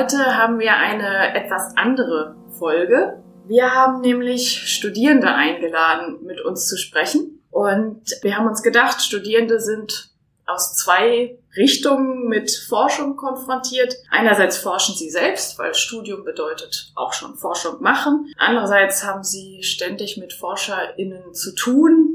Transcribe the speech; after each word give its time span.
Heute 0.00 0.34
haben 0.34 0.58
wir 0.58 0.74
eine 0.78 1.34
etwas 1.34 1.76
andere 1.76 2.34
Folge. 2.58 3.22
Wir 3.44 3.74
haben 3.74 4.00
nämlich 4.00 4.66
Studierende 4.74 5.28
eingeladen, 5.28 6.24
mit 6.24 6.40
uns 6.40 6.66
zu 6.66 6.78
sprechen. 6.78 7.42
Und 7.50 8.00
wir 8.22 8.34
haben 8.34 8.46
uns 8.46 8.62
gedacht, 8.62 9.02
Studierende 9.02 9.60
sind 9.60 10.08
aus 10.46 10.74
zwei 10.74 11.38
Richtungen 11.54 12.28
mit 12.28 12.50
Forschung 12.50 13.16
konfrontiert. 13.16 13.94
Einerseits 14.10 14.56
forschen 14.56 14.94
sie 14.94 15.10
selbst, 15.10 15.58
weil 15.58 15.74
Studium 15.74 16.24
bedeutet 16.24 16.92
auch 16.94 17.12
schon 17.12 17.36
Forschung 17.36 17.82
machen. 17.82 18.32
Andererseits 18.38 19.04
haben 19.04 19.22
sie 19.22 19.62
ständig 19.62 20.16
mit 20.16 20.32
ForscherInnen 20.32 21.34
zu 21.34 21.54
tun, 21.54 22.09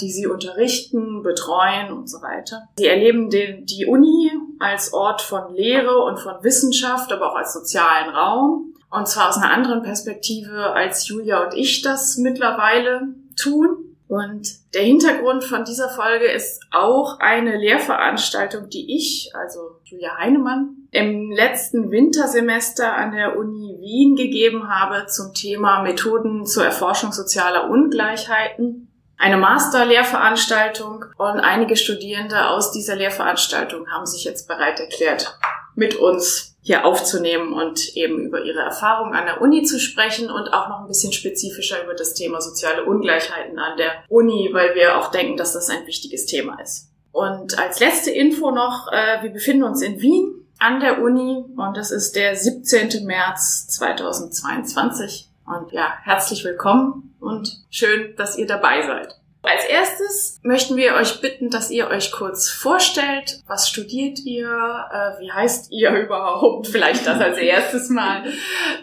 die 0.00 0.10
sie 0.10 0.26
unterrichten, 0.26 1.22
betreuen 1.22 1.92
und 1.92 2.08
so 2.08 2.22
weiter. 2.22 2.68
Sie 2.76 2.86
erleben 2.86 3.30
den, 3.30 3.66
die 3.66 3.86
Uni 3.86 4.30
als 4.58 4.92
Ort 4.92 5.22
von 5.22 5.54
Lehre 5.54 6.02
und 6.04 6.18
von 6.18 6.42
Wissenschaft, 6.42 7.12
aber 7.12 7.32
auch 7.32 7.36
als 7.36 7.52
sozialen 7.52 8.10
Raum. 8.10 8.74
Und 8.90 9.06
zwar 9.06 9.28
aus 9.28 9.36
einer 9.36 9.52
anderen 9.52 9.82
Perspektive, 9.82 10.72
als 10.72 11.06
Julia 11.08 11.44
und 11.44 11.54
ich 11.54 11.82
das 11.82 12.16
mittlerweile 12.16 13.14
tun. 13.36 13.90
Und 14.08 14.74
der 14.74 14.82
Hintergrund 14.82 15.44
von 15.44 15.64
dieser 15.64 15.88
Folge 15.88 16.24
ist 16.24 16.60
auch 16.72 17.20
eine 17.20 17.56
Lehrveranstaltung, 17.56 18.68
die 18.68 18.96
ich, 18.96 19.30
also 19.34 19.60
Julia 19.84 20.18
Heinemann, 20.18 20.88
im 20.90 21.30
letzten 21.30 21.92
Wintersemester 21.92 22.96
an 22.96 23.12
der 23.12 23.38
Uni 23.38 23.78
Wien 23.80 24.16
gegeben 24.16 24.68
habe 24.68 25.06
zum 25.06 25.32
Thema 25.32 25.82
Methoden 25.82 26.44
zur 26.44 26.64
Erforschung 26.64 27.12
sozialer 27.12 27.70
Ungleichheiten. 27.70 28.89
Eine 29.20 29.36
Master-Lehrveranstaltung 29.36 31.04
und 31.18 31.40
einige 31.40 31.76
Studierende 31.76 32.48
aus 32.48 32.72
dieser 32.72 32.96
Lehrveranstaltung 32.96 33.86
haben 33.90 34.06
sich 34.06 34.24
jetzt 34.24 34.48
bereit 34.48 34.80
erklärt, 34.80 35.36
mit 35.74 35.96
uns 35.96 36.56
hier 36.62 36.86
aufzunehmen 36.86 37.52
und 37.52 37.98
eben 37.98 38.18
über 38.20 38.42
ihre 38.42 38.60
Erfahrungen 38.60 39.12
an 39.12 39.26
der 39.26 39.42
Uni 39.42 39.62
zu 39.62 39.78
sprechen 39.78 40.30
und 40.30 40.54
auch 40.54 40.70
noch 40.70 40.80
ein 40.80 40.86
bisschen 40.86 41.12
spezifischer 41.12 41.84
über 41.84 41.92
das 41.92 42.14
Thema 42.14 42.40
soziale 42.40 42.86
Ungleichheiten 42.86 43.58
an 43.58 43.76
der 43.76 43.92
Uni, 44.08 44.48
weil 44.54 44.74
wir 44.74 44.96
auch 44.96 45.10
denken, 45.10 45.36
dass 45.36 45.52
das 45.52 45.68
ein 45.68 45.86
wichtiges 45.86 46.24
Thema 46.24 46.58
ist. 46.58 46.88
Und 47.12 47.58
als 47.58 47.78
letzte 47.78 48.12
Info 48.12 48.50
noch, 48.52 48.90
äh, 48.90 49.22
wir 49.22 49.30
befinden 49.30 49.64
uns 49.64 49.82
in 49.82 50.00
Wien 50.00 50.46
an 50.58 50.80
der 50.80 51.02
Uni 51.02 51.44
und 51.58 51.76
das 51.76 51.90
ist 51.90 52.16
der 52.16 52.36
17. 52.36 53.04
März 53.04 53.68
2022. 53.68 55.29
Und 55.50 55.72
ja, 55.72 55.94
herzlich 56.04 56.44
willkommen 56.44 57.12
und 57.18 57.64
schön, 57.70 58.14
dass 58.14 58.38
ihr 58.38 58.46
dabei 58.46 58.82
seid. 58.82 59.16
Als 59.42 59.64
erstes 59.64 60.38
möchten 60.44 60.76
wir 60.76 60.94
euch 60.94 61.20
bitten, 61.20 61.50
dass 61.50 61.72
ihr 61.72 61.88
euch 61.88 62.12
kurz 62.12 62.48
vorstellt. 62.48 63.42
Was 63.48 63.68
studiert 63.68 64.20
ihr? 64.20 64.46
Äh, 64.46 65.20
wie 65.20 65.32
heißt 65.32 65.72
ihr 65.72 65.90
überhaupt? 66.04 66.68
Vielleicht 66.68 67.04
das 67.04 67.20
als 67.20 67.36
erstes 67.38 67.88
mal. 67.90 68.22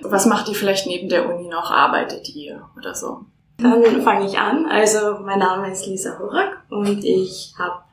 Was 0.02 0.26
macht 0.26 0.50
ihr 0.50 0.56
vielleicht 0.56 0.88
neben 0.88 1.08
der 1.08 1.30
Uni 1.30 1.48
noch? 1.48 1.72
Arbeitet 1.72 2.28
ihr 2.36 2.68
oder 2.76 2.94
so? 2.94 3.22
Dann 3.60 4.02
fange 4.02 4.26
ich 4.26 4.38
an. 4.38 4.66
Also 4.66 5.20
mein 5.24 5.40
Name 5.40 5.72
ist 5.72 5.86
Lisa 5.86 6.20
Horak 6.20 6.64
und 6.70 7.02
ich 7.06 7.54
habe 7.58 7.84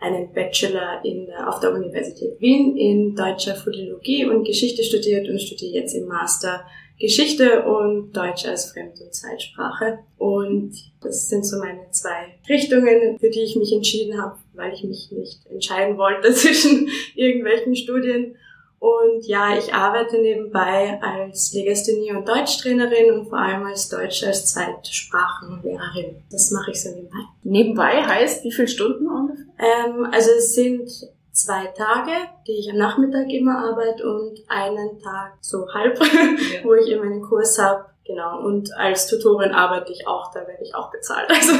einen 0.00 0.32
Bachelor 0.32 1.04
in 1.04 1.28
auf 1.46 1.60
der 1.60 1.72
Universität 1.72 2.40
Wien 2.40 2.76
in 2.76 3.14
deutscher 3.14 3.54
Philologie 3.54 4.26
und 4.26 4.44
Geschichte 4.44 4.82
studiert 4.82 5.28
und 5.28 5.40
studiere 5.40 5.74
jetzt 5.74 5.94
im 5.94 6.06
Master 6.08 6.64
Geschichte 6.98 7.64
und 7.64 8.12
Deutsch 8.12 8.46
als 8.46 8.72
Fremd- 8.72 9.00
und 9.00 9.14
Zeitsprache. 9.14 9.98
Und 10.16 10.72
das 11.02 11.28
sind 11.28 11.44
so 11.44 11.58
meine 11.58 11.90
zwei 11.90 12.38
Richtungen, 12.48 13.18
für 13.18 13.30
die 13.30 13.42
ich 13.42 13.56
mich 13.56 13.72
entschieden 13.72 14.20
habe, 14.20 14.36
weil 14.54 14.72
ich 14.72 14.84
mich 14.84 15.10
nicht 15.10 15.46
entscheiden 15.46 15.98
wollte 15.98 16.32
zwischen 16.34 16.88
irgendwelchen 17.14 17.74
Studien. 17.74 18.36
Und 18.78 19.26
ja, 19.26 19.56
ich 19.56 19.72
arbeite 19.72 20.18
nebenbei 20.20 21.00
als 21.00 21.54
Legasthenie- 21.54 22.14
und 22.14 22.28
Deutschtrainerin 22.28 23.12
und 23.12 23.28
vor 23.30 23.38
allem 23.38 23.64
als 23.64 23.88
Deutsch 23.88 24.22
als 24.24 24.52
Zweitsprachenlehrerin. 24.52 26.16
Das 26.30 26.50
mache 26.50 26.72
ich 26.72 26.82
so 26.82 26.90
nebenbei. 26.90 27.20
Nebenbei 27.44 28.02
heißt 28.02 28.44
wie 28.44 28.52
viele 28.52 28.68
Stunden 28.68 29.06
ungefähr? 29.06 29.46
Ähm, 29.58 30.06
also 30.12 30.30
es 30.36 30.54
sind 30.54 30.90
zwei 31.34 31.66
Tage, 31.66 32.12
die 32.46 32.52
ich 32.52 32.70
am 32.70 32.78
Nachmittag 32.78 33.28
immer 33.28 33.58
arbeite 33.58 34.08
und 34.08 34.38
einen 34.48 34.98
Tag 35.00 35.36
so 35.40 35.66
halb, 35.74 35.98
ja. 36.00 36.64
wo 36.64 36.74
ich 36.74 36.90
immer 36.90 37.04
einen 37.04 37.22
Kurs 37.22 37.58
habe. 37.58 37.86
Genau, 38.06 38.44
und 38.44 38.72
als 38.76 39.06
Tutorin 39.06 39.52
arbeite 39.52 39.90
ich 39.90 40.06
auch, 40.06 40.30
da 40.32 40.40
werde 40.46 40.62
ich 40.62 40.74
auch 40.74 40.90
bezahlt. 40.90 41.28
Also 41.34 41.52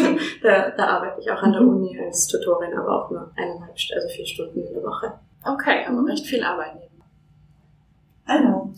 da, 0.42 0.70
da 0.70 0.86
arbeite 0.86 1.20
ich 1.20 1.30
auch 1.30 1.42
an 1.42 1.52
der 1.52 1.62
mhm. 1.62 1.68
Uni 1.68 2.00
als 2.00 2.26
Tutorin, 2.28 2.76
aber 2.78 3.04
auch 3.04 3.10
nur 3.10 3.30
eineinhalb, 3.36 3.74
also 3.94 4.08
vier 4.08 4.26
Stunden 4.26 4.60
in 4.60 4.72
der 4.74 4.82
Woche. 4.82 5.12
Okay, 5.44 5.84
aber 5.86 6.06
recht 6.06 6.26
viel 6.26 6.42
Arbeit 6.42 6.74
nehmen. 6.76 7.02
Hallo, 8.26 8.72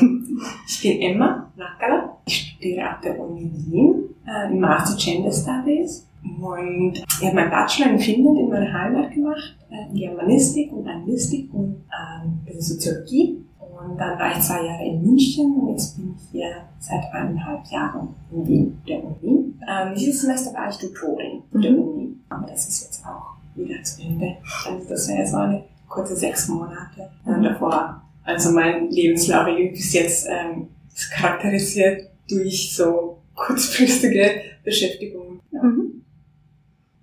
ich 0.66 0.82
bin 0.82 1.00
Emma 1.00 1.50
Nackerl. 1.56 2.10
Ich 2.26 2.54
studiere 2.54 2.88
an 2.88 3.00
der 3.02 3.18
Uni 3.18 3.50
Wien 3.54 4.14
äh, 4.26 4.50
im 4.50 4.60
Master 4.60 4.96
Gender 4.96 5.32
Studies 5.32 6.06
und 6.24 6.94
ich 6.94 7.26
habe 7.26 7.34
meinen 7.34 7.50
Bachelor 7.50 7.90
in 7.90 7.98
Finnland 7.98 8.38
in 8.38 8.48
meiner 8.48 8.72
Heimat 8.72 9.12
gemacht, 9.12 9.56
äh, 9.70 9.96
Germanistik 9.96 10.72
und 10.72 10.86
Anglistik 10.86 11.52
und 11.52 11.84
ähm, 11.90 12.60
Soziologie. 12.60 13.44
Und 13.58 13.98
dann 13.98 14.18
war 14.18 14.30
ich 14.30 14.40
zwei 14.40 14.64
Jahre 14.64 14.84
in 14.84 15.02
München 15.02 15.56
und 15.56 15.70
jetzt 15.70 15.96
bin 15.96 16.14
ich 16.16 16.30
hier 16.30 16.52
seit 16.78 17.12
eineinhalb 17.12 17.66
Jahren 17.66 18.14
in 18.30 18.46
Wien, 18.46 18.82
der 18.86 19.02
Uni. 19.02 19.54
Ähm, 19.68 19.94
dieses 19.96 20.22
Semester 20.22 20.54
war 20.54 20.68
ich 20.68 20.76
Tutorin 20.76 21.42
mhm. 21.50 21.60
der 21.60 21.70
Uni, 21.72 22.16
aber 22.28 22.46
das 22.46 22.68
ist 22.68 22.84
jetzt 22.84 23.04
auch 23.04 23.36
wieder 23.56 23.82
zu 23.82 24.02
Ende. 24.02 24.36
Also 24.66 24.88
das 24.88 25.08
wäre 25.08 25.26
so 25.26 25.36
eine 25.36 25.64
kurze 25.88 26.14
sechs 26.14 26.48
Monate 26.48 27.10
mhm. 27.24 27.42
davor. 27.42 28.02
Also 28.24 28.52
mein 28.52 28.90
Lebenslauf 28.90 29.46
bis 29.72 29.92
jetzt 29.92 30.28
ähm, 30.28 30.68
ist 30.94 31.10
charakterisiert 31.10 32.08
durch 32.28 32.74
so 32.74 33.18
kurzfristige 33.34 34.30
Beschäftigung. 34.64 35.21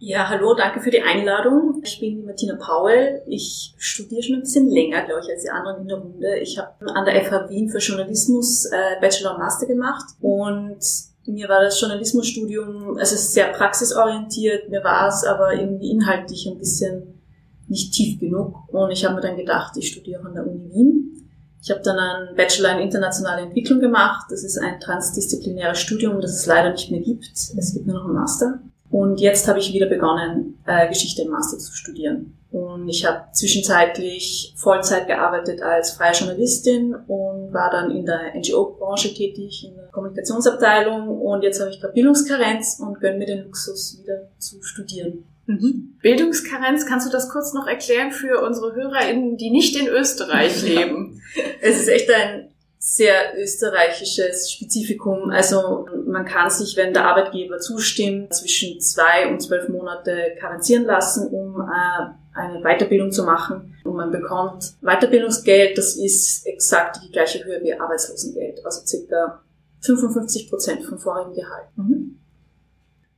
Ja. 0.01 0.29
Hallo, 0.29 0.53
danke 0.53 0.79
für 0.79 0.91
die 0.91 1.01
Einladung. 1.01 1.81
Ich 1.83 1.99
bin 1.99 2.25
Martina 2.25 2.55
Paul. 2.55 3.21
Ich 3.27 3.73
studiere 3.77 4.23
schon 4.23 4.35
ein 4.35 4.41
bisschen 4.41 4.69
länger, 4.69 5.05
glaube 5.05 5.21
ich, 5.25 5.29
als 5.29 5.43
die 5.43 5.49
anderen 5.49 5.81
in 5.81 5.87
der 5.89 5.97
Runde. 5.97 6.39
Ich 6.39 6.57
habe 6.57 6.69
an 6.95 7.03
der 7.03 7.21
FH 7.25 7.49
Wien 7.49 7.69
für 7.69 7.79
Journalismus 7.79 8.65
äh, 8.65 9.01
Bachelor 9.01 9.33
und 9.33 9.39
Master 9.39 9.67
gemacht 9.67 10.05
und 10.21 10.79
mir 11.25 11.49
war 11.49 11.61
das 11.61 11.79
Journalismusstudium, 11.81 12.97
also 12.97 13.13
es 13.13 13.21
ist 13.21 13.33
sehr 13.33 13.51
praxisorientiert, 13.51 14.69
mir 14.69 14.83
war 14.83 15.09
es 15.09 15.25
aber 15.25 15.53
irgendwie 15.53 15.91
inhaltlich 15.91 16.47
ein 16.47 16.57
bisschen 16.57 17.19
nicht 17.67 17.93
tief 17.93 18.19
genug 18.19 18.55
und 18.69 18.89
ich 18.91 19.03
habe 19.03 19.15
mir 19.15 19.21
dann 19.21 19.35
gedacht, 19.35 19.75
ich 19.75 19.89
studiere 19.89 20.25
an 20.25 20.33
der 20.33 20.47
Uni 20.47 20.73
Wien. 20.73 21.29
Ich 21.61 21.69
habe 21.71 21.81
dann 21.81 21.99
einen 21.99 22.35
Bachelor 22.37 22.77
in 22.77 22.85
internationale 22.85 23.41
Entwicklung 23.41 23.81
gemacht. 23.81 24.27
Das 24.29 24.45
ist 24.45 24.57
ein 24.57 24.79
transdisziplinäres 24.79 25.77
Studium, 25.77 26.21
das 26.21 26.37
es 26.37 26.45
leider 26.45 26.71
nicht 26.71 26.89
mehr 26.89 27.01
gibt. 27.01 27.29
Es 27.33 27.73
gibt 27.73 27.85
nur 27.85 27.97
noch 27.97 28.05
einen 28.05 28.13
Master. 28.13 28.61
Und 28.91 29.19
jetzt 29.19 29.47
habe 29.47 29.59
ich 29.59 29.74
wieder 29.74 29.86
begonnen, 29.86 30.59
äh, 30.65 30.88
Geschichte 30.88 31.21
im 31.21 31.30
Master 31.30 31.57
zu 31.59 31.74
studieren. 31.74 32.36
Und 32.51 32.89
ich 32.89 33.06
habe 33.06 33.25
zwischenzeitlich 33.31 34.53
Vollzeit 34.57 35.06
gearbeitet 35.06 35.62
als 35.62 35.91
freie 35.91 36.13
Journalistin 36.13 36.95
und 36.95 37.53
war 37.53 37.69
dann 37.69 37.91
in 37.91 38.06
der 38.06 38.33
NGO-Branche 38.36 39.13
tätig, 39.13 39.68
in 39.69 39.75
der 39.75 39.86
Kommunikationsabteilung. 39.91 41.21
Und 41.21 41.44
jetzt 41.44 41.59
habe 41.59 41.69
ich 41.69 41.80
gerade 41.80 41.94
Bildungskarenz 41.94 42.80
und 42.80 43.00
gönne 43.00 43.19
mir 43.19 43.27
den 43.27 43.44
Luxus, 43.44 44.00
wieder 44.01 44.30
zu 44.39 44.63
studieren. 44.63 45.25
Mhm. 45.45 45.97
Bildungskarenz, 46.01 46.88
kannst 46.88 47.07
du 47.07 47.12
das 47.12 47.30
kurz 47.30 47.53
noch 47.53 47.68
erklären 47.68 48.12
für 48.12 48.42
unsere 48.42 48.74
HörerInnen, 48.74 49.38
die 49.38 49.51
nicht 49.51 49.80
in 49.80 49.88
Österreich 49.88 50.63
leben? 50.63 51.21
Es 51.62 51.80
ist 51.80 51.89
echt 51.89 52.09
ein 52.12 52.48
sehr 52.89 53.38
österreichisches 53.38 54.51
Spezifikum. 54.51 55.30
Also 55.30 55.88
man 56.07 56.25
kann 56.25 56.50
sich, 56.50 56.75
wenn 56.75 56.91
der 56.91 57.06
Arbeitgeber 57.06 57.59
zustimmt, 57.59 58.33
zwischen 58.33 58.81
zwei 58.81 59.30
und 59.30 59.39
zwölf 59.41 59.69
Monate 59.69 60.36
karenzieren 60.39 60.86
lassen, 60.86 61.27
um 61.27 61.62
äh, 61.62 62.09
eine 62.33 62.63
Weiterbildung 62.63 63.12
zu 63.12 63.25
machen. 63.25 63.75
Und 63.83 63.95
man 63.95 64.12
bekommt 64.12 64.74
Weiterbildungsgeld, 64.81 65.77
das 65.77 65.97
ist 65.97 66.47
exakt 66.47 67.00
die 67.06 67.12
gleiche 67.12 67.45
Höhe 67.45 67.62
wie 67.62 67.74
Arbeitslosengeld, 67.74 68.65
also 68.65 68.83
circa 68.88 69.39
55 69.81 70.50
Prozent 70.50 70.83
vom 70.83 70.97
vorigen 70.97 71.35
Gehalt. 71.35 71.68
Mhm. 71.75 72.19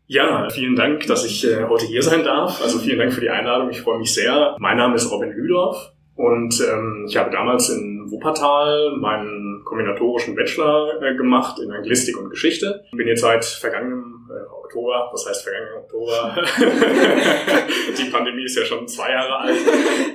Ja, 0.07 0.49
vielen 0.49 0.75
Dank, 0.75 1.07
dass 1.07 1.23
ich 1.23 1.47
äh, 1.47 1.63
heute 1.63 1.85
hier 1.85 2.03
sein 2.03 2.25
darf. 2.25 2.61
Also 2.61 2.77
vielen 2.79 2.99
Dank 2.99 3.13
für 3.13 3.21
die 3.21 3.29
Einladung. 3.29 3.69
Ich 3.69 3.79
freue 3.79 3.99
mich 3.99 4.13
sehr. 4.13 4.57
Mein 4.59 4.75
Name 4.75 4.95
ist 4.95 5.09
Robin 5.09 5.31
Lüdorf 5.31 5.93
und 6.15 6.59
ähm, 6.59 7.05
ich 7.07 7.15
habe 7.15 7.31
damals 7.31 7.69
in 7.69 8.11
Wuppertal 8.11 8.97
meinen 8.99 9.50
kombinatorischen 9.63 10.35
Bachelor 10.35 11.01
äh, 11.01 11.15
gemacht 11.15 11.59
in 11.59 11.71
Anglistik 11.71 12.17
und 12.17 12.29
Geschichte. 12.29 12.85
Bin 12.91 13.07
jetzt 13.07 13.21
seit 13.21 13.45
vergangenem 13.45 14.29
äh, 14.29 14.60
Oktober, 14.71 15.09
was 15.11 15.27
heißt 15.27 15.43
vergangenen 15.43 15.79
Oktober? 15.79 16.35
Die 17.97 18.09
Pandemie 18.09 18.45
ist 18.45 18.57
ja 18.57 18.63
schon 18.63 18.87
zwei 18.87 19.11
Jahre 19.11 19.39
alt. 19.39 19.57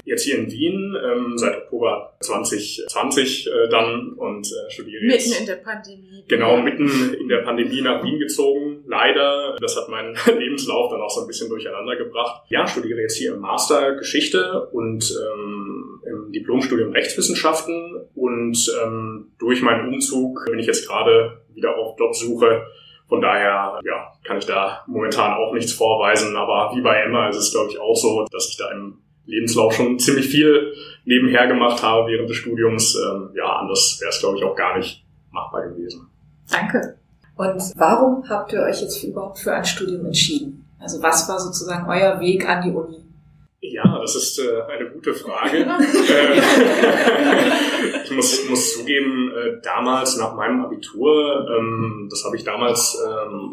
Jetzt 0.04 0.24
hier 0.24 0.38
in 0.38 0.50
Wien, 0.50 0.96
ähm, 1.04 1.36
seit 1.36 1.56
Oktober 1.58 2.16
2020 2.20 3.46
äh, 3.46 3.68
dann 3.68 4.12
und 4.12 4.46
äh, 4.46 4.70
studiere 4.70 5.04
Mitten 5.04 5.12
jetzt. 5.12 5.40
in 5.40 5.46
der 5.46 5.56
Pandemie. 5.56 6.24
Genau, 6.26 6.56
mitten 6.56 7.14
in 7.20 7.28
der 7.28 7.42
Pandemie 7.42 7.82
nach 7.82 8.02
Wien 8.02 8.18
gezogen. 8.18 8.84
Leider, 8.86 9.56
das 9.60 9.76
hat 9.76 9.90
meinen 9.90 10.16
Lebenslauf 10.38 10.90
dann 10.90 11.02
auch 11.02 11.10
so 11.10 11.20
ein 11.20 11.26
bisschen 11.26 11.50
durcheinander 11.50 11.96
gebracht. 11.96 12.44
Ja, 12.48 12.66
studiere 12.66 13.00
jetzt 13.00 13.16
hier 13.16 13.34
im 13.34 13.40
Master 13.40 13.96
Geschichte 13.96 14.68
und 14.72 15.12
ähm, 15.12 16.00
im 16.06 16.32
Diplomstudium 16.32 16.92
Rechtswissenschaften 16.92 18.08
und 18.14 18.56
ähm, 18.82 19.32
durch 19.38 19.60
meinen 19.60 19.92
Umzug 19.92 20.46
bin 20.46 20.58
ich 20.58 20.66
jetzt 20.66 20.88
gerade 20.88 21.42
wieder 21.54 21.76
auf 21.76 21.98
Jobsuche. 21.98 22.66
Von 23.08 23.20
daher, 23.20 23.78
ja, 23.84 24.12
kann 24.24 24.38
ich 24.38 24.46
da 24.46 24.82
momentan 24.86 25.34
auch 25.34 25.52
nichts 25.52 25.72
vorweisen. 25.72 26.36
Aber 26.36 26.74
wie 26.74 26.80
bei 26.80 27.02
Emma 27.02 27.28
ist 27.28 27.36
es, 27.36 27.52
glaube 27.52 27.70
ich, 27.70 27.78
auch 27.78 27.94
so, 27.94 28.26
dass 28.30 28.48
ich 28.48 28.56
da 28.56 28.70
im 28.72 28.98
Lebenslauf 29.26 29.74
schon 29.74 29.98
ziemlich 29.98 30.26
viel 30.28 30.72
nebenher 31.04 31.46
gemacht 31.46 31.82
habe 31.82 32.10
während 32.10 32.28
des 32.28 32.36
Studiums. 32.36 32.96
Ähm, 32.96 33.30
ja, 33.34 33.44
anders 33.44 33.98
wäre 34.00 34.10
es, 34.10 34.20
glaube 34.20 34.38
ich, 34.38 34.44
auch 34.44 34.56
gar 34.56 34.76
nicht 34.76 35.04
machbar 35.30 35.68
gewesen. 35.68 36.08
Danke. 36.50 36.98
Und 37.36 37.60
warum 37.76 38.28
habt 38.28 38.52
ihr 38.52 38.62
euch 38.62 38.80
jetzt 38.80 39.02
überhaupt 39.04 39.38
für 39.38 39.52
ein 39.52 39.64
Studium 39.64 40.06
entschieden? 40.06 40.66
Also 40.80 41.02
was 41.02 41.28
war 41.28 41.38
sozusagen 41.38 41.88
euer 41.88 42.18
Weg 42.20 42.48
an 42.48 42.62
die 42.62 42.70
Uni? 42.70 43.04
Ja, 43.60 43.95
das 44.06 44.14
ist 44.14 44.38
äh, 44.38 44.62
eine 44.72 44.88
gute 44.90 45.12
Frage. 45.14 45.58
äh, 45.58 46.40
ich 48.04 48.10
muss, 48.12 48.48
muss 48.48 48.74
zugeben, 48.74 49.32
äh, 49.32 49.60
damals 49.62 50.16
nach 50.16 50.34
meinem 50.34 50.64
Abitur, 50.64 51.46
ähm, 51.58 52.06
das 52.08 52.24
habe 52.24 52.36
ich 52.36 52.44
damals 52.44 52.96
ähm, 53.04 53.52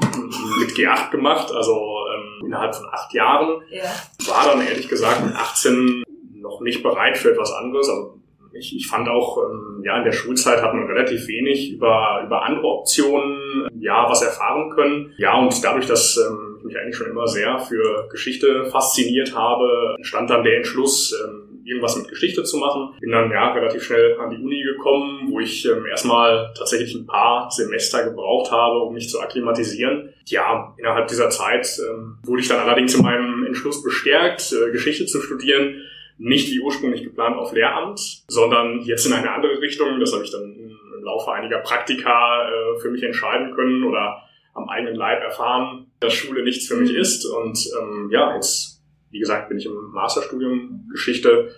mit 0.60 0.70
G8 0.76 1.10
gemacht, 1.12 1.52
also 1.52 1.74
ähm, 2.14 2.46
innerhalb 2.46 2.76
von 2.76 2.86
acht 2.92 3.12
Jahren, 3.14 3.62
Ja. 3.70 3.84
war 4.28 4.46
dann 4.54 4.62
ehrlich 4.66 4.88
gesagt 4.88 5.26
mit 5.26 5.36
18 5.36 6.04
noch 6.36 6.62
nicht 6.62 6.84
bereit 6.84 7.18
für 7.18 7.32
etwas 7.32 7.52
anderes. 7.54 7.90
Also 7.90 8.20
ich, 8.54 8.76
ich 8.76 8.88
fand 8.88 9.10
auch, 9.10 9.38
ähm, 9.50 9.82
ja, 9.84 9.98
in 9.98 10.04
der 10.04 10.12
Schulzeit 10.12 10.62
hat 10.62 10.74
man 10.76 10.86
relativ 10.86 11.28
wenig 11.28 11.72
über, 11.74 12.22
über 12.26 12.44
andere 12.44 12.68
Optionen, 12.68 13.68
ja, 13.80 14.08
was 14.08 14.22
erfahren 14.22 14.70
können. 14.76 15.14
Ja, 15.18 15.36
und 15.40 15.64
dadurch, 15.64 15.88
dass 15.88 16.16
ähm, 16.18 16.53
ich 16.63 16.74
mich 16.74 16.81
eigentlich 16.81 16.95
schon 16.95 17.10
immer 17.10 17.27
sehr 17.27 17.60
für 17.60 18.07
Geschichte 18.10 18.65
fasziniert 18.65 19.36
habe, 19.36 19.95
entstand 19.98 20.30
dann 20.30 20.44
der 20.44 20.57
Entschluss, 20.57 21.13
ähm, 21.24 21.62
irgendwas 21.65 21.95
mit 21.95 22.10
Geschichte 22.10 22.44
zu 22.44 22.57
machen. 22.57 22.95
Bin 23.00 23.12
dann 23.12 23.31
ja 23.31 23.54
relativ 23.54 23.83
schnell 23.83 24.18
an 24.19 24.30
die 24.30 24.38
Uni 24.38 24.63
gekommen, 24.63 25.30
wo 25.30 25.39
ich 25.39 25.65
ähm, 25.65 25.86
erstmal 25.86 26.54
tatsächlich 26.57 26.94
ein 26.94 27.06
paar 27.06 27.50
Semester 27.51 28.04
gebraucht 28.04 28.51
habe, 28.51 28.80
um 28.80 28.94
mich 28.94 29.10
zu 29.10 29.21
akklimatisieren. 29.21 30.13
Ja, 30.25 30.74
innerhalb 30.77 31.07
dieser 31.07 31.30
Zeit 31.30 31.68
ähm, 31.80 32.18
wurde 32.24 32.42
ich 32.42 32.48
dann 32.48 32.60
allerdings 32.60 32.94
in 32.95 33.04
meinem 33.04 33.45
Entschluss 33.45 33.81
bestärkt, 33.83 34.54
äh, 34.54 34.71
Geschichte 34.71 35.06
zu 35.06 35.21
studieren 35.21 35.83
nicht 36.18 36.51
wie 36.51 36.60
ursprünglich 36.60 37.04
geplant 37.04 37.38
auf 37.38 37.54
Lehramt, 37.54 38.00
sondern 38.27 38.81
jetzt 38.81 39.06
in 39.06 39.13
eine 39.13 39.31
andere 39.31 39.60
Richtung. 39.60 40.00
Das 40.00 40.13
habe 40.13 40.24
ich 40.24 40.31
dann 40.31 40.44
im 40.44 41.04
Laufe 41.04 41.31
einiger 41.31 41.60
Praktika 41.60 42.48
äh, 42.48 42.80
für 42.80 42.89
mich 42.89 43.04
entscheiden 43.04 43.54
können 43.56 43.83
oder 43.83 44.24
am 44.54 44.70
eigenen 44.70 44.96
Leib 44.96 45.22
erfahren, 45.22 45.88
dass 46.00 46.14
Schule 46.14 46.44
nichts 46.44 46.68
für 46.68 46.76
mich 46.76 46.94
ist. 46.94 47.26
Und 47.26 47.58
ähm, 47.80 48.10
ja, 48.12 48.36
jetzt, 48.36 48.82
wie 49.12 49.20
gesagt, 49.20 49.50
bin 49.50 49.58
ich 49.58 49.66
im 49.66 49.92
Masterstudium 49.92 50.88
Geschichte 50.92 51.54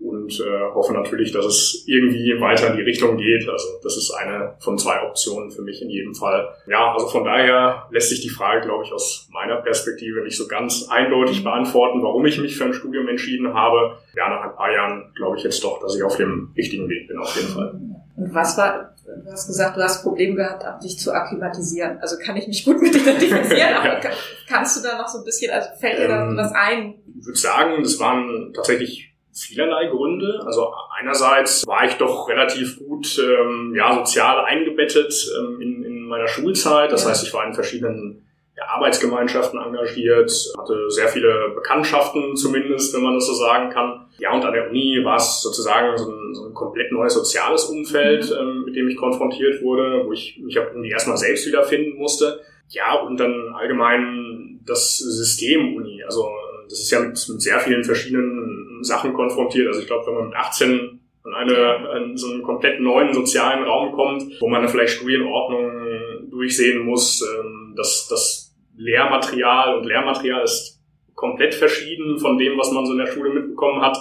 und 0.00 0.40
äh, 0.40 0.74
hoffe 0.74 0.94
natürlich, 0.94 1.30
dass 1.30 1.44
es 1.44 1.84
irgendwie 1.86 2.40
weiter 2.40 2.70
in 2.70 2.76
die 2.76 2.82
Richtung 2.82 3.18
geht. 3.18 3.46
Also 3.48 3.68
das 3.82 3.96
ist 3.98 4.10
eine 4.12 4.56
von 4.60 4.78
zwei 4.78 5.02
Optionen 5.02 5.50
für 5.50 5.62
mich 5.62 5.82
in 5.82 5.90
jedem 5.90 6.14
Fall. 6.14 6.48
Ja, 6.66 6.92
also 6.94 7.06
von 7.08 7.24
daher 7.24 7.86
lässt 7.90 8.08
sich 8.08 8.22
die 8.22 8.30
Frage, 8.30 8.62
glaube 8.62 8.84
ich, 8.84 8.92
aus 8.92 9.28
meiner 9.30 9.56
Perspektive 9.56 10.22
nicht 10.22 10.36
so 10.36 10.48
ganz 10.48 10.88
eindeutig 10.88 11.44
beantworten, 11.44 12.02
warum 12.02 12.24
ich 12.24 12.40
mich 12.40 12.56
für 12.56 12.64
ein 12.64 12.72
Studium 12.72 13.08
entschieden 13.08 13.52
habe. 13.52 13.98
Ja, 14.16 14.30
nach 14.30 14.42
ein 14.42 14.56
paar 14.56 14.72
Jahren 14.72 15.12
glaube 15.14 15.36
ich 15.36 15.44
jetzt 15.44 15.62
doch, 15.62 15.80
dass 15.80 15.94
ich 15.94 16.02
auf 16.02 16.16
dem 16.16 16.52
richtigen 16.56 16.88
Weg 16.88 17.06
bin, 17.06 17.18
auf 17.18 17.36
jeden 17.36 17.48
Fall. 17.48 17.78
Und 18.16 18.34
was 18.34 18.56
war, 18.58 18.94
du 19.24 19.30
hast 19.32 19.46
gesagt, 19.46 19.76
du 19.76 19.82
hast 19.82 20.02
Probleme 20.02 20.34
gehabt, 20.36 20.64
ab 20.64 20.80
dich 20.80 20.98
zu 20.98 21.12
akklimatisieren. 21.12 21.98
Also 22.00 22.16
kann 22.18 22.36
ich 22.36 22.46
mich 22.46 22.64
gut 22.64 22.80
mit 22.82 22.94
identifizieren, 22.94 23.74
aber 23.76 23.86
Ja. 23.86 24.00
kann- 24.00 24.12
kannst 24.48 24.76
du 24.76 24.88
da 24.88 24.98
noch 24.98 25.08
so 25.08 25.18
ein 25.18 25.24
bisschen, 25.24 25.50
also 25.52 25.68
fällt 25.78 25.98
dir 25.98 26.08
da 26.08 26.22
Ähm, 26.28 26.36
was 26.36 26.52
ein? 26.52 26.94
Ich 27.18 27.26
würde 27.26 27.38
sagen, 27.38 27.82
das 27.82 27.98
waren 28.00 28.52
tatsächlich 28.54 29.14
vielerlei 29.32 29.86
Gründe. 29.86 30.42
Also 30.44 30.70
einerseits 30.98 31.66
war 31.66 31.84
ich 31.86 31.94
doch 31.94 32.28
relativ 32.28 32.78
gut 32.78 33.18
ähm, 33.18 33.74
ja, 33.76 33.94
sozial 33.94 34.44
eingebettet 34.44 35.14
ähm, 35.38 35.60
in, 35.60 35.84
in 35.84 36.02
meiner 36.06 36.28
Schulzeit. 36.28 36.92
Das 36.92 37.04
Ja. 37.04 37.10
heißt, 37.10 37.22
ich 37.22 37.32
war 37.32 37.46
in 37.46 37.54
verschiedenen 37.54 38.26
ja, 38.60 38.66
Arbeitsgemeinschaften 38.74 39.58
engagiert, 39.58 40.30
hatte 40.58 40.90
sehr 40.90 41.08
viele 41.08 41.52
Bekanntschaften 41.54 42.36
zumindest, 42.36 42.94
wenn 42.94 43.02
man 43.02 43.14
das 43.14 43.26
so 43.26 43.34
sagen 43.34 43.70
kann. 43.70 44.06
Ja, 44.18 44.34
und 44.34 44.44
an 44.44 44.52
der 44.52 44.68
Uni 44.68 45.00
war 45.02 45.16
es 45.16 45.40
sozusagen 45.40 45.96
so 45.96 46.10
ein, 46.10 46.34
so 46.34 46.46
ein 46.46 46.54
komplett 46.54 46.92
neues 46.92 47.14
soziales 47.14 47.64
Umfeld, 47.64 48.30
ähm, 48.38 48.64
mit 48.66 48.76
dem 48.76 48.88
ich 48.88 48.96
konfrontiert 48.96 49.62
wurde, 49.62 50.04
wo 50.04 50.12
ich 50.12 50.38
mich 50.42 50.58
auch 50.58 50.66
irgendwie 50.66 50.90
erstmal 50.90 51.16
selbst 51.16 51.46
wiederfinden 51.46 51.96
musste. 51.96 52.40
Ja, 52.68 53.00
und 53.00 53.18
dann 53.18 53.52
allgemein 53.54 54.60
das 54.66 54.98
System 54.98 55.76
Uni. 55.76 56.02
Also 56.04 56.28
das 56.68 56.80
ist 56.80 56.90
ja 56.90 57.00
mit, 57.00 57.28
mit 57.28 57.40
sehr 57.40 57.58
vielen 57.60 57.82
verschiedenen 57.82 58.84
Sachen 58.84 59.14
konfrontiert. 59.14 59.68
Also 59.68 59.80
ich 59.80 59.86
glaube, 59.86 60.06
wenn 60.06 60.14
man 60.14 60.28
mit 60.28 60.36
18 60.36 61.00
an, 61.24 61.34
eine, 61.34 61.88
an 61.90 62.16
so 62.16 62.30
einen 62.30 62.42
komplett 62.42 62.80
neuen 62.80 63.12
sozialen 63.14 63.64
Raum 63.64 63.92
kommt, 63.92 64.40
wo 64.40 64.48
man 64.48 64.62
dann 64.62 64.70
vielleicht 64.70 64.94
Studienordnungen 64.94 66.30
durchsehen 66.30 66.84
muss, 66.84 67.22
ähm, 67.22 67.74
dass 67.76 68.06
das 68.08 68.49
Lehrmaterial 68.80 69.76
und 69.76 69.84
Lehrmaterial 69.84 70.42
ist 70.42 70.80
komplett 71.14 71.54
verschieden 71.54 72.18
von 72.18 72.38
dem, 72.38 72.58
was 72.58 72.72
man 72.72 72.86
so 72.86 72.92
in 72.92 72.98
der 72.98 73.06
Schule 73.06 73.30
mitbekommen 73.30 73.82
hat. 73.82 73.98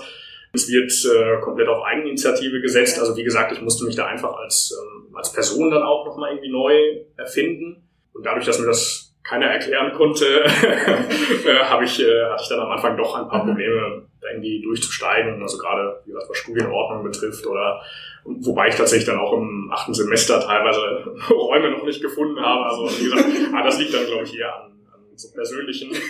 Es 0.54 0.72
wird 0.72 0.92
äh, 1.06 1.42
komplett 1.42 1.68
auf 1.68 1.84
Eigeninitiative 1.84 2.62
gesetzt. 2.62 2.98
Also 3.00 3.16
wie 3.16 3.24
gesagt, 3.24 3.52
ich 3.52 3.62
musste 3.62 3.86
mich 3.86 3.96
da 3.96 4.08
einfach 4.08 4.34
als, 4.36 4.76
ähm, 4.82 5.16
als 5.16 5.32
Person 5.34 5.70
dann 5.70 5.84
auch 5.84 6.06
nochmal 6.06 6.32
irgendwie 6.32 6.52
neu 6.52 6.74
erfinden. 7.18 7.84
Und 8.14 8.26
dadurch, 8.26 8.46
dass 8.46 8.60
mir 8.60 8.66
das 8.68 9.14
keiner 9.24 9.46
erklären 9.46 9.92
konnte, 9.94 10.26
äh, 11.46 11.60
habe 11.66 11.84
ich, 11.84 12.00
äh, 12.00 12.26
hatte 12.32 12.44
ich 12.44 12.50
dann 12.50 12.62
am 12.62 12.72
Anfang 12.72 12.98
doch 12.98 13.16
ein 13.16 13.28
paar 13.28 13.44
Mhm. 13.44 13.50
Probleme, 13.50 14.04
da 14.22 14.28
irgendwie 14.32 14.62
durchzusteigen. 14.64 15.42
Also 15.42 15.58
gerade, 15.58 16.02
wie 16.06 16.12
gesagt, 16.12 16.30
was 16.30 16.38
Studienordnung 16.38 17.04
betrifft 17.04 17.46
oder 17.46 17.82
wobei 18.26 18.70
ich 18.70 18.76
tatsächlich 18.76 19.06
dann 19.06 19.20
auch 19.20 19.34
im 19.34 19.70
achten 19.72 19.94
Semester 19.94 20.40
teilweise 20.40 20.80
Räume 21.34 21.72
noch 21.72 21.84
nicht 21.84 22.02
gefunden 22.02 22.40
habe. 22.40 22.66
Also 22.66 22.90
wie 23.00 23.04
gesagt, 23.04 23.26
ah, 23.54 23.64
das 23.64 23.78
liegt 23.80 23.94
dann, 23.94 24.06
glaube 24.06 24.24
ich, 24.24 24.38
eher 24.38 24.56
an, 24.56 24.62
an 24.64 24.69
so 25.20 25.32
persönlichen. 25.34 25.92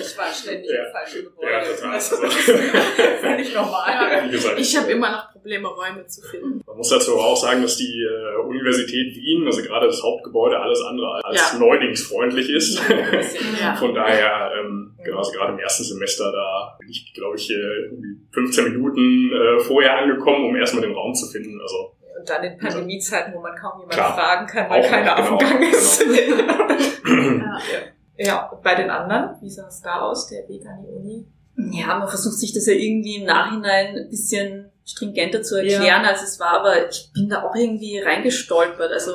Ich 0.00 0.16
war 0.18 0.32
ständig 0.32 0.70
Ja. 0.70 0.84
im 0.86 0.92
falschen 0.92 1.24
Gebäude. 1.24 1.50
Ja, 1.52 1.62
total. 1.62 1.92
Also, 1.94 2.22
das 2.22 2.36
ist 2.36 2.50
völlig 3.20 3.54
normal. 3.54 4.24
Wie 4.26 4.30
gesagt, 4.30 4.58
Ich 4.58 4.76
habe 4.76 4.90
immer 4.90 5.10
noch 5.12 5.32
Probleme, 5.32 5.68
Räume 5.68 6.06
zu 6.06 6.22
finden. 6.22 6.60
Man 6.66 6.76
muss 6.76 6.88
dazu 6.88 7.16
auch 7.16 7.36
sagen, 7.36 7.62
dass 7.62 7.76
die 7.76 8.02
äh, 8.04 8.36
Universität 8.46 9.14
Wien, 9.16 9.46
also 9.46 9.62
gerade 9.62 9.86
das 9.86 10.02
Hauptgebäude, 10.02 10.58
alles 10.58 10.80
andere 10.82 11.20
als 11.24 11.52
Ja. 11.52 11.58
neulingsfreundlich 11.58 12.50
ist. 12.50 12.80
Ja. 13.60 13.74
Von 13.78 13.94
daher, 13.94 14.52
ähm, 14.60 14.96
genau, 15.04 15.18
also 15.18 15.32
gerade 15.32 15.52
im 15.52 15.58
ersten 15.58 15.84
Semester, 15.84 16.32
da 16.32 16.76
bin 16.80 16.88
ich, 16.90 17.12
glaube 17.14 17.36
ich, 17.36 17.50
äh, 17.50 17.54
irgendwie 17.54 18.16
15 18.32 18.72
Minuten 18.72 19.30
äh, 19.32 19.60
vorher 19.60 19.98
angekommen, 19.98 20.44
um 20.46 20.56
erstmal 20.56 20.82
den 20.82 20.94
Raum 20.94 21.14
zu 21.14 21.26
finden. 21.26 21.60
Also 21.60 21.92
Und 22.18 22.28
dann 22.28 22.42
in 22.42 22.58
Pandemiezeiten, 22.58 23.32
wo 23.34 23.40
man 23.40 23.54
kaum 23.54 23.80
jemanden 23.80 23.94
Klar. 23.94 24.14
fragen 24.14 24.46
kann, 24.46 24.68
weil 24.68 24.84
Auch, 24.84 24.90
keiner 24.90 25.14
genau, 25.14 25.34
auf 25.34 25.38
dem 25.38 25.48
Gang 25.48 25.72
ist. 25.72 26.04
Ja. 28.18 28.24
Ja, 28.26 28.60
bei 28.64 28.74
den 28.74 28.90
anderen, 28.90 29.40
wie 29.40 29.50
sah 29.50 29.68
es 29.68 29.80
da 29.80 30.00
aus, 30.00 30.26
der 30.26 30.48
Weg 30.48 30.66
an 30.66 30.82
die 30.82 30.90
Uni? 30.90 31.26
Ja, 31.70 31.98
man 31.98 32.08
versucht 32.08 32.38
sich 32.38 32.52
das 32.52 32.66
ja 32.66 32.72
irgendwie 32.72 33.16
im 33.16 33.26
Nachhinein 33.26 33.96
ein 33.96 34.08
bisschen 34.08 34.70
stringenter 34.84 35.42
zu 35.42 35.56
erklären, 35.56 36.02
ja. 36.02 36.08
als 36.10 36.22
es 36.22 36.40
war, 36.40 36.60
aber 36.60 36.88
ich 36.88 37.10
bin 37.12 37.28
da 37.28 37.42
auch 37.42 37.54
irgendwie 37.54 38.00
reingestolpert. 38.00 38.90
Also 38.92 39.12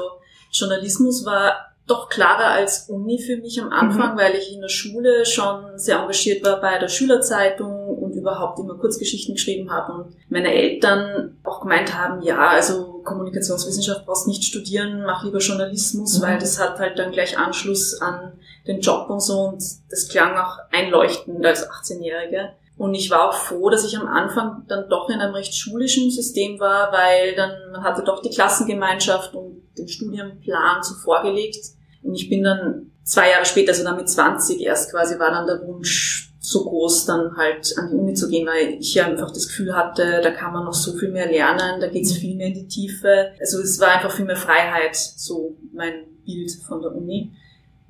Journalismus 0.51 1.25
war 1.25 1.73
doch 1.86 2.08
klarer 2.08 2.48
als 2.48 2.88
Uni 2.90 3.20
für 3.20 3.38
mich 3.38 3.62
am 3.62 3.70
Anfang, 3.70 4.13
mhm. 4.13 4.18
weil 4.18 4.36
ich 4.36 4.54
in 4.54 4.62
der 4.62 4.70
Schule 4.70 5.25
schon 5.25 5.78
sehr 5.78 6.00
engagiert 6.00 6.44
war 6.46 6.62
bei 6.62 6.80
der 6.80 6.88
Schülerzeitung 6.88 7.98
und 7.98 8.13
überhaupt 8.13 8.58
immer 8.60 8.75
Kurzgeschichten 8.75 9.36
geschrieben 9.36 9.70
habe 9.70 9.94
und 9.94 10.16
meine 10.30 10.54
Eltern 10.54 11.38
auch 11.44 11.62
gemeint 11.62 11.98
haben, 11.98 12.22
ja, 12.22 12.38
also 12.48 13.02
Kommunikationswissenschaft 13.04 14.06
brauchst 14.06 14.28
nicht 14.28 14.46
studieren, 14.46 15.04
mach 15.06 15.25
lieber 15.25 15.40
Journalismus, 15.40 16.20
mhm. 16.20 16.24
weil 16.24 16.40
das 16.40 16.58
hat 16.60 16.80
halt 16.80 16.98
dann 16.98 17.12
gleich 17.12 17.38
Anschluss 17.38 18.02
an 18.02 18.32
den 18.66 18.80
Job 18.80 19.10
und 19.10 19.20
so 19.20 19.40
und 19.40 19.62
das 19.90 20.08
klang 20.08 20.38
auch 20.38 20.60
einleuchtend 20.72 21.46
als 21.46 21.70
18-Jährige. 21.70 22.54
Und 22.75 22.96
ich 22.96 23.12
war 23.12 23.30
auch 23.30 23.34
froh, 23.34 23.70
dass 23.70 23.86
ich 23.86 23.98
am 23.98 24.08
Anfang 24.08 24.63
dann 24.68 24.90
doch 24.90 25.08
in 25.10 25.20
einem 25.20 25.36
recht 25.36 25.54
schulischen 25.54 26.10
System 26.10 26.60
war, 26.60 26.92
weil 26.92 27.36
dann 27.36 27.52
man 27.72 27.84
hatte 27.84 28.04
doch 28.04 28.22
die 28.22 28.32
Klassengemeinschaft 28.32 29.36
den 29.77 29.88
Studienplan 29.88 30.84
so 30.84 30.96
vorgelegt. 30.96 31.58
Und 32.01 32.15
ich 32.15 32.30
bin 32.30 32.44
dann 32.44 32.92
zwei 33.03 33.32
Jahre 33.32 33.46
später, 33.46 33.72
also 33.72 33.84
dann 33.84 33.98
mit 33.98 34.10
20 34.10 34.62
erst 34.62 34.92
quasi, 34.92 35.18
war 35.20 35.32
dann 35.32 35.48
der 35.48 35.65
Wunsch 35.68 36.34
so 36.39 36.65
groß, 36.65 37.06
dann 37.06 37.38
halt 37.38 37.74
an 37.77 37.89
die 37.89 37.96
Uni 37.96 38.13
zu 38.13 38.27
gehen, 38.27 38.46
weil 38.46 38.75
ich 38.80 38.94
ja 38.94 39.06
einfach 39.06 39.32
das 39.32 39.48
Gefühl 39.48 39.75
hatte, 39.75 40.20
da 40.22 40.32
kann 40.32 40.51
man 40.51 40.65
noch 40.65 40.74
so 40.74 40.92
viel 40.94 41.10
mehr 41.10 41.32
lernen, 41.32 41.80
da 41.80 41.88
geht's 41.88 42.13
viel 42.13 42.36
mehr 42.36 42.48
in 42.48 42.53
die 42.53 42.68
Tiefe. 42.68 43.32
Also 43.39 43.62
es 43.62 43.80
war 43.80 43.94
einfach 43.94 44.12
viel 44.12 44.25
mehr 44.25 44.36
Freiheit, 44.36 44.96
so 44.96 45.56
mein 45.74 46.03
Bild 46.25 46.51
von 46.68 46.82
der 46.82 46.94
Uni. 46.94 47.32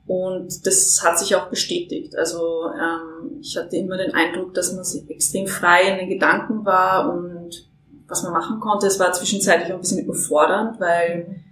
Und 0.05 0.67
das 0.67 1.01
hat 1.03 1.17
sich 1.17 1.35
auch 1.35 1.49
bestätigt. 1.49 2.15
Also 2.15 2.67
ähm, 2.67 3.39
ich 3.41 3.57
hatte 3.57 3.77
immer 3.77 3.97
den 3.97 4.13
Eindruck, 4.13 4.53
dass 4.53 4.73
man 4.73 4.85
extrem 5.09 5.47
frei 5.47 5.89
in 5.89 5.97
den 5.97 6.09
Gedanken 6.09 6.63
war 6.65 7.11
und 7.11 7.67
was 8.07 8.21
man 8.21 8.33
machen 8.33 8.59
konnte. 8.59 8.85
Es 8.85 8.99
war 8.99 9.13
zwischenzeitlich 9.13 9.71
auch 9.71 9.77
ein 9.77 9.81
bisschen 9.81 10.05
überfordernd, 10.05 10.79
weil 10.79 11.42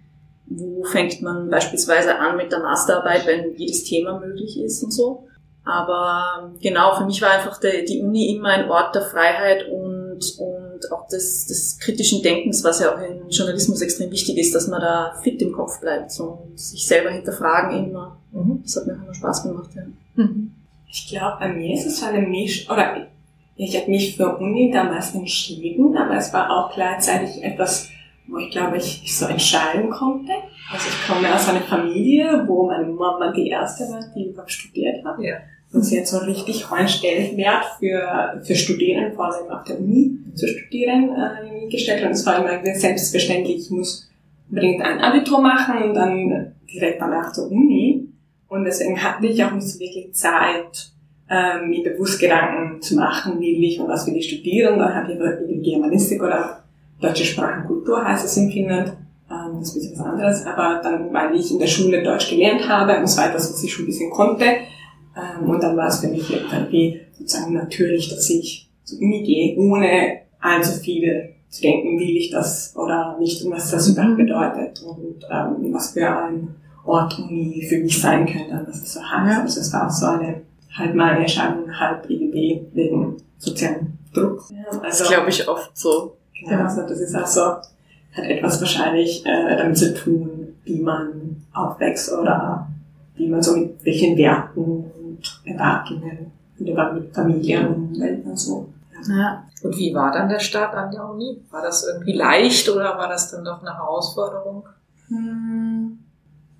wo 0.57 0.83
fängt 0.83 1.21
man 1.21 1.49
beispielsweise 1.49 2.17
an 2.17 2.37
mit 2.37 2.51
der 2.51 2.59
Masterarbeit, 2.59 3.25
wenn 3.25 3.55
jedes 3.57 3.83
Thema 3.83 4.19
möglich 4.19 4.59
ist 4.59 4.83
und 4.83 4.91
so. 4.91 5.27
Aber 5.63 6.51
genau, 6.61 6.95
für 6.95 7.05
mich 7.05 7.21
war 7.21 7.31
einfach 7.31 7.59
die 7.59 8.01
Uni 8.01 8.35
immer 8.35 8.49
ein 8.49 8.69
Ort 8.69 8.95
der 8.95 9.03
Freiheit 9.03 9.67
und, 9.69 10.19
und 10.39 10.91
auch 10.91 11.07
des, 11.07 11.45
des 11.45 11.77
kritischen 11.79 12.23
Denkens, 12.23 12.63
was 12.63 12.79
ja 12.79 12.95
auch 12.95 12.99
im 12.99 13.29
Journalismus 13.29 13.81
extrem 13.81 14.09
wichtig 14.11 14.37
ist, 14.37 14.55
dass 14.55 14.67
man 14.67 14.81
da 14.81 15.13
fit 15.21 15.39
im 15.41 15.53
Kopf 15.53 15.79
bleibt 15.79 16.19
und 16.19 16.59
sich 16.59 16.87
selber 16.87 17.11
hinterfragen 17.11 17.85
immer. 17.85 18.17
Mhm. 18.31 18.61
Das 18.63 18.75
hat 18.75 18.87
mir 18.87 18.93
immer 18.93 19.13
Spaß 19.13 19.43
gemacht. 19.43 19.69
Ja. 19.75 19.83
Mhm. 20.15 20.51
Ich 20.91 21.07
glaube, 21.07 21.37
bei 21.39 21.53
mir 21.53 21.75
ist 21.75 21.85
es 21.85 21.99
so 21.99 22.07
eine 22.07 22.27
Misch, 22.27 22.67
oder 22.69 23.07
ich 23.55 23.79
habe 23.79 23.91
mich 23.91 24.17
für 24.17 24.37
Uni 24.37 24.71
damals 24.73 25.13
entschieden, 25.13 25.95
aber 25.95 26.17
es 26.17 26.33
war 26.33 26.49
auch 26.49 26.73
gleichzeitig 26.73 27.43
etwas, 27.43 27.89
wo 28.27 28.37
ich 28.37 28.51
glaube, 28.51 28.77
ich, 28.77 29.01
ich 29.03 29.17
so 29.17 29.25
entscheiden 29.25 29.89
konnte. 29.89 30.31
Also 30.71 30.87
ich 30.89 31.07
komme 31.07 31.33
aus 31.33 31.47
einer 31.49 31.61
Familie, 31.61 32.43
wo 32.47 32.67
meine 32.67 32.85
Mama 32.85 33.31
die 33.31 33.49
erste 33.49 33.83
war, 33.85 33.99
die 34.15 34.29
überhaupt 34.29 34.51
studiert 34.51 35.03
hat. 35.03 35.19
Ja. 35.19 35.35
Und 35.73 35.83
sie 35.83 35.99
hat 35.99 36.07
so 36.07 36.17
richtig 36.19 36.69
hohen 36.69 36.87
Stellenwert 36.87 37.65
für, 37.79 38.41
für 38.43 38.55
Studierende, 38.55 39.15
vor 39.15 39.25
allem 39.25 39.49
auf 39.49 39.63
der 39.63 39.79
Uni 39.79 40.17
zu 40.35 40.47
studieren, 40.47 41.09
äh, 41.09 41.69
gestellt. 41.69 42.03
Und 42.03 42.11
es 42.11 42.25
war 42.25 42.39
immer 42.39 42.75
selbstverständlich, 42.75 43.57
ich 43.57 43.71
muss 43.71 44.09
unbedingt 44.49 44.81
ein 44.81 44.99
Abitur 44.99 45.41
machen 45.41 45.81
und 45.83 45.93
dann 45.93 46.55
direkt 46.73 47.01
danach 47.01 47.31
zur 47.31 47.49
Uni. 47.51 48.07
Und 48.47 48.65
deswegen 48.65 49.01
hatte 49.01 49.27
ich 49.27 49.43
auch 49.43 49.51
nicht 49.51 49.67
so 49.67 49.79
wirklich 49.79 50.13
Zeit, 50.13 50.91
ähm, 51.29 51.69
mir 51.69 51.83
bewusst 51.83 52.19
Gedanken 52.19 52.81
zu 52.81 52.95
machen, 52.95 53.39
will 53.39 53.63
ich 53.63 53.79
und 53.79 53.87
was 53.87 54.05
will 54.05 54.17
ich 54.17 54.27
studieren. 54.27 54.77
Dann 54.77 54.93
habe 54.93 55.13
ich 55.13 55.63
Germanistik 55.63 56.21
oder 56.21 56.63
deutsche 57.01 57.25
Sprache 57.25 57.61
und 57.61 57.67
Kultur 57.67 58.03
heißt 58.03 58.25
es 58.25 58.37
in 58.37 58.51
Finnland. 58.51 58.93
Ähm, 59.29 59.59
das 59.59 59.69
ist 59.69 59.75
ein 59.75 59.79
bisschen 59.81 59.99
was 59.99 60.05
anderes. 60.05 60.45
Aber 60.45 60.81
dann, 60.81 61.13
weil 61.13 61.35
ich 61.35 61.51
in 61.51 61.59
der 61.59 61.67
Schule 61.67 62.03
Deutsch 62.03 62.29
gelernt 62.29 62.67
habe 62.67 62.97
und 62.97 63.03
es 63.03 63.17
war 63.17 63.29
etwas, 63.29 63.51
was 63.51 63.63
ich 63.63 63.73
schon 63.73 63.85
ein 63.85 63.87
bisschen 63.87 64.11
konnte. 64.11 64.45
Ähm, 64.45 65.49
und 65.49 65.61
dann 65.61 65.75
war 65.75 65.87
es 65.87 65.99
für 65.99 66.07
mich 66.07 66.31
irgendwie 66.31 67.01
sozusagen 67.17 67.53
natürlich, 67.53 68.09
dass 68.09 68.29
ich 68.29 68.69
zur 68.83 68.99
Uni 68.99 69.23
gehe, 69.23 69.57
ohne 69.57 70.19
allzu 70.39 70.79
viel 70.79 71.35
zu 71.49 71.61
denken, 71.61 71.99
will 71.99 72.15
ich 72.15 72.29
das 72.29 72.73
oder 72.77 73.17
nicht 73.19 73.43
und 73.43 73.51
was 73.51 73.71
das 73.71 73.89
überhaupt 73.89 74.17
bedeutet 74.17 74.81
und 74.83 75.25
ähm, 75.29 75.73
was 75.73 75.91
für 75.91 76.07
ein 76.07 76.55
Ort 76.85 77.19
Uni 77.19 77.65
für 77.69 77.77
mich 77.77 78.01
sein 78.01 78.25
könnte, 78.25 78.65
was 78.67 78.81
es 78.81 78.93
so 78.93 79.01
heißt. 79.01 79.31
Ja. 79.31 79.41
Also 79.41 79.59
es 79.59 79.73
war 79.73 79.87
auch 79.87 79.91
so 79.91 80.05
eine 80.07 80.41
halt 80.77 80.95
meine 80.95 81.19
Entscheidung, 81.19 81.69
halb 81.77 82.09
irgendwie 82.09 82.65
wegen 82.73 83.17
sozialen 83.37 83.99
Druck. 84.13 84.45
Ja, 84.49 84.79
also, 84.79 85.03
das 85.03 85.09
glaube 85.09 85.29
ich 85.29 85.47
oft 85.47 85.77
so. 85.77 86.17
Genau, 86.41 86.63
also 86.63 86.81
das 86.81 86.99
ist 86.99 87.15
auch 87.15 87.27
so, 87.27 87.41
hat 87.41 88.25
etwas 88.25 88.59
wahrscheinlich 88.59 89.25
äh, 89.25 89.57
damit 89.57 89.77
zu 89.77 89.93
tun, 89.93 90.55
wie 90.63 90.81
man 90.81 91.43
aufwächst 91.53 92.11
oder 92.11 92.67
wie 93.15 93.27
man 93.27 93.41
so 93.41 93.55
mit 93.55 93.83
welchen 93.85 94.17
Werten 94.17 94.59
und 94.63 95.41
Erwartungen 95.45 96.31
in 96.57 96.65
der 96.65 97.03
Familie 97.13 97.67
und 97.67 97.99
Welt 97.99 98.25
und 98.25 98.37
so. 98.37 98.67
Ja. 99.07 99.43
Und 99.63 99.77
wie 99.77 99.93
war 99.93 100.11
dann 100.11 100.29
der 100.29 100.39
Start 100.39 100.75
an 100.75 100.91
der 100.91 101.07
Uni? 101.07 101.39
War 101.51 101.61
das 101.61 101.85
irgendwie 101.85 102.13
leicht 102.13 102.67
oder 102.69 102.97
war 102.97 103.07
das 103.07 103.31
dann 103.31 103.43
doch 103.43 103.61
eine 103.61 103.75
Herausforderung? 103.75 104.63
Hm, 105.07 105.99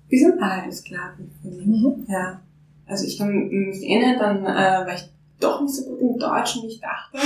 wir 0.08 0.18
sind 0.18 0.38
beides, 0.38 0.84
glaube 0.84 1.14
ich. 1.18 1.66
Mhm. 1.66 2.04
Ja. 2.08 2.40
Also 2.86 3.06
ich 3.06 3.18
kann 3.18 3.48
mich 3.48 3.82
erinnern, 3.82 4.18
dann 4.18 4.44
äh, 4.44 4.86
war 4.86 4.94
ich 4.94 5.08
doch 5.42 5.60
nicht 5.60 5.74
so 5.74 5.84
gut 5.84 6.00
im 6.00 6.18
Deutschen, 6.18 6.62
wie 6.62 6.68
ich 6.68 6.80
dachte. 6.80 7.18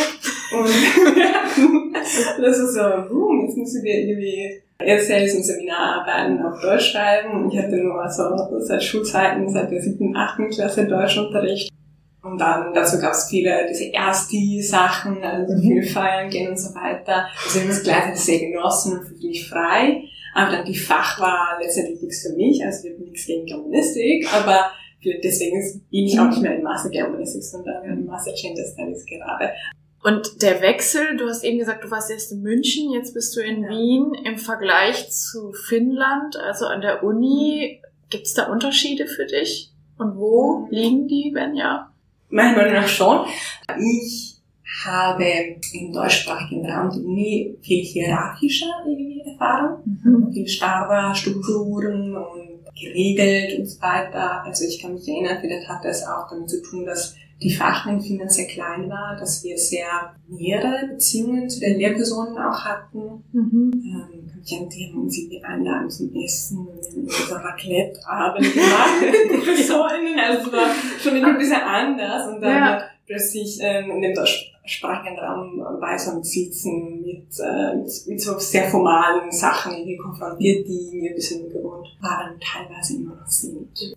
Und 0.53 0.69
das 2.43 2.59
ist 2.59 2.75
so, 2.75 2.83
hm, 2.83 3.47
jetzt 3.47 3.57
müssen 3.57 3.83
wir 3.83 3.95
irgendwie 3.95 4.63
Essays 4.79 5.35
und 5.35 5.43
Seminararbeiten 5.43 6.45
auf 6.45 6.61
Deutsch 6.61 6.93
schreiben. 6.93 7.45
Und 7.45 7.53
ich 7.53 7.59
hatte 7.59 7.77
nur 7.77 8.09
so 8.09 8.25
seit 8.61 8.83
Schulzeiten, 8.83 9.49
seit 9.49 9.71
der 9.71 9.83
siebten, 9.83 10.17
achten 10.17 10.51
Klasse 10.51 10.87
Deutschunterricht. 10.87 11.71
Und 12.23 12.41
dann 12.41 12.75
dazu 12.75 12.99
gab 13.01 13.13
es 13.13 13.29
viele 13.29 13.67
diese 13.69 13.93
Ersti-Sachen, 13.93 15.23
also 15.23 15.55
mhm. 15.55 15.61
viel 15.61 15.83
feiern 15.85 16.29
gehen 16.29 16.51
und 16.51 16.59
so 16.59 16.75
weiter. 16.75 17.27
Also 17.45 17.59
ich 17.59 17.65
habe 17.65 17.69
das 17.69 17.83
gleichzeitig 17.85 18.21
sehr 18.21 18.41
genossen 18.41 18.99
und 18.99 19.07
fühlte 19.07 19.27
mich 19.27 19.49
frei. 19.49 20.03
Aber 20.35 20.53
dann 20.53 20.65
die 20.67 20.77
Fachwahl 20.77 21.59
letztendlich 21.63 22.03
nichts 22.03 22.23
für 22.27 22.35
mich, 22.35 22.63
also 22.63 22.87
ich 22.87 22.93
habe 22.93 23.05
nichts 23.05 23.27
gegen 23.27 23.47
Germanistik, 23.47 24.29
aber 24.35 24.71
deswegen 25.05 25.83
bin 25.91 26.07
ich 26.07 26.19
auch 26.19 26.29
nicht 26.29 26.43
mehr 26.43 26.57
in 26.57 26.63
Master 26.63 26.91
Germanistik, 26.91 27.43
sondern 27.43 27.85
in 27.85 28.07
Master 28.07 28.33
Gender 28.33 28.65
Studies 28.65 29.05
gerade. 29.07 29.51
Und 30.03 30.43
der 30.43 30.61
Wechsel, 30.61 31.17
du 31.17 31.29
hast 31.29 31.43
eben 31.43 31.59
gesagt, 31.59 31.83
du 31.83 31.91
warst 31.91 32.11
erst 32.11 32.31
in 32.31 32.43
München, 32.43 32.93
jetzt 32.93 33.13
bist 33.13 33.35
du 33.37 33.41
in 33.41 33.63
ja. 33.63 33.71
Wien. 33.71 34.15
Im 34.25 34.39
Vergleich 34.39 35.11
zu 35.11 35.53
Finnland, 35.53 36.37
also 36.37 36.67
an 36.67 36.81
der 36.81 37.03
Uni, 37.03 37.81
gibt 38.11 38.27
es 38.27 38.35
da 38.35 38.45
Unterschiede 38.45 39.07
für 39.07 39.27
dich? 39.27 39.73
Und 39.99 40.17
wo 40.17 40.69
liegen 40.71 41.09
die, 41.09 41.33
wenn 41.35 41.57
ja? 41.57 41.91
Meiner 42.29 42.57
Meinung 42.57 42.75
nach 42.75 42.89
schon. 42.89 43.27
Ich 43.79 44.37
habe 44.85 45.25
im 45.73 45.93
deutschsprachigen 45.93 46.71
Raum 46.71 46.91
die 46.91 47.05
Uni 47.05 47.59
viel 47.63 47.85
hierarchischer 47.85 48.85
erfahren, 49.25 50.01
mhm. 50.05 50.33
viel 50.33 50.47
starrer 50.47 51.15
Strukturen 51.15 52.17
und 52.17 52.56
geregelt 52.79 53.59
und 53.59 53.67
so 53.67 53.81
weiter. 53.81 54.45
Also 54.45 54.65
ich 54.65 54.81
kann 54.81 54.95
mich 54.95 55.09
erinnern, 55.09 55.39
vielleicht 55.41 55.69
hatte 55.69 55.89
es 55.89 56.07
auch 56.07 56.29
damit 56.31 56.51
zu 56.51 56.63
tun, 56.63 56.87
dass 56.87 57.15
die 57.43 57.55
Fachmenge 57.55 58.01
Finnland 58.01 58.33
sehr 58.33 58.47
klein 58.47 58.89
war, 58.89 59.17
dass 59.19 59.45
wir 59.45 59.59
sehr 59.59 60.15
nähere 60.27 60.89
Beziehungen 60.89 61.51
zu 61.51 61.61
den 61.61 61.79
Lehrpersonen 61.79 62.39
auch 62.39 62.65
hatten. 62.65 63.25
Mhm. 63.33 63.73
Ähm, 63.75 64.27
kann 64.27 64.41
mich 64.41 64.53
erinnern, 64.53 64.71
die 64.71 64.87
haben 64.87 65.03
uns 65.03 65.19
irgendwie 65.19 65.45
einladen 65.45 65.91
zum 65.91 66.15
Essen 66.15 66.67
und 66.67 67.13
so 67.13 67.35
Raclette-Abend 67.35 68.55
gemacht 68.55 69.01
mit 69.01 69.33
Professorinnen. 69.33 70.19
Also 70.19 70.47
es 70.47 70.53
war 70.53 70.69
schon 71.03 71.25
ein 71.25 71.39
bisschen 71.39 71.61
anders 71.61 72.29
und 72.29 72.41
dann 72.41 72.57
ja. 72.57 72.83
plötzlich 73.07 73.59
ähm, 73.61 73.91
in 73.91 74.03
dem 74.03 74.15
Sprachenraum 74.67 75.61
weißem 75.81 76.23
Sitzen 76.23 77.03
mit, 77.03 77.29
äh, 77.41 77.77
mit 77.77 78.21
so 78.21 78.39
sehr 78.39 78.65
formalen 78.69 79.31
Sachen 79.31 79.73
irgendwie 79.73 79.97
konfrontiert, 79.97 80.67
die 80.67 80.91
mir 80.93 81.11
ein 81.11 81.15
bisschen 81.15 81.49
gewohnt 81.49 81.89
waren, 82.01 82.39
teilweise 82.41 82.97
immer 82.97 83.15
noch 83.15 83.27
sind. 83.27 83.97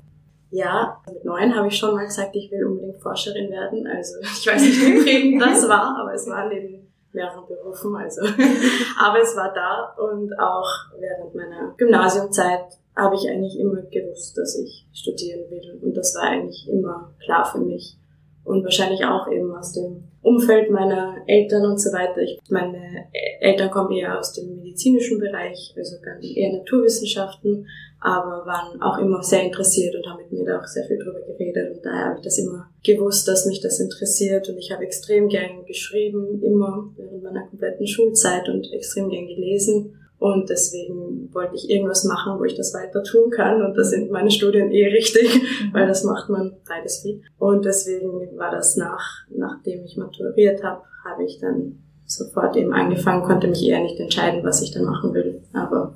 Ja, 0.52 1.00
mit 1.08 1.26
neun 1.26 1.56
habe 1.56 1.68
ich 1.68 1.78
schon 1.78 1.94
mal 1.94 2.06
gesagt, 2.06 2.36
ich 2.36 2.50
will 2.52 2.66
unbedingt 2.66 3.02
Forscherin 3.02 3.52
werden. 3.52 3.86
Also 3.88 4.16
ich 4.22 4.48
weiß 4.48 4.62
nicht, 4.62 4.82
wie 4.82 5.04
prägend 5.04 5.42
das 5.42 5.68
war, 5.68 5.98
aber 6.00 6.14
es 6.14 6.28
war 6.28 6.48
neben 6.48 6.88
mehreren 7.12 7.48
Berufen. 7.48 7.96
Also, 7.96 8.22
aber 9.00 9.22
es 9.22 9.36
war 9.36 9.54
da 9.54 9.96
und 9.98 10.38
auch 10.40 10.70
während 11.00 11.36
meiner 11.36 11.74
Gymnasiumzeit 11.78 12.78
habe 12.96 13.16
ich 13.16 13.30
eigentlich 13.30 13.60
immer 13.60 13.82
gewusst, 13.84 14.38
dass 14.38 14.58
ich 14.58 14.86
studieren 14.94 15.50
will 15.50 15.80
und 15.82 15.96
das 15.96 16.16
war 16.16 16.24
eigentlich 16.24 16.68
immer 16.68 17.12
klar 17.24 17.46
für 17.46 17.60
mich. 17.60 17.96
Und 18.44 18.64
wahrscheinlich 18.64 19.06
auch 19.06 19.32
eben 19.32 19.56
aus 19.56 19.74
dem 19.74 20.04
Umfeld 20.22 20.70
meiner 20.70 21.18
Eltern 21.28 21.66
und 21.66 21.80
so 21.80 21.92
weiter. 21.92 22.22
Ich, 22.22 22.40
meine 22.50 23.08
Eltern 23.40 23.72
kommen 23.72 23.92
eher 23.92 24.18
aus 24.20 24.34
dem 24.34 24.56
medizinischen 24.56 25.20
Bereich, 25.20 25.74
also 25.78 25.98
eher 26.22 26.58
Naturwissenschaften, 26.58 27.68
aber 28.02 28.46
waren 28.46 28.82
auch 28.82 28.98
immer 28.98 29.22
sehr 29.24 29.44
interessiert 29.44 29.96
und 29.96 30.08
haben 30.08 30.18
mit 30.24 30.32
mir 30.32 30.46
da 30.46 30.60
auch 30.60 30.66
sehr 30.66 30.86
viel 30.86 30.98
drüber 30.98 31.20
geredet. 31.22 31.76
Und 31.76 31.86
daher 31.86 32.06
habe 32.06 32.18
ich 32.18 32.24
das 32.24 32.38
immer 32.38 32.70
gewusst, 32.84 33.28
dass 33.28 33.46
mich 33.46 33.62
das 33.62 33.80
interessiert. 33.80 34.48
Und 34.50 34.58
ich 34.58 34.72
habe 34.72 34.84
extrem 34.84 35.30
gern 35.30 35.66
geschrieben, 35.66 36.42
immer 36.42 36.90
während 36.96 37.24
meiner 37.24 37.48
kompletten 37.48 37.88
Schulzeit 37.88 38.48
und 38.50 38.72
extrem 38.74 39.10
gern 39.10 39.28
gelesen 39.28 39.99
und 40.20 40.50
deswegen 40.50 41.34
wollte 41.34 41.56
ich 41.56 41.70
irgendwas 41.70 42.04
machen, 42.04 42.38
wo 42.40 42.44
ich 42.44 42.56
das 42.56 42.74
weiter 42.74 43.02
tun 43.04 43.32
kann. 43.32 43.62
Und 43.62 43.76
da 43.78 43.84
sind 43.84 44.12
meine 44.12 44.30
Studien 44.30 44.70
eh 44.70 44.88
richtig, 44.88 45.34
mhm. 45.34 45.74
weil 45.74 45.88
das 45.88 46.04
macht 46.04 46.30
man 46.30 46.58
beides 46.68 47.02
viel. 47.02 47.22
Und 47.38 47.64
deswegen 47.64 48.38
war 48.38 48.52
das 48.52 48.76
nach, 48.76 49.26
nachdem 49.30 49.86
ich 49.86 49.96
maturiert 49.96 50.62
habe, 50.62 50.82
habe 51.06 51.24
ich 51.24 51.40
dann 51.40 51.80
sofort 52.06 52.58
eben 52.58 52.74
angefangen, 52.74 53.24
konnte 53.24 53.48
mich 53.48 53.66
eher 53.66 53.82
nicht 53.82 54.00
entscheiden, 54.00 54.44
was 54.44 54.62
ich 54.62 54.72
dann 54.72 54.84
machen 54.84 55.14
will. 55.14 55.42
Aber 55.54 55.96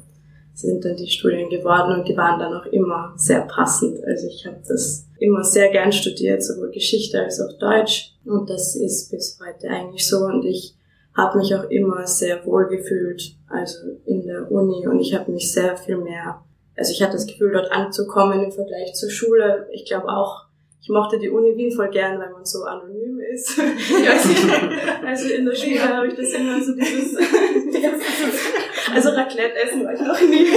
sind 0.53 0.85
dann 0.85 0.95
die 0.95 1.09
Studien 1.09 1.49
geworden 1.49 1.99
und 1.99 2.07
die 2.07 2.15
waren 2.15 2.39
dann 2.39 2.53
auch 2.53 2.67
immer 2.67 3.13
sehr 3.17 3.41
passend. 3.41 4.01
Also 4.05 4.27
ich 4.27 4.45
habe 4.45 4.61
das 4.65 5.05
immer 5.19 5.43
sehr 5.43 5.69
gern 5.69 5.91
studiert, 5.91 6.43
sowohl 6.43 6.71
Geschichte 6.71 7.21
als 7.21 7.41
auch 7.41 7.57
Deutsch. 7.57 8.13
Und 8.23 8.49
das 8.49 8.75
ist 8.75 9.11
bis 9.11 9.37
heute 9.45 9.67
eigentlich 9.67 10.07
so. 10.07 10.19
Und 10.19 10.45
ich 10.45 10.75
habe 11.15 11.37
mich 11.37 11.53
auch 11.55 11.69
immer 11.69 12.05
sehr 12.07 12.45
wohl 12.45 12.67
gefühlt, 12.67 13.35
also 13.47 13.79
in 14.05 14.25
der 14.25 14.51
Uni 14.51 14.87
und 14.87 14.99
ich 14.99 15.13
habe 15.13 15.31
mich 15.31 15.51
sehr 15.51 15.77
viel 15.77 15.97
mehr, 15.97 16.43
also 16.75 16.91
ich 16.91 17.01
hatte 17.01 17.13
das 17.13 17.27
Gefühl, 17.27 17.51
dort 17.51 17.71
anzukommen 17.71 18.43
im 18.43 18.51
Vergleich 18.51 18.93
zur 18.95 19.11
Schule. 19.11 19.67
Ich 19.71 19.85
glaube 19.85 20.07
auch, 20.07 20.45
ich 20.81 20.89
mochte 20.89 21.19
die 21.19 21.29
Uni 21.29 21.55
Wien 21.55 21.71
voll 21.71 21.89
gern, 21.89 22.19
weil 22.19 22.31
man 22.31 22.43
so 22.43 22.63
anonym 22.63 23.19
ist. 23.19 23.59
also 25.05 25.29
in 25.29 25.45
der 25.45 25.55
Schule 25.55 25.81
habe 25.81 26.07
ich 26.07 26.15
das 26.15 26.33
immer 26.33 26.61
so 26.61 26.73
dieses, 26.73 27.15
also 28.93 29.09
Raclette 29.09 29.55
essen 29.55 29.85
war 29.85 29.93
ich 29.93 30.01
noch 30.01 30.19
nie. 30.19 30.47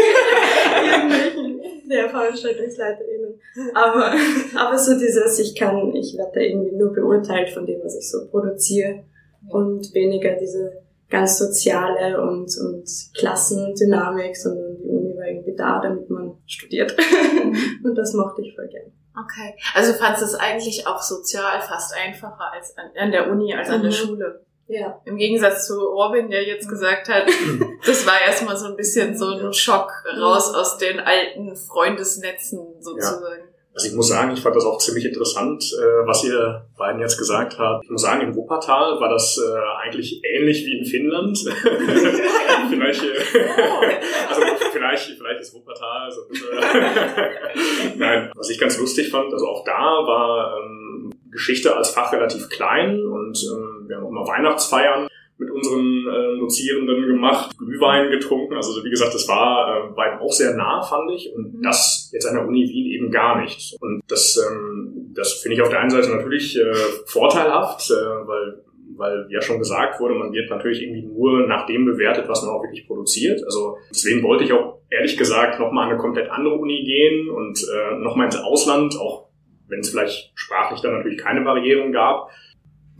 Irgendwelchen 0.84 1.60
der 1.88 2.08
VeranstaltungsleiterInnen. 2.08 3.40
Aber, 3.74 4.12
aber 4.56 4.78
so 4.78 4.98
dieses, 4.98 5.38
ich 5.38 5.54
kann, 5.54 5.94
ich 5.94 6.16
werde 6.16 6.32
da 6.34 6.40
irgendwie 6.40 6.74
nur 6.74 6.92
beurteilt 6.92 7.50
von 7.50 7.66
dem, 7.66 7.80
was 7.84 7.96
ich 7.96 8.10
so 8.10 8.26
produziere 8.26 9.04
und 9.48 9.94
weniger 9.94 10.36
diese 10.36 10.82
ganz 11.08 11.38
soziale 11.38 12.20
und, 12.20 12.50
und 12.58 12.88
Klassendynamik, 13.16 14.36
sondern 14.36 14.76
die 14.76 14.88
Uni 14.88 15.16
war 15.16 15.26
irgendwie 15.26 15.54
da, 15.54 15.80
damit 15.80 16.10
man 16.10 16.36
studiert. 16.46 16.96
und 17.84 17.94
das 17.94 18.12
mochte 18.14 18.42
ich 18.42 18.54
voll 18.54 18.68
gern. 18.68 18.92
Okay. 19.18 19.54
Also 19.74 19.92
fandst 19.94 20.20
du 20.20 20.26
es 20.26 20.34
eigentlich 20.34 20.86
auch 20.86 21.00
sozial 21.00 21.60
fast 21.60 21.94
einfacher 21.96 22.52
als 22.52 22.76
an, 22.76 22.90
an 22.98 23.10
der 23.12 23.30
Uni 23.30 23.54
als 23.54 23.70
an 23.70 23.78
mhm. 23.78 23.84
der 23.84 23.90
Schule? 23.90 24.46
Ja. 24.68 25.00
Im 25.04 25.16
Gegensatz 25.16 25.68
zu 25.68 25.78
Robin, 25.78 26.28
der 26.28 26.44
jetzt 26.44 26.68
gesagt 26.68 27.08
hat, 27.08 27.26
das 27.86 28.06
war 28.06 28.20
erstmal 28.26 28.56
so 28.56 28.66
ein 28.66 28.76
bisschen 28.76 29.16
so 29.16 29.30
ein 29.30 29.52
Schock 29.52 29.92
raus 30.20 30.52
aus 30.52 30.76
den 30.76 30.98
alten 30.98 31.54
Freundesnetzen 31.54 32.58
sozusagen. 32.80 33.44
Ja. 33.44 33.55
Also 33.76 33.88
ich 33.88 33.94
muss 33.94 34.08
sagen, 34.08 34.32
ich 34.32 34.40
fand 34.40 34.56
das 34.56 34.64
auch 34.64 34.78
ziemlich 34.78 35.04
interessant, 35.04 35.62
äh, 35.62 36.06
was 36.06 36.24
ihr 36.24 36.64
beiden 36.78 36.98
jetzt 36.98 37.18
gesagt 37.18 37.58
habt. 37.58 37.84
Ich 37.84 37.90
muss 37.90 38.00
sagen, 38.00 38.22
in 38.22 38.34
Wuppertal 38.34 38.98
war 38.98 39.10
das 39.10 39.38
äh, 39.38 39.86
eigentlich 39.86 40.22
ähnlich 40.24 40.64
wie 40.64 40.78
in 40.78 40.84
Finnland. 40.86 41.38
vielleicht, 42.70 43.02
äh, 43.02 43.08
also 44.30 44.40
vielleicht, 44.72 45.18
vielleicht 45.18 45.40
ist 45.40 45.52
Wuppertal 45.52 46.10
so. 46.10 46.22
Nein, 47.98 48.32
was 48.34 48.48
ich 48.48 48.58
ganz 48.58 48.78
lustig 48.78 49.10
fand, 49.10 49.30
also 49.30 49.46
auch 49.46 49.62
da 49.62 49.72
war 50.06 50.56
ähm, 50.58 51.12
Geschichte 51.30 51.76
als 51.76 51.90
Fach 51.90 52.10
relativ 52.14 52.48
klein 52.48 53.04
und 53.04 53.38
ähm, 53.44 53.84
wir 53.88 53.96
haben 53.96 54.06
auch 54.06 54.10
mal 54.10 54.26
Weihnachtsfeiern 54.26 55.06
mit 55.38 55.50
unseren 55.50 56.06
äh, 56.06 56.38
Dozierenden 56.38 57.06
gemacht, 57.06 57.56
Glühwein 57.58 58.10
getrunken. 58.10 58.54
Also 58.54 58.82
wie 58.84 58.90
gesagt, 58.90 59.14
das 59.14 59.28
war 59.28 59.90
äh, 59.90 59.94
beiden 59.94 60.18
auch 60.20 60.32
sehr 60.32 60.54
nah, 60.54 60.82
fand 60.82 61.10
ich. 61.10 61.32
Und 61.34 61.54
mhm. 61.54 61.62
das 61.62 62.10
jetzt 62.12 62.26
an 62.26 62.36
der 62.36 62.46
Uni 62.46 62.62
Wien 62.62 62.86
eben 62.86 63.10
gar 63.10 63.40
nicht. 63.40 63.76
Und 63.80 64.02
das, 64.08 64.38
ähm, 64.50 65.12
das 65.14 65.34
finde 65.34 65.56
ich 65.56 65.62
auf 65.62 65.68
der 65.68 65.80
einen 65.80 65.90
Seite 65.90 66.10
natürlich 66.10 66.58
äh, 66.58 66.74
vorteilhaft, 67.06 67.90
äh, 67.90 68.26
weil 68.26 68.62
weil 68.98 69.26
ja 69.30 69.42
schon 69.42 69.58
gesagt 69.58 70.00
wurde, 70.00 70.14
man 70.14 70.32
wird 70.32 70.48
natürlich 70.48 70.82
irgendwie 70.82 71.02
nur 71.02 71.46
nach 71.46 71.66
dem 71.66 71.84
bewertet, 71.84 72.28
was 72.28 72.42
man 72.42 72.54
auch 72.54 72.62
wirklich 72.62 72.86
produziert. 72.86 73.42
Also 73.44 73.76
deswegen 73.90 74.22
wollte 74.22 74.44
ich 74.44 74.52
auch 74.52 74.80
ehrlich 74.90 75.16
gesagt 75.16 75.60
nochmal 75.60 75.84
an 75.84 75.90
eine 75.90 75.98
komplett 75.98 76.30
andere 76.30 76.54
Uni 76.54 76.82
gehen 76.84 77.28
und 77.28 77.58
äh, 77.62 77.98
nochmal 77.98 78.26
ins 78.26 78.36
Ausland, 78.36 78.98
auch 78.98 79.28
wenn 79.68 79.80
es 79.80 79.90
vielleicht 79.90 80.32
sprachlich 80.34 80.80
dann 80.80 80.92
natürlich 80.92 81.18
keine 81.18 81.42
Barrieren 81.42 81.92
gab. 81.92 82.30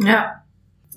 Ja. 0.00 0.42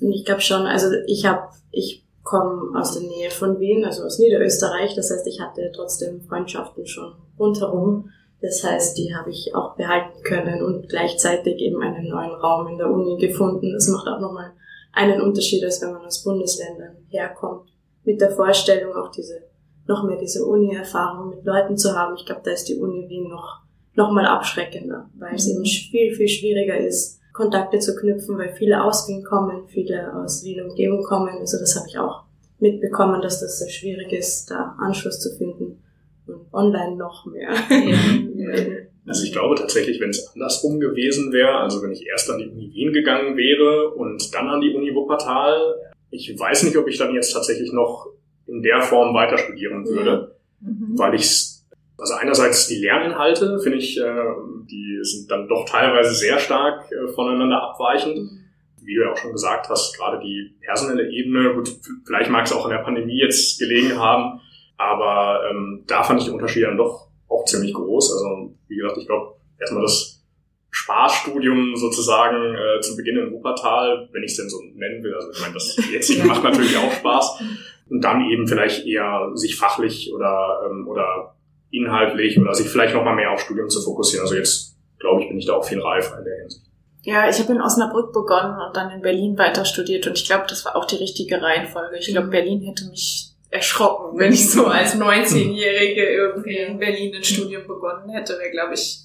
Ich 0.00 0.24
glaube 0.24 0.40
schon, 0.40 0.66
also 0.66 0.88
ich 1.06 1.26
habe, 1.26 1.48
ich 1.70 2.04
komme 2.22 2.78
aus 2.78 2.92
der 2.92 3.08
Nähe 3.08 3.30
von 3.30 3.58
Wien, 3.58 3.84
also 3.84 4.04
aus 4.04 4.18
Niederösterreich. 4.18 4.94
Das 4.94 5.10
heißt, 5.10 5.26
ich 5.26 5.40
hatte 5.40 5.70
trotzdem 5.74 6.20
Freundschaften 6.22 6.86
schon 6.86 7.12
rundherum. 7.38 8.10
Das 8.40 8.64
heißt, 8.64 8.96
die 8.96 9.14
habe 9.14 9.30
ich 9.30 9.54
auch 9.54 9.76
behalten 9.76 10.22
können 10.22 10.62
und 10.62 10.88
gleichzeitig 10.88 11.60
eben 11.60 11.82
einen 11.82 12.08
neuen 12.08 12.32
Raum 12.32 12.68
in 12.68 12.78
der 12.78 12.90
Uni 12.90 13.18
gefunden. 13.18 13.72
Das 13.72 13.88
macht 13.88 14.08
auch 14.08 14.20
nochmal 14.20 14.52
einen 14.92 15.20
Unterschied, 15.20 15.62
als 15.64 15.82
wenn 15.82 15.92
man 15.92 16.06
aus 16.06 16.24
Bundesländern 16.24 16.96
herkommt. 17.08 17.68
Mit 18.04 18.20
der 18.20 18.30
Vorstellung 18.30 18.94
auch 18.94 19.10
diese, 19.10 19.42
noch 19.86 20.04
mehr 20.04 20.16
diese 20.16 20.44
Uni-Erfahrung 20.44 21.30
mit 21.30 21.44
Leuten 21.44 21.76
zu 21.76 21.94
haben. 21.94 22.16
Ich 22.16 22.24
glaube, 22.24 22.40
da 22.44 22.50
ist 22.52 22.68
die 22.68 22.76
Uni 22.76 23.08
Wien 23.08 23.28
noch, 23.28 23.60
noch 23.94 24.10
mal 24.10 24.24
abschreckender, 24.24 25.10
weil 25.18 25.34
es 25.34 25.46
eben 25.46 25.64
viel, 25.64 26.14
viel 26.14 26.28
schwieriger 26.28 26.78
ist, 26.78 27.19
Kontakte 27.32 27.78
zu 27.78 27.94
knüpfen, 27.96 28.38
weil 28.38 28.52
viele 28.52 28.82
aus 28.82 29.08
Wien 29.08 29.22
kommen, 29.22 29.66
viele 29.68 30.14
aus 30.14 30.44
Wien 30.44 30.62
Umgebung 30.62 31.02
kommen. 31.02 31.38
Also 31.38 31.58
das 31.58 31.76
habe 31.76 31.86
ich 31.88 31.98
auch 31.98 32.24
mitbekommen, 32.58 33.22
dass 33.22 33.40
das 33.40 33.58
sehr 33.58 33.70
schwierig 33.70 34.12
ist, 34.12 34.50
da 34.50 34.76
Anschluss 34.78 35.20
zu 35.20 35.36
finden. 35.36 35.82
Und 36.26 36.52
online 36.52 36.96
noch 36.96 37.26
mehr. 37.26 37.50
Also 39.06 39.24
ich 39.24 39.32
glaube 39.32 39.56
tatsächlich, 39.56 40.00
wenn 40.00 40.10
es 40.10 40.28
andersrum 40.34 40.78
gewesen 40.78 41.32
wäre, 41.32 41.58
also 41.58 41.82
wenn 41.82 41.90
ich 41.90 42.06
erst 42.06 42.30
an 42.30 42.38
die 42.38 42.48
Uni 42.48 42.70
Wien 42.72 42.92
gegangen 42.92 43.36
wäre 43.36 43.90
und 43.90 44.32
dann 44.34 44.48
an 44.48 44.60
die 44.60 44.72
Uni 44.72 44.94
Wuppertal, 44.94 45.74
ich 46.10 46.38
weiß 46.38 46.64
nicht, 46.64 46.76
ob 46.76 46.86
ich 46.86 46.98
dann 46.98 47.14
jetzt 47.14 47.32
tatsächlich 47.32 47.72
noch 47.72 48.08
in 48.46 48.62
der 48.62 48.82
Form 48.82 49.14
weiter 49.14 49.38
studieren 49.38 49.84
würde, 49.86 50.36
ja. 50.60 50.68
mhm. 50.68 50.98
weil 50.98 51.14
ich 51.14 51.59
also 52.00 52.14
einerseits 52.14 52.66
die 52.68 52.80
Lerninhalte, 52.80 53.58
finde 53.60 53.78
ich, 53.78 53.98
äh, 54.00 54.24
die 54.70 54.98
sind 55.02 55.30
dann 55.30 55.48
doch 55.48 55.64
teilweise 55.66 56.14
sehr 56.14 56.38
stark 56.38 56.90
äh, 56.90 57.12
voneinander 57.12 57.62
abweichend. 57.62 58.16
Mhm. 58.16 58.44
Wie 58.82 58.94
du 58.94 59.02
ja 59.02 59.12
auch 59.12 59.16
schon 59.16 59.32
gesagt 59.32 59.68
hast, 59.68 59.96
gerade 59.96 60.20
die 60.20 60.56
personelle 60.64 61.10
Ebene, 61.10 61.54
gut, 61.54 61.70
vielleicht 62.06 62.30
mag 62.30 62.46
es 62.46 62.52
auch 62.52 62.64
in 62.64 62.70
der 62.70 62.78
Pandemie 62.78 63.20
jetzt 63.20 63.58
gelegen 63.58 63.98
haben, 63.98 64.40
aber 64.78 65.42
ähm, 65.50 65.84
da 65.86 66.02
fand 66.02 66.20
ich 66.20 66.26
die 66.26 66.32
Unterschiede 66.32 66.66
dann 66.66 66.78
doch 66.78 67.08
auch 67.28 67.44
ziemlich 67.44 67.74
groß. 67.74 68.12
Also 68.12 68.56
wie 68.68 68.76
gesagt, 68.76 68.96
ich 68.96 69.06
glaube, 69.06 69.36
erstmal 69.58 69.82
das 69.82 70.24
Spaßstudium 70.70 71.76
sozusagen 71.76 72.54
äh, 72.54 72.80
zu 72.80 72.96
Beginn 72.96 73.18
in 73.18 73.32
Wuppertal, 73.32 74.08
wenn 74.12 74.22
ich 74.22 74.30
es 74.30 74.36
denn 74.38 74.48
so 74.48 74.62
nennen 74.74 75.02
will. 75.02 75.14
Also 75.14 75.30
ich 75.30 75.40
meine, 75.40 75.54
das 75.54 75.76
jetzige 75.92 76.24
macht 76.24 76.42
natürlich 76.42 76.76
auch 76.76 76.92
Spaß. 76.92 77.42
Und 77.90 78.02
dann 78.02 78.24
eben 78.30 78.46
vielleicht 78.46 78.86
eher 78.86 79.30
sich 79.34 79.56
fachlich 79.56 80.12
oder, 80.14 80.62
ähm, 80.64 80.86
oder 80.88 81.34
inhaltlich 81.70 82.38
oder 82.38 82.54
sich 82.54 82.68
vielleicht 82.68 82.94
noch 82.94 83.04
mal 83.04 83.14
mehr 83.14 83.30
auf 83.32 83.40
Studium 83.40 83.68
zu 83.68 83.80
fokussieren. 83.82 84.24
Also 84.26 84.36
jetzt, 84.36 84.76
glaube 84.98 85.22
ich, 85.22 85.28
bin 85.28 85.38
ich 85.38 85.46
da 85.46 85.54
auch 85.54 85.64
viel 85.64 85.80
reifer 85.80 86.18
in 86.18 86.24
der 86.24 86.38
Hinsicht. 86.40 86.64
Ja, 87.02 87.28
ich 87.28 87.38
habe 87.38 87.52
in 87.52 87.62
Osnabrück 87.62 88.12
begonnen 88.12 88.60
und 88.60 88.76
dann 88.76 88.90
in 88.90 89.00
Berlin 89.00 89.38
weiter 89.38 89.64
studiert 89.64 90.06
und 90.06 90.18
ich 90.18 90.26
glaube, 90.26 90.44
das 90.48 90.64
war 90.66 90.76
auch 90.76 90.84
die 90.84 90.96
richtige 90.96 91.40
Reihenfolge. 91.40 91.96
Ich 91.98 92.08
glaube, 92.08 92.26
mhm. 92.26 92.30
Berlin 92.32 92.60
hätte 92.62 92.84
mich 92.90 93.30
erschrocken, 93.48 94.18
wenn 94.18 94.32
ich 94.32 94.50
so 94.50 94.66
als 94.66 94.96
19-Jährige 94.96 96.08
irgendwie 96.08 96.58
in 96.58 96.78
Berlin 96.78 97.14
ein 97.14 97.24
Studium 97.24 97.66
begonnen 97.66 98.10
hätte, 98.10 98.38
wäre, 98.38 98.50
glaube 98.50 98.74
ich, 98.74 99.00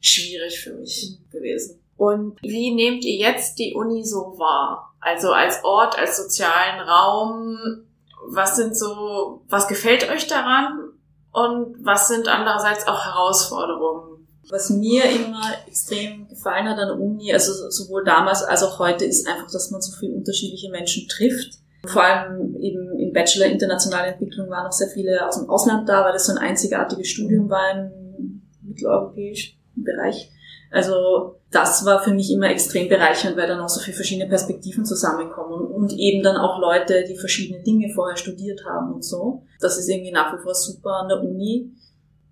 schwierig 0.00 0.60
für 0.60 0.72
mich 0.74 1.18
gewesen. 1.30 1.80
Und 1.96 2.38
wie 2.40 2.72
nehmt 2.72 3.04
ihr 3.04 3.16
jetzt 3.16 3.58
die 3.58 3.74
Uni 3.74 4.04
so 4.04 4.38
wahr? 4.38 4.94
Also 5.00 5.32
als 5.32 5.62
Ort, 5.64 5.98
als 5.98 6.16
sozialen 6.16 6.80
Raum, 6.80 7.58
was 8.26 8.56
sind 8.56 8.76
so, 8.76 9.42
was 9.48 9.68
gefällt 9.68 10.08
euch 10.10 10.26
daran? 10.26 10.92
Und 11.32 11.76
was 11.84 12.08
sind 12.08 12.28
andererseits 12.28 12.86
auch 12.86 13.04
Herausforderungen? 13.04 14.26
Was 14.50 14.70
mir 14.70 15.04
immer 15.04 15.42
extrem 15.68 16.28
gefallen 16.28 16.68
hat 16.68 16.78
an 16.78 16.88
der 16.88 16.98
Uni, 16.98 17.32
also 17.32 17.52
sowohl 17.70 18.04
damals 18.04 18.42
als 18.42 18.64
auch 18.64 18.80
heute, 18.80 19.04
ist 19.04 19.28
einfach, 19.28 19.48
dass 19.50 19.70
man 19.70 19.80
so 19.80 19.96
viele 19.96 20.14
unterschiedliche 20.14 20.70
Menschen 20.70 21.06
trifft. 21.08 21.58
Vor 21.86 22.02
allem 22.02 22.56
eben 22.56 22.98
im 22.98 23.12
Bachelor 23.12 23.46
Internationale 23.46 24.08
Entwicklung 24.08 24.50
waren 24.50 24.66
auch 24.66 24.72
sehr 24.72 24.88
viele 24.88 25.26
aus 25.26 25.38
dem 25.38 25.48
Ausland 25.48 25.88
da, 25.88 26.04
weil 26.04 26.12
das 26.12 26.26
so 26.26 26.32
ein 26.32 26.38
einzigartiges 26.38 27.08
Studium 27.08 27.48
war 27.48 27.70
im 27.70 28.42
mitteleuropäischen 28.62 29.56
Bereich. 29.76 30.30
Also 30.70 31.39
das 31.50 31.84
war 31.84 32.02
für 32.02 32.12
mich 32.12 32.30
immer 32.30 32.48
extrem 32.48 32.88
bereichernd, 32.88 33.36
weil 33.36 33.48
dann 33.48 33.60
auch 33.60 33.68
so 33.68 33.80
viele 33.80 33.96
verschiedene 33.96 34.28
Perspektiven 34.28 34.84
zusammenkommen 34.84 35.66
und 35.66 35.92
eben 35.92 36.22
dann 36.22 36.36
auch 36.36 36.60
Leute, 36.60 37.04
die 37.08 37.16
verschiedene 37.16 37.62
Dinge 37.62 37.92
vorher 37.92 38.16
studiert 38.16 38.64
haben 38.64 38.92
und 38.94 39.04
so. 39.04 39.42
Das 39.60 39.76
ist 39.76 39.88
irgendwie 39.88 40.12
nach 40.12 40.32
wie 40.32 40.42
vor 40.42 40.54
super 40.54 41.00
an 41.00 41.08
der 41.08 41.20
Uni. 41.20 41.72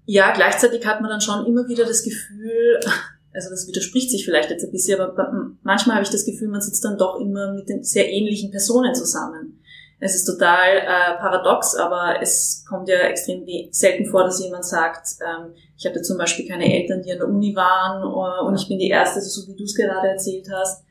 Ja, 0.05 0.33
gleichzeitig 0.33 0.87
hat 0.87 1.01
man 1.01 1.11
dann 1.11 1.21
schon 1.21 1.47
immer 1.47 1.67
wieder 1.67 1.85
das 1.85 2.05
Gefühl, 2.05 2.79
also 3.35 3.51
das 3.51 3.67
widerspricht 3.67 4.11
sich 4.11 4.25
vielleicht 4.25 4.51
jetzt 4.51 4.65
ein 4.65 4.71
bisschen, 4.71 5.01
aber 5.01 5.15
manchmal 5.63 5.97
habe 5.97 6.05
ich 6.05 6.11
das 6.11 6.25
Gefühl, 6.25 6.49
man 6.49 6.61
sitzt 6.61 6.85
dann 6.85 6.97
doch 6.97 7.21
immer 7.21 7.53
mit 7.53 7.69
den 7.69 7.83
sehr 7.83 8.09
ähnlichen 8.09 8.53
Personen 8.53 8.95
zusammen. 8.95 9.61
Es 10.01 10.15
ist 10.15 10.27
total 10.27 10.77
äh, 10.77 11.19
paradox, 11.19 11.75
aber 11.75 12.23
es 12.23 12.65
kommt 12.69 12.89
ja 12.89 12.99
extrem 13.01 13.45
selten 13.73 14.07
vor, 14.07 14.23
dass 14.23 14.41
jemand 14.41 14.65
sagt, 14.65 15.09
ähm, 15.21 15.55
ich 15.79 15.87
hatte 15.87 16.03
zum 16.03 16.19
Beispiel 16.19 16.49
keine 16.49 16.75
Eltern, 16.75 17.03
die 17.03 17.13
an 17.13 17.19
der 17.19 17.29
Uni 17.29 17.55
waren 17.55 18.03
uh, 18.03 18.47
und 18.47 18.61
ich 18.61 18.69
bin 18.69 18.79
die 18.79 18.89
Erste, 18.89 19.21
so 19.21 19.47
wie 19.47 19.57
du 19.57 19.63
es 19.63 19.77
gerade 19.77 20.09
erzählt 20.09 20.49
hast. 20.53 20.85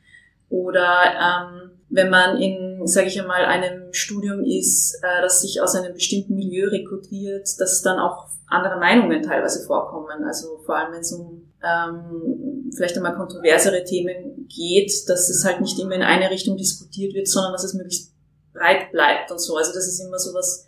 Oder 0.48 1.02
ähm, 1.14 1.70
wenn 1.90 2.08
man 2.08 2.38
in, 2.38 2.86
sage 2.86 3.08
ich 3.08 3.20
einmal, 3.20 3.44
einem 3.44 3.92
Studium 3.92 4.42
ist, 4.42 4.98
äh, 5.02 5.20
das 5.20 5.42
sich 5.42 5.60
aus 5.60 5.74
einem 5.74 5.92
bestimmten 5.92 6.36
Milieu 6.36 6.68
rekrutiert, 6.68 7.48
dass 7.58 7.82
dann 7.82 7.98
auch 7.98 8.28
andere 8.46 8.78
Meinungen 8.78 9.22
teilweise 9.22 9.66
vorkommen. 9.66 10.24
Also 10.24 10.58
vor 10.64 10.76
allem, 10.76 10.92
wenn 10.94 11.00
es 11.00 11.12
um 11.12 11.52
ähm, 11.62 12.70
vielleicht 12.74 12.96
einmal 12.96 13.14
kontroversere 13.14 13.84
Themen 13.84 14.48
geht, 14.48 14.90
dass 15.08 15.28
es 15.28 15.44
halt 15.44 15.60
nicht 15.60 15.78
immer 15.78 15.96
in 15.96 16.02
eine 16.02 16.30
Richtung 16.30 16.56
diskutiert 16.56 17.14
wird, 17.14 17.28
sondern 17.28 17.52
dass 17.52 17.64
es 17.64 17.74
möglichst 17.74 18.14
breit 18.54 18.90
bleibt 18.90 19.30
und 19.30 19.40
so. 19.40 19.56
Also 19.56 19.72
das 19.74 19.86
ist 19.86 20.00
immer 20.00 20.18
so 20.18 20.32
was, 20.32 20.67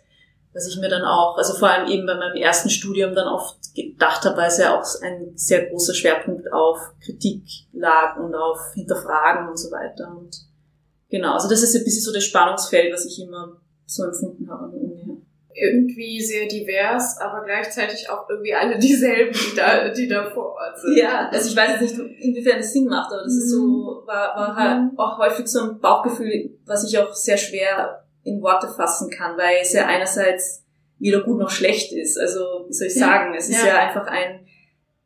was 0.53 0.67
ich 0.67 0.77
mir 0.79 0.89
dann 0.89 1.03
auch, 1.03 1.37
also 1.37 1.53
vor 1.53 1.69
allem 1.69 1.89
eben 1.89 2.05
bei 2.05 2.15
meinem 2.15 2.35
ersten 2.35 2.69
Studium 2.69 3.15
dann 3.15 3.27
oft 3.27 3.73
gedacht 3.73 4.25
habe, 4.25 4.37
weil 4.37 4.47
es 4.47 4.57
ja 4.57 4.77
auch 4.77 4.83
ein 5.01 5.31
sehr 5.35 5.67
großer 5.67 5.93
Schwerpunkt 5.93 6.51
auf 6.51 6.77
Kritik 7.03 7.43
lag 7.71 8.17
und 8.17 8.35
auf 8.35 8.59
Hinterfragen 8.73 9.47
und 9.49 9.57
so 9.57 9.71
weiter. 9.71 10.11
Und 10.17 10.35
genau, 11.09 11.33
also 11.33 11.49
das 11.49 11.63
ist 11.63 11.75
ein 11.75 11.83
bisschen 11.83 12.03
so 12.03 12.13
das 12.13 12.25
Spannungsfeld, 12.25 12.93
was 12.93 13.05
ich 13.05 13.21
immer 13.21 13.61
so 13.85 14.03
empfunden 14.03 14.49
habe 14.49 14.65
an 14.65 14.71
der 14.71 14.81
Uni 14.81 15.21
irgendwie 15.53 16.21
sehr 16.21 16.47
divers, 16.47 17.17
aber 17.19 17.43
gleichzeitig 17.43 18.09
auch 18.09 18.29
irgendwie 18.29 18.53
alle 18.53 18.79
dieselben, 18.79 19.33
die 19.33 19.55
da, 19.55 19.89
die 19.89 20.07
da 20.07 20.29
vor 20.29 20.53
Ort 20.53 20.79
sind. 20.81 20.97
Ja, 20.97 21.29
also 21.29 21.49
ich 21.49 21.55
weiß 21.55 21.81
jetzt 21.81 21.97
nicht, 21.97 22.19
inwiefern 22.19 22.59
es 22.59 22.73
Sinn 22.73 22.85
macht, 22.85 23.11
aber 23.11 23.23
das 23.23 23.35
ist 23.35 23.51
so, 23.51 24.01
mhm. 24.01 24.07
war, 24.07 24.35
war 24.35 24.55
halt 24.55 24.91
auch 24.97 25.17
häufig 25.19 25.47
so 25.47 25.61
ein 25.61 25.79
Bauchgefühl, 25.79 26.57
was 26.65 26.83
ich 26.87 26.97
auch 26.97 27.13
sehr 27.13 27.37
schwer 27.37 28.00
in 28.23 28.41
Worte 28.41 28.67
fassen 28.67 29.09
kann, 29.09 29.37
weil 29.37 29.57
es 29.61 29.73
ja 29.73 29.87
einerseits 29.87 30.63
weder 30.99 31.21
gut 31.21 31.39
noch 31.39 31.49
schlecht 31.49 31.91
ist. 31.93 32.19
Also, 32.19 32.39
wie 32.67 32.73
soll 32.73 32.87
ich 32.87 32.95
sagen, 32.95 33.33
es 33.35 33.49
ist 33.49 33.63
ja, 33.63 33.69
ja 33.69 33.87
einfach 33.87 34.05
ein, 34.07 34.45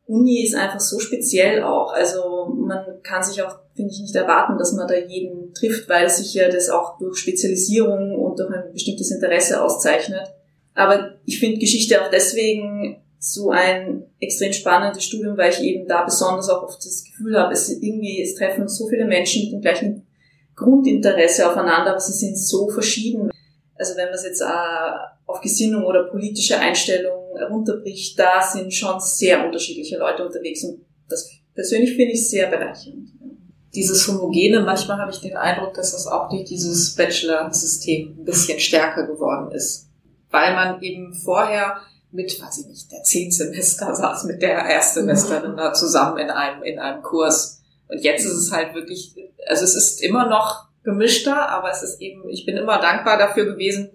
Uni 0.07 0.43
ist 0.43 0.55
einfach 0.55 0.79
so 0.79 0.99
speziell 0.99 1.63
auch. 1.63 1.91
Also 1.91 2.45
man 2.45 3.01
kann 3.01 3.23
sich 3.23 3.41
auch, 3.41 3.57
finde 3.75 3.91
ich, 3.91 4.01
nicht 4.01 4.15
erwarten, 4.15 4.57
dass 4.57 4.73
man 4.73 4.87
da 4.87 4.95
jeden 4.95 5.53
trifft, 5.53 5.89
weil 5.89 6.09
sich 6.09 6.33
ja 6.33 6.47
das 6.49 6.69
auch 6.69 6.97
durch 6.99 7.17
Spezialisierung 7.17 8.15
und 8.15 8.39
durch 8.39 8.53
ein 8.53 8.71
bestimmtes 8.71 9.09
Interesse 9.11 9.63
auszeichnet. 9.63 10.27
Aber 10.75 11.15
ich 11.25 11.39
finde 11.39 11.57
Geschichte 11.57 12.03
auch 12.03 12.11
deswegen 12.11 13.01
so 13.17 13.49
ein 13.49 14.05
extrem 14.19 14.53
spannendes 14.53 15.05
Studium, 15.05 15.37
weil 15.37 15.51
ich 15.51 15.61
eben 15.61 15.87
da 15.87 16.03
besonders 16.03 16.49
auch 16.49 16.63
oft 16.63 16.85
das 16.85 17.03
Gefühl 17.03 17.39
habe, 17.39 17.53
es 17.53 17.69
irgendwie, 17.69 18.21
es 18.21 18.35
treffen 18.35 18.67
so 18.67 18.87
viele 18.87 19.05
Menschen 19.05 19.45
mit 19.45 19.53
dem 19.53 19.61
gleichen 19.61 20.05
Grundinteresse 20.55 21.49
aufeinander, 21.49 21.91
aber 21.91 21.99
sie 21.99 22.13
sind 22.13 22.37
so 22.37 22.69
verschieden. 22.69 23.29
Also 23.75 23.95
wenn 23.97 24.05
man 24.05 24.15
es 24.15 24.23
jetzt 24.23 24.41
äh, 24.41 24.45
auf 25.25 25.41
Gesinnung 25.41 25.83
oder 25.83 26.05
politische 26.05 26.57
Einstellung 26.59 27.37
runterbricht, 27.49 28.17
da 28.17 28.41
sind 28.41 28.73
schon 28.73 28.99
sehr 28.99 29.45
unterschiedliche 29.45 29.97
Leute 29.97 30.25
unterwegs 30.25 30.63
und 30.63 30.79
das 31.09 31.29
persönlich 31.53 31.95
finde 31.95 32.13
ich 32.13 32.29
sehr 32.29 32.47
bereichernd. 32.47 33.09
Dieses 33.73 34.07
Homogene, 34.07 34.61
manchmal 34.61 34.99
habe 34.99 35.11
ich 35.11 35.19
den 35.19 35.35
Eindruck, 35.35 35.73
dass 35.73 35.91
das 35.91 36.07
auch 36.07 36.29
durch 36.29 36.45
dieses 36.45 36.95
Bachelor-System 36.95 38.19
ein 38.19 38.23
bisschen 38.23 38.59
stärker 38.59 39.05
geworden 39.05 39.51
ist. 39.51 39.89
Weil 40.29 40.53
man 40.53 40.81
eben 40.81 41.13
vorher 41.13 41.81
mit, 42.11 42.41
weiß 42.41 42.59
ich 42.59 42.67
nicht, 42.67 42.91
der 42.91 43.03
zehn 43.03 43.31
Semester 43.31 43.93
saß, 43.93 44.23
mit 44.23 44.41
der 44.41 44.53
Erstsemesterin 44.53 45.57
da 45.57 45.73
zusammen 45.73 46.17
in 46.17 46.29
einem, 46.29 46.63
in 46.63 46.79
einem 46.79 47.03
Kurs. 47.03 47.54
Und 47.87 48.03
jetzt 48.03 48.25
ist 48.25 48.33
es 48.33 48.51
halt 48.51 48.73
wirklich, 48.73 49.15
also 49.47 49.63
es 49.63 49.75
ist 49.75 50.01
immer 50.01 50.27
noch 50.27 50.65
gemischter, 50.83 51.49
aber 51.49 51.71
es 51.71 51.83
ist 51.83 52.01
eben, 52.01 52.29
ich 52.29 52.45
bin 52.45 52.57
immer 52.57 52.79
dankbar 52.79 53.17
dafür 53.17 53.45
gewesen, 53.45 53.91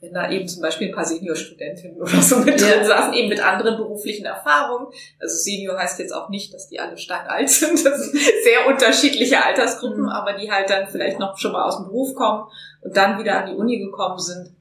wenn 0.00 0.14
da 0.14 0.30
eben 0.30 0.46
zum 0.46 0.62
Beispiel 0.62 0.88
ein 0.88 0.94
paar 0.94 1.04
Senior-Studentinnen 1.04 2.00
oder 2.00 2.22
so 2.22 2.36
mit 2.38 2.60
drin 2.60 2.84
saßen, 2.84 3.12
eben 3.14 3.28
mit 3.28 3.44
anderen 3.44 3.76
beruflichen 3.76 4.24
Erfahrungen. 4.24 4.86
Also 5.18 5.36
Senior 5.36 5.76
heißt 5.76 5.98
jetzt 5.98 6.12
auch 6.12 6.28
nicht, 6.28 6.54
dass 6.54 6.68
die 6.68 6.78
alle 6.78 6.96
steinalt 6.96 7.50
sind. 7.50 7.84
Das 7.84 8.04
sind 8.04 8.16
sehr 8.16 8.68
unterschiedliche 8.68 9.44
Altersgruppen, 9.44 10.02
mhm. 10.02 10.08
aber 10.08 10.34
die 10.34 10.50
halt 10.50 10.70
dann 10.70 10.86
vielleicht 10.86 11.18
noch 11.18 11.36
schon 11.36 11.52
mal 11.52 11.64
aus 11.64 11.78
dem 11.78 11.86
Beruf 11.86 12.14
kommen 12.14 12.44
und 12.82 12.96
dann 12.96 13.18
wieder 13.18 13.42
an 13.42 13.50
die 13.50 13.56
Uni 13.56 13.78
gekommen 13.78 14.18
sind 14.18 14.52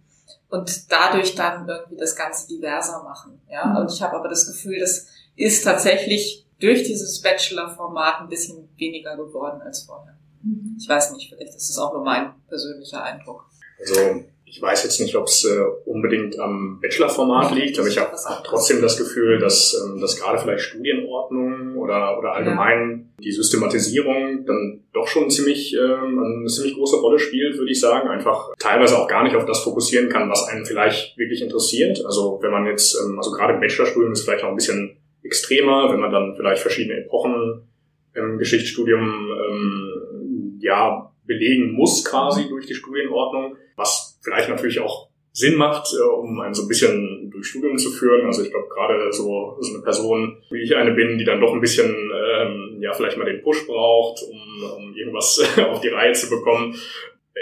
und 0.49 0.91
dadurch 0.91 1.35
dann 1.35 1.67
irgendwie 1.67 1.97
das 1.97 2.15
Ganze 2.15 2.47
diverser 2.47 3.03
machen. 3.03 3.39
Ja, 3.51 3.65
mhm. 3.65 3.77
und 3.77 3.91
ich 3.91 4.01
habe 4.01 4.15
aber 4.15 4.29
das 4.29 4.47
Gefühl, 4.47 4.79
das 4.79 5.07
ist 5.35 5.63
tatsächlich 5.63 6.46
durch 6.59 6.83
dieses 6.83 7.21
Bachelor-Format 7.21 8.21
ein 8.21 8.29
bisschen 8.29 8.69
weniger 8.77 9.15
geworden 9.15 9.61
als 9.61 9.83
vorher. 9.83 10.17
Mhm. 10.43 10.75
Ich 10.79 10.87
weiß 10.87 11.13
nicht, 11.13 11.29
vielleicht 11.29 11.55
ist 11.55 11.69
das 11.69 11.77
auch 11.77 11.93
nur 11.93 12.03
mein 12.03 12.33
persönlicher 12.47 13.03
Eindruck. 13.03 13.45
Also 13.79 14.23
ich 14.49 14.61
weiß 14.61 14.83
jetzt 14.83 14.99
nicht, 15.01 15.15
ob 15.15 15.27
es 15.27 15.43
äh, 15.43 15.59
unbedingt 15.85 16.39
am 16.39 16.79
Bachelor-Format 16.81 17.53
liegt, 17.53 17.77
aber 17.77 17.89
ich 17.89 17.97
habe 17.97 18.15
trotzdem 18.45 18.81
das 18.81 18.97
Gefühl, 18.97 19.39
dass, 19.39 19.79
ähm, 19.85 19.99
dass 19.99 20.19
gerade 20.19 20.39
vielleicht 20.39 20.63
Studienordnung 20.63 21.75
oder, 21.75 22.17
oder 22.17 22.33
allgemein 22.33 23.09
ja. 23.17 23.23
die 23.23 23.31
Systematisierung 23.33 24.45
dann 24.45 24.85
doch 24.93 25.07
schon 25.07 25.29
ziemlich 25.29 25.75
ähm, 25.75 26.23
eine 26.23 26.47
ziemlich 26.47 26.75
große 26.75 26.95
Rolle 26.95 27.19
spielt, 27.19 27.57
würde 27.57 27.71
ich 27.71 27.79
sagen. 27.79 28.07
Einfach 28.07 28.55
teilweise 28.57 28.97
auch 28.97 29.07
gar 29.07 29.23
nicht 29.23 29.35
auf 29.35 29.45
das 29.45 29.59
fokussieren 29.59 30.09
kann, 30.09 30.29
was 30.29 30.47
einen 30.47 30.65
vielleicht 30.65 31.17
wirklich 31.17 31.41
interessiert. 31.41 32.03
Also 32.05 32.39
wenn 32.41 32.51
man 32.51 32.65
jetzt, 32.65 32.97
ähm, 33.03 33.17
also 33.17 33.31
gerade 33.31 33.55
im 33.55 33.59
Bachelorstudium 33.59 34.13
ist 34.13 34.23
vielleicht 34.23 34.45
auch 34.45 34.49
ein 34.49 34.55
bisschen 34.55 34.97
extremer, 35.27 35.91
wenn 35.91 35.99
man 35.99 36.11
dann 36.11 36.35
vielleicht 36.35 36.61
verschiedene 36.61 37.01
Epochen 37.01 37.67
im 38.15 38.37
Geschichtsstudium 38.39 39.03
ähm, 39.03 40.59
ja 40.59 41.11
belegen 41.25 41.73
muss 41.73 42.03
quasi 42.03 42.47
durch 42.49 42.65
die 42.65 42.73
Studienordnung, 42.73 43.57
was 43.75 44.19
vielleicht 44.23 44.49
natürlich 44.49 44.79
auch 44.79 45.09
Sinn 45.33 45.55
macht, 45.55 45.93
äh, 45.93 46.03
um 46.03 46.39
einen 46.39 46.55
so 46.55 46.63
ein 46.63 46.67
bisschen 46.67 47.29
durch 47.29 47.47
Studium 47.47 47.77
zu 47.77 47.91
führen. 47.91 48.25
Also 48.25 48.43
ich 48.43 48.49
glaube 48.49 48.69
gerade 48.69 49.11
so, 49.11 49.57
so 49.59 49.73
eine 49.75 49.83
Person, 49.83 50.41
wie 50.49 50.63
ich 50.63 50.75
eine 50.75 50.95
bin, 50.95 51.19
die 51.19 51.25
dann 51.25 51.39
doch 51.39 51.53
ein 51.53 51.61
bisschen 51.61 51.89
ähm, 51.91 52.79
ja 52.81 52.91
vielleicht 52.93 53.17
mal 53.17 53.25
den 53.25 53.43
Push 53.43 53.67
braucht, 53.67 54.23
um, 54.23 54.63
um 54.77 54.95
irgendwas 54.95 55.39
auf 55.69 55.81
die 55.81 55.89
Reihe 55.89 56.13
zu 56.13 56.29
bekommen. 56.29 56.75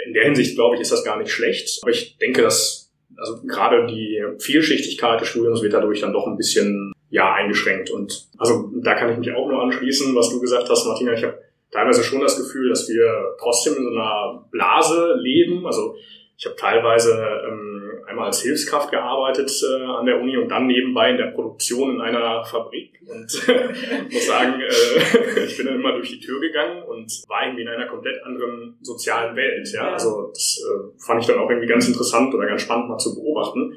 In 0.04 0.12
der 0.12 0.24
Hinsicht 0.24 0.56
glaube 0.56 0.74
ich, 0.74 0.82
ist 0.82 0.92
das 0.92 1.04
gar 1.04 1.18
nicht 1.18 1.30
schlecht. 1.30 1.78
Aber 1.82 1.90
ich 1.90 2.18
denke, 2.18 2.42
dass 2.42 2.92
also 3.16 3.42
gerade 3.46 3.86
die 3.86 4.22
Vielschichtigkeit 4.38 5.20
des 5.20 5.28
Studiums 5.28 5.62
wird 5.62 5.72
dadurch 5.72 6.00
dann 6.00 6.12
doch 6.12 6.26
ein 6.26 6.36
bisschen 6.36 6.92
ja 7.10 7.32
eingeschränkt. 7.34 7.90
Und 7.90 8.28
also 8.38 8.70
da 8.82 8.94
kann 8.94 9.10
ich 9.12 9.18
mich 9.18 9.32
auch 9.32 9.48
nur 9.48 9.62
anschließen, 9.62 10.14
was 10.14 10.30
du 10.30 10.40
gesagt 10.40 10.68
hast, 10.68 10.86
Martina. 10.86 11.12
Ich 11.12 11.24
habe 11.24 11.38
teilweise 11.70 12.02
schon 12.02 12.20
das 12.20 12.36
Gefühl, 12.36 12.68
dass 12.68 12.88
wir 12.88 13.36
trotzdem 13.38 13.76
in 13.76 13.84
so 13.84 13.90
einer 13.90 14.44
Blase 14.50 15.14
leben. 15.18 15.66
Also 15.66 15.96
ich 16.38 16.44
habe 16.46 16.56
teilweise 16.56 17.12
ähm, 17.48 17.76
einmal 18.06 18.26
als 18.26 18.42
Hilfskraft 18.42 18.90
gearbeitet 18.90 19.50
äh, 19.62 19.84
an 19.84 20.06
der 20.06 20.20
Uni 20.20 20.36
und 20.36 20.48
dann 20.48 20.66
nebenbei 20.66 21.10
in 21.10 21.16
der 21.16 21.28
Produktion 21.28 21.94
in 21.94 22.00
einer 22.00 22.44
Fabrik 22.44 23.00
und 23.08 23.48
muss 24.12 24.26
sagen, 24.26 24.60
äh, 24.60 25.44
ich 25.46 25.56
bin 25.56 25.66
dann 25.66 25.76
immer 25.76 25.92
durch 25.92 26.10
die 26.10 26.20
Tür 26.20 26.40
gegangen 26.40 26.82
und 26.82 27.10
war 27.28 27.44
irgendwie 27.44 27.62
in 27.62 27.68
einer 27.68 27.86
komplett 27.86 28.22
anderen 28.22 28.76
sozialen 28.82 29.34
Welt. 29.34 29.68
Ja, 29.72 29.92
also 29.92 30.28
das 30.28 30.62
äh, 30.62 31.00
fand 31.04 31.22
ich 31.22 31.26
dann 31.26 31.38
auch 31.38 31.48
irgendwie 31.48 31.68
ganz 31.68 31.88
interessant 31.88 32.34
oder 32.34 32.46
ganz 32.46 32.62
spannend 32.62 32.88
mal 32.88 32.98
zu 32.98 33.14
beobachten 33.14 33.72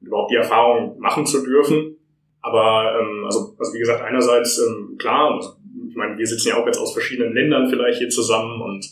und 0.00 0.06
überhaupt 0.06 0.30
die 0.30 0.36
Erfahrung 0.36 0.98
machen 0.98 1.24
zu 1.24 1.42
dürfen. 1.42 1.96
Aber 2.42 2.98
ähm, 3.00 3.24
also, 3.24 3.54
also 3.58 3.72
wie 3.72 3.78
gesagt, 3.78 4.02
einerseits 4.02 4.58
ähm, 4.58 4.96
klar, 4.98 5.40
ich 5.88 5.94
meine, 5.94 6.18
wir 6.18 6.26
sitzen 6.26 6.48
ja 6.48 6.56
auch 6.56 6.66
jetzt 6.66 6.78
aus 6.78 6.92
verschiedenen 6.92 7.34
Ländern 7.34 7.68
vielleicht 7.68 7.98
hier 7.98 8.08
zusammen 8.08 8.60
und 8.60 8.86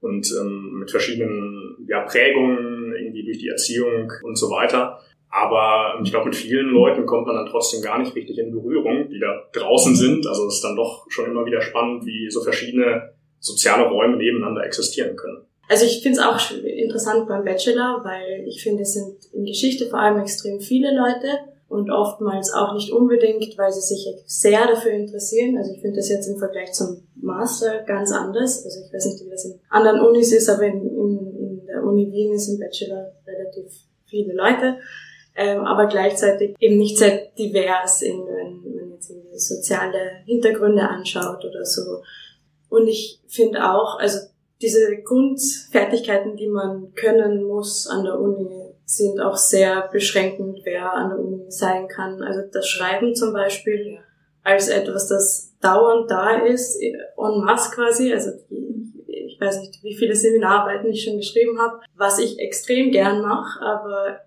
und 0.00 0.30
ähm, 0.38 0.80
mit 0.80 0.90
verschiedenen 0.90 1.86
ja, 1.88 2.02
Prägungen 2.02 2.94
irgendwie 2.94 3.24
durch 3.24 3.38
die 3.38 3.48
Erziehung 3.48 4.12
und 4.22 4.36
so 4.36 4.50
weiter. 4.50 5.00
Aber 5.30 5.98
ich 6.04 6.10
glaube, 6.10 6.26
mit 6.26 6.36
vielen 6.36 6.68
Leuten 6.68 7.06
kommt 7.06 7.26
man 7.26 7.36
dann 7.36 7.46
trotzdem 7.46 7.82
gar 7.82 7.98
nicht 7.98 8.14
richtig 8.14 8.38
in 8.38 8.52
Berührung, 8.52 9.08
die 9.08 9.18
da 9.18 9.48
draußen 9.52 9.96
sind. 9.96 10.26
Also 10.26 10.46
es 10.46 10.56
ist 10.56 10.64
dann 10.64 10.76
doch 10.76 11.06
schon 11.08 11.30
immer 11.30 11.44
wieder 11.46 11.60
spannend, 11.60 12.04
wie 12.04 12.30
so 12.30 12.42
verschiedene 12.42 13.14
soziale 13.40 13.88
Räume 13.88 14.16
nebeneinander 14.16 14.64
existieren 14.64 15.16
können. 15.16 15.38
Also 15.68 15.86
ich 15.86 16.02
finde 16.02 16.20
es 16.20 16.24
auch 16.24 16.50
interessant 16.50 17.26
beim 17.26 17.44
Bachelor, 17.44 18.02
weil 18.04 18.46
ich 18.46 18.62
finde, 18.62 18.82
es 18.82 18.92
sind 18.92 19.16
in 19.32 19.46
Geschichte 19.46 19.86
vor 19.86 20.00
allem 20.00 20.20
extrem 20.20 20.60
viele 20.60 20.94
Leute 20.94 21.38
und 21.68 21.90
oftmals 21.90 22.52
auch 22.52 22.74
nicht 22.74 22.92
unbedingt, 22.92 23.56
weil 23.58 23.72
sie 23.72 23.80
sich 23.80 24.06
sehr 24.26 24.66
dafür 24.66 24.92
interessieren. 24.92 25.56
Also 25.58 25.72
ich 25.72 25.80
finde 25.80 25.96
das 25.96 26.08
jetzt 26.08 26.28
im 26.28 26.38
Vergleich 26.38 26.72
zum 26.72 27.06
Master 27.16 27.82
ganz 27.84 28.12
anders. 28.12 28.64
Also 28.64 28.80
ich 28.86 28.92
weiß 28.92 29.06
nicht, 29.06 29.24
wie 29.24 29.30
das 29.30 29.44
in 29.44 29.58
anderen 29.70 30.00
Unis 30.00 30.32
ist, 30.32 30.48
aber 30.48 30.64
in, 30.64 30.86
in, 30.86 31.36
in 31.36 31.66
der 31.66 31.82
Uni 31.82 32.10
Wien 32.12 32.34
ist 32.34 32.48
im 32.48 32.58
Bachelor 32.58 33.12
relativ 33.26 33.72
viele 34.06 34.34
Leute, 34.34 34.78
ähm, 35.36 35.60
aber 35.64 35.86
gleichzeitig 35.86 36.54
eben 36.60 36.78
nicht 36.78 36.98
sehr 36.98 37.28
divers, 37.36 38.02
in, 38.02 38.24
wenn 38.26 38.76
man 38.76 38.92
jetzt 38.92 39.10
irgendwie 39.10 39.38
soziale 39.38 40.22
Hintergründe 40.26 40.82
anschaut 40.82 41.44
oder 41.44 41.64
so. 41.64 42.02
Und 42.68 42.86
ich 42.86 43.20
finde 43.26 43.70
auch, 43.70 43.98
also 43.98 44.20
diese 44.60 44.96
Grundfertigkeiten, 45.02 46.36
die 46.36 46.48
man 46.48 46.94
können 46.94 47.42
muss 47.44 47.86
an 47.86 48.04
der 48.04 48.18
Uni, 48.18 48.63
sind 48.86 49.20
auch 49.20 49.36
sehr 49.36 49.88
beschränkend, 49.92 50.60
wer 50.64 50.92
an 50.92 51.10
der 51.10 51.18
Uni 51.18 51.44
sein 51.50 51.88
kann. 51.88 52.22
Also 52.22 52.42
das 52.52 52.68
Schreiben 52.68 53.14
zum 53.14 53.32
Beispiel. 53.32 53.98
als 54.44 54.68
etwas, 54.68 55.08
das 55.08 55.56
dauernd 55.60 56.10
da 56.10 56.44
ist, 56.44 56.80
en 56.80 57.44
masse 57.44 57.74
quasi, 57.74 58.12
also 58.12 58.30
ich 59.06 59.40
weiß 59.40 59.60
nicht, 59.60 59.82
wie 59.82 59.96
viele 59.96 60.14
Seminararbeiten 60.14 60.90
ich 60.90 61.02
schon 61.02 61.16
geschrieben 61.16 61.58
habe, 61.58 61.80
was 61.96 62.18
ich 62.18 62.38
extrem 62.38 62.92
gern 62.92 63.22
mache, 63.22 63.60
aber 63.62 64.20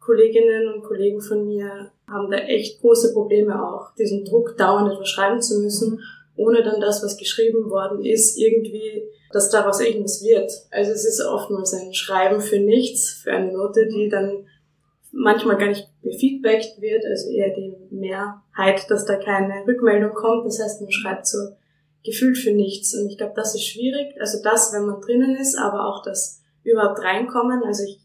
Kolleginnen 0.00 0.72
und 0.72 0.82
Kollegen 0.82 1.20
von 1.20 1.46
mir 1.46 1.92
haben 2.08 2.30
da 2.30 2.38
echt 2.38 2.80
große 2.80 3.12
Probleme 3.12 3.62
auch, 3.62 3.94
diesen 3.94 4.24
Druck 4.24 4.56
dauernd 4.56 4.92
etwas 4.92 5.08
schreiben 5.08 5.40
zu 5.42 5.60
müssen, 5.60 6.00
ohne 6.36 6.62
dann 6.62 6.80
das, 6.80 7.02
was 7.02 7.16
geschrieben 7.16 7.70
worden 7.70 8.04
ist, 8.04 8.38
irgendwie, 8.38 9.04
dass 9.32 9.50
daraus 9.50 9.80
irgendwas 9.80 10.22
wird. 10.22 10.50
Also 10.70 10.92
es 10.92 11.04
ist 11.04 11.24
oftmals 11.24 11.72
ein 11.74 11.92
Schreiben 11.94 12.40
für 12.40 12.58
nichts, 12.58 13.10
für 13.22 13.32
eine 13.32 13.52
Note, 13.52 13.86
die 13.88 14.08
dann 14.08 14.46
manchmal 15.12 15.58
gar 15.58 15.68
nicht 15.68 15.88
befeedbackt 16.02 16.80
wird, 16.80 17.04
also 17.04 17.30
eher 17.30 17.54
die 17.54 17.74
Mehrheit, 17.90 18.88
dass 18.88 19.04
da 19.04 19.16
keine 19.16 19.66
Rückmeldung 19.66 20.14
kommt. 20.14 20.46
Das 20.46 20.60
heißt, 20.60 20.80
man 20.80 20.92
schreibt 20.92 21.26
so 21.26 21.38
gefühlt 22.04 22.38
für 22.38 22.52
nichts. 22.52 22.94
Und 22.94 23.10
ich 23.10 23.18
glaube, 23.18 23.34
das 23.36 23.54
ist 23.54 23.64
schwierig. 23.64 24.14
Also 24.20 24.38
das, 24.42 24.72
wenn 24.72 24.86
man 24.86 25.00
drinnen 25.00 25.36
ist, 25.36 25.58
aber 25.58 25.86
auch 25.86 26.02
das 26.02 26.42
überhaupt 26.62 27.00
reinkommen. 27.00 27.62
Also 27.64 27.84
ich, 27.84 28.00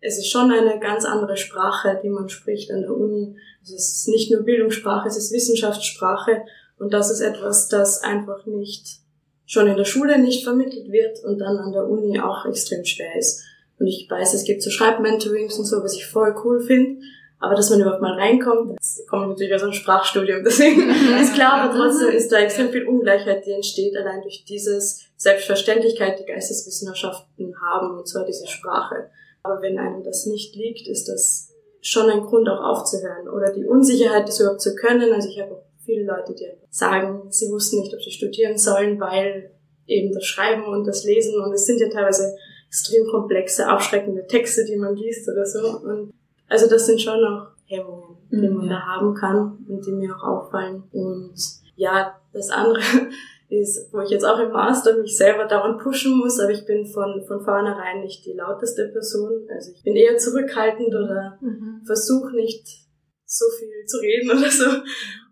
es 0.00 0.18
ist 0.18 0.30
schon 0.30 0.50
eine 0.50 0.78
ganz 0.78 1.04
andere 1.04 1.36
Sprache, 1.36 1.98
die 2.02 2.08
man 2.08 2.28
spricht 2.28 2.70
an 2.70 2.82
der 2.82 2.96
Uni. 2.96 3.36
Also 3.60 3.74
es 3.74 3.92
ist 3.92 4.08
nicht 4.08 4.30
nur 4.30 4.42
Bildungssprache, 4.42 5.08
es 5.08 5.16
ist 5.16 5.32
Wissenschaftssprache. 5.32 6.42
Und 6.78 6.92
das 6.92 7.10
ist 7.10 7.20
etwas, 7.20 7.68
das 7.68 8.02
einfach 8.02 8.46
nicht 8.46 9.00
schon 9.46 9.68
in 9.68 9.76
der 9.76 9.84
Schule 9.84 10.18
nicht 10.18 10.44
vermittelt 10.44 10.90
wird 10.90 11.22
und 11.24 11.38
dann 11.38 11.56
an 11.56 11.72
der 11.72 11.88
Uni 11.88 12.20
auch 12.20 12.44
extrem 12.46 12.84
schwer 12.84 13.16
ist. 13.16 13.42
Und 13.78 13.86
ich 13.86 14.08
weiß, 14.10 14.34
es 14.34 14.44
gibt 14.44 14.62
so 14.62 14.70
Schreibmentorings 14.70 15.58
und 15.58 15.66
so, 15.66 15.82
was 15.82 15.94
ich 15.94 16.06
voll 16.06 16.34
cool 16.44 16.60
finde. 16.60 17.00
Aber 17.38 17.54
dass 17.54 17.68
man 17.68 17.80
überhaupt 17.80 18.00
mal 18.00 18.18
reinkommt, 18.18 18.78
das 18.78 19.04
kommt 19.08 19.28
natürlich 19.28 19.54
aus 19.54 19.62
einem 19.62 19.74
Sprachstudium, 19.74 20.42
deswegen 20.44 20.88
ist 21.20 21.34
klar, 21.34 21.60
aber 21.60 21.76
trotzdem 21.76 22.08
ist 22.08 22.32
da 22.32 22.38
extrem 22.38 22.70
viel 22.70 22.86
Ungleichheit, 22.86 23.44
die 23.44 23.52
entsteht 23.52 23.94
allein 23.94 24.22
durch 24.22 24.44
dieses 24.46 25.04
Selbstverständlichkeit, 25.16 26.18
die 26.18 26.24
Geisteswissenschaften 26.24 27.54
haben, 27.60 27.98
und 27.98 28.08
zwar 28.08 28.24
diese 28.24 28.46
Sprache. 28.46 29.10
Aber 29.42 29.60
wenn 29.60 29.78
einem 29.78 30.02
das 30.02 30.24
nicht 30.26 30.56
liegt, 30.56 30.88
ist 30.88 31.08
das 31.08 31.52
schon 31.82 32.10
ein 32.10 32.22
Grund 32.22 32.48
auch 32.48 32.60
aufzuhören. 32.60 33.28
Oder 33.28 33.52
die 33.52 33.64
Unsicherheit, 33.64 34.26
das 34.26 34.40
überhaupt 34.40 34.62
zu 34.62 34.74
können. 34.74 35.12
Also 35.12 35.28
ich 35.28 35.40
habe 35.40 35.62
viele 35.86 36.04
Leute, 36.04 36.34
die 36.34 36.46
sagen, 36.68 37.30
sie 37.30 37.50
wussten 37.50 37.80
nicht, 37.80 37.94
ob 37.94 38.02
sie 38.02 38.10
studieren 38.10 38.58
sollen, 38.58 39.00
weil 39.00 39.50
eben 39.86 40.12
das 40.12 40.24
Schreiben 40.24 40.64
und 40.64 40.84
das 40.86 41.04
Lesen 41.04 41.40
und 41.40 41.52
es 41.52 41.64
sind 41.64 41.80
ja 41.80 41.88
teilweise 41.88 42.36
extrem 42.68 43.06
komplexe, 43.06 43.66
abschreckende 43.66 44.26
Texte, 44.26 44.64
die 44.64 44.76
man 44.76 44.96
liest 44.96 45.28
oder 45.28 45.46
so. 45.46 45.78
Und 45.78 46.12
also 46.48 46.68
das 46.68 46.86
sind 46.86 47.00
schon 47.00 47.20
noch 47.20 47.48
Hemmungen, 47.66 48.16
die 48.30 48.48
mhm. 48.48 48.56
man 48.56 48.68
da 48.68 48.80
haben 48.80 49.14
kann 49.14 49.64
und 49.68 49.86
die 49.86 49.92
mir 49.92 50.14
auch 50.14 50.44
auffallen. 50.44 50.82
Und 50.92 51.34
ja, 51.76 52.20
das 52.32 52.50
andere 52.50 52.82
ist, 53.48 53.92
wo 53.92 54.00
ich 54.00 54.10
jetzt 54.10 54.24
auch 54.24 54.38
im 54.40 54.52
Master 54.52 54.96
mich 54.98 55.16
selber 55.16 55.46
dauernd 55.46 55.80
pushen 55.80 56.18
muss, 56.18 56.40
aber 56.40 56.50
ich 56.50 56.66
bin 56.66 56.86
von, 56.86 57.24
von 57.26 57.42
vornherein 57.44 58.00
nicht 58.02 58.24
die 58.26 58.32
lauteste 58.32 58.88
Person. 58.88 59.46
Also 59.48 59.72
ich 59.72 59.82
bin 59.82 59.96
eher 59.96 60.16
zurückhaltend 60.18 60.88
oder 60.88 61.38
mhm. 61.40 61.82
versuche 61.84 62.34
nicht 62.34 62.86
so 63.24 63.44
viel 63.58 63.86
zu 63.86 63.98
reden 63.98 64.30
oder 64.30 64.50
so. 64.50 64.64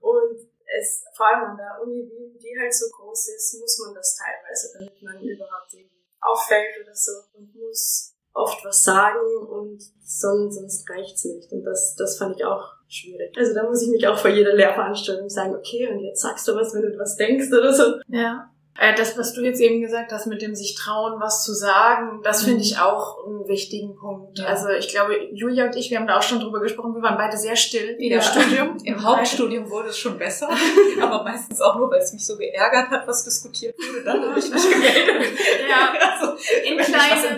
Und 0.01 0.44
es, 0.79 1.05
vor 1.17 1.27
allem 1.27 1.51
an 1.51 1.57
der 1.57 1.79
Uni 1.83 2.03
Wien, 2.09 2.39
die 2.39 2.59
halt 2.59 2.75
so 2.75 2.87
groß 2.91 3.29
ist, 3.29 3.61
muss 3.61 3.79
man 3.87 3.95
das 3.95 4.17
teilweise, 4.17 4.73
damit 4.79 5.03
man 5.03 5.23
überhaupt 5.23 5.75
auffällt 6.21 6.83
oder 6.83 6.95
so 6.95 7.13
und 7.35 7.55
muss 7.55 8.15
oft 8.33 8.65
was 8.65 8.83
sagen 8.83 9.21
und 9.49 9.81
sonst, 10.03 10.57
sonst 10.57 10.91
reicht's 10.91 11.25
nicht. 11.25 11.53
Und 11.53 11.63
das, 11.65 11.95
das 11.97 12.19
fand 12.19 12.37
ich 12.37 12.45
auch 12.45 12.65
schwierig. 12.89 13.37
Also 13.37 13.55
da 13.55 13.63
muss 13.63 13.83
ich 13.83 13.91
mich 13.91 14.07
auch 14.07 14.19
vor 14.19 14.31
jeder 14.31 14.55
Lehrveranstaltung 14.55 15.29
sagen, 15.29 15.55
okay, 15.55 15.89
und 15.89 16.01
jetzt 16.01 16.23
sagst 16.23 16.49
du 16.49 16.55
was, 16.55 16.75
wenn 16.75 16.83
du 16.83 16.99
was 16.99 17.17
denkst 17.17 17.53
oder 17.53 17.73
so. 17.73 18.01
Ja. 18.09 18.51
Äh, 18.77 18.95
das, 18.97 19.17
was 19.17 19.33
du 19.33 19.43
jetzt 19.43 19.61
eben 19.61 19.81
gesagt 19.81 20.11
hast, 20.11 20.27
mit 20.27 20.43
dem 20.43 20.57
sich 20.57 20.75
trauen, 20.75 21.21
was 21.21 21.45
zu 21.45 21.55
sagen, 21.55 22.21
das 22.25 22.43
finde 22.43 22.63
ich 22.63 22.79
auch 22.79 23.25
einen 23.25 23.47
wichtigen 23.47 23.95
Punkt. 23.95 24.41
Ja. 24.41 24.47
Also 24.47 24.69
ich 24.69 24.89
glaube, 24.89 25.15
Julia 25.33 25.67
und 25.67 25.77
ich, 25.77 25.91
wir 25.91 25.99
haben 25.99 26.09
da 26.09 26.19
auch 26.19 26.23
schon 26.23 26.41
drüber 26.41 26.59
gesprochen, 26.59 26.93
wir 26.93 27.03
waren 27.03 27.17
beide 27.17 27.37
sehr 27.37 27.55
still 27.55 27.97
in 27.99 28.13
ja. 28.13 28.21
Studium. 28.21 28.77
Im 28.85 29.01
Hauptstudium 29.01 29.71
wurde 29.71 29.91
es 29.91 29.99
schon 29.99 30.19
besser, 30.19 30.49
aber 31.01 31.23
meistens 31.23 31.61
auch 31.61 31.77
nur, 31.77 31.89
weil 31.89 32.01
es 32.01 32.13
mich 32.13 32.27
so 32.27 32.37
geärgert 32.37 32.91
hat, 32.91 33.07
was 33.07 33.23
diskutiert 33.23 33.77
wurde. 33.79 34.05
Dann 34.05 34.29
habe 34.29 34.39
ich 34.41 34.51
mich 34.51 34.63
gemeldet. 34.63 35.39
Ja, 35.71 35.93
also, 36.13 36.33
in 36.65 36.77
kleinen, 36.79 37.37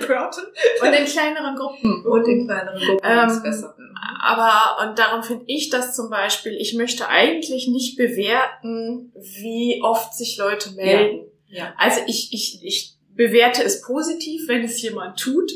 und 0.80 0.92
in 0.92 1.04
kleineren 1.04 1.54
Gruppen. 1.54 2.06
Und 2.06 2.28
in 2.28 2.46
kleineren 2.46 2.80
Gruppen 2.80 3.00
ähm, 3.04 3.28
ist 3.28 3.42
besser. 3.42 3.76
Aber, 4.20 4.86
und 4.86 4.98
darum 4.98 5.22
finde 5.22 5.44
ich 5.46 5.70
das 5.70 5.94
zum 5.94 6.10
Beispiel, 6.10 6.52
ich 6.52 6.74
möchte 6.74 7.08
eigentlich 7.08 7.68
nicht 7.68 7.96
bewerten, 7.96 9.12
wie 9.14 9.80
oft 9.82 10.14
sich 10.14 10.36
Leute 10.36 10.72
melden. 10.72 11.26
Ja. 11.48 11.74
Also 11.78 12.00
ich, 12.06 12.32
ich, 12.32 12.60
ich 12.62 12.96
bewerte 13.14 13.62
es 13.62 13.82
positiv, 13.82 14.48
wenn 14.48 14.64
es 14.64 14.80
jemand 14.82 15.18
tut, 15.18 15.50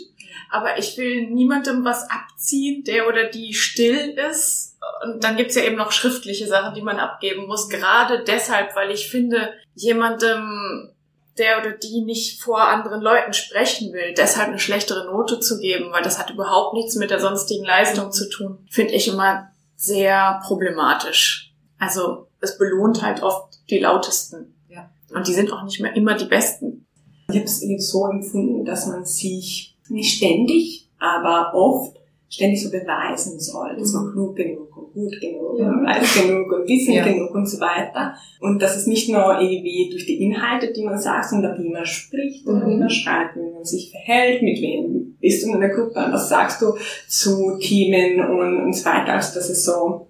aber 0.50 0.78
ich 0.78 0.96
will 0.96 1.28
niemandem 1.28 1.84
was 1.84 2.08
abziehen, 2.10 2.82
der 2.84 3.06
oder 3.08 3.24
die 3.24 3.54
still 3.54 4.18
ist. 4.30 4.78
Und 5.04 5.22
dann 5.22 5.36
gibt's 5.36 5.54
ja 5.54 5.62
eben 5.62 5.76
noch 5.76 5.92
schriftliche 5.92 6.46
Sachen, 6.46 6.74
die 6.74 6.82
man 6.82 6.98
abgeben 6.98 7.46
muss. 7.46 7.68
Gerade 7.68 8.24
deshalb, 8.24 8.74
weil 8.74 8.90
ich 8.90 9.08
finde, 9.08 9.52
jemandem, 9.74 10.90
der 11.38 11.58
oder 11.58 11.72
die 11.72 12.02
nicht 12.02 12.42
vor 12.42 12.60
anderen 12.60 13.00
Leuten 13.00 13.32
sprechen 13.32 13.92
will, 13.92 14.14
deshalb 14.16 14.48
eine 14.48 14.58
schlechtere 14.58 15.06
Note 15.06 15.40
zu 15.40 15.58
geben, 15.58 15.92
weil 15.92 16.02
das 16.02 16.18
hat 16.18 16.30
überhaupt 16.30 16.74
nichts 16.74 16.96
mit 16.96 17.10
der 17.10 17.20
sonstigen 17.20 17.64
Leistung 17.64 18.12
zu 18.12 18.28
tun, 18.28 18.66
finde 18.70 18.94
ich 18.94 19.08
immer 19.08 19.50
sehr 19.76 20.40
problematisch. 20.44 21.54
Also 21.78 22.28
es 22.40 22.58
belohnt 22.58 23.02
halt 23.02 23.22
oft 23.22 23.54
die 23.70 23.78
lautesten. 23.78 24.54
Und 25.12 25.26
die 25.26 25.34
sind 25.34 25.52
auch 25.52 25.62
nicht 25.64 25.80
mehr 25.80 25.94
immer 25.96 26.14
die 26.14 26.26
besten. 26.26 26.86
Ich 27.28 27.36
habe 27.36 27.44
es 27.44 27.62
eben 27.62 27.80
so 27.80 28.06
empfunden, 28.06 28.64
dass 28.64 28.86
man 28.86 29.04
sich 29.04 29.76
nicht 29.88 30.16
ständig, 30.16 30.88
aber 30.98 31.52
oft 31.54 31.96
ständig 32.30 32.62
so 32.62 32.70
beweisen 32.70 33.40
soll, 33.40 33.76
dass 33.76 33.92
man 33.92 34.06
mhm. 34.06 34.12
klug 34.12 34.36
genug 34.36 34.76
und 34.76 34.94
gut 34.94 35.20
genug 35.20 35.58
ja. 35.58 35.68
und 35.68 35.84
weiß 35.84 36.22
genug 36.22 36.52
und 36.52 36.68
wissen 36.68 36.94
ja. 36.94 37.04
genug 37.04 37.34
und 37.34 37.46
so 37.46 37.60
weiter. 37.60 38.14
Und 38.40 38.62
dass 38.62 38.76
es 38.76 38.86
nicht 38.86 39.10
nur 39.10 39.40
irgendwie 39.40 39.90
durch 39.90 40.06
die 40.06 40.22
Inhalte, 40.22 40.72
die 40.72 40.84
man 40.84 40.96
sagt, 40.96 41.30
sondern 41.30 41.60
wie 41.60 41.68
man 41.68 41.84
spricht 41.84 42.46
und 42.46 42.64
mhm. 42.64 42.70
wie 42.70 42.76
man 42.76 42.88
schreibt, 42.88 43.34
wie 43.34 43.52
man 43.52 43.64
sich 43.64 43.90
verhält, 43.90 44.42
mit 44.42 44.62
wem 44.62 45.16
bist 45.20 45.44
du 45.44 45.48
in 45.48 45.56
einer 45.56 45.74
Gruppe, 45.74 46.06
was 46.10 46.28
sagst 46.28 46.62
du 46.62 46.74
zu 47.08 47.58
Themen 47.58 48.24
und, 48.24 48.64
und 48.64 48.72
so 48.74 48.84
weiter. 48.86 49.14
Also 49.14 49.34
das 49.34 49.50
ist 49.50 49.64
so, 49.64 50.06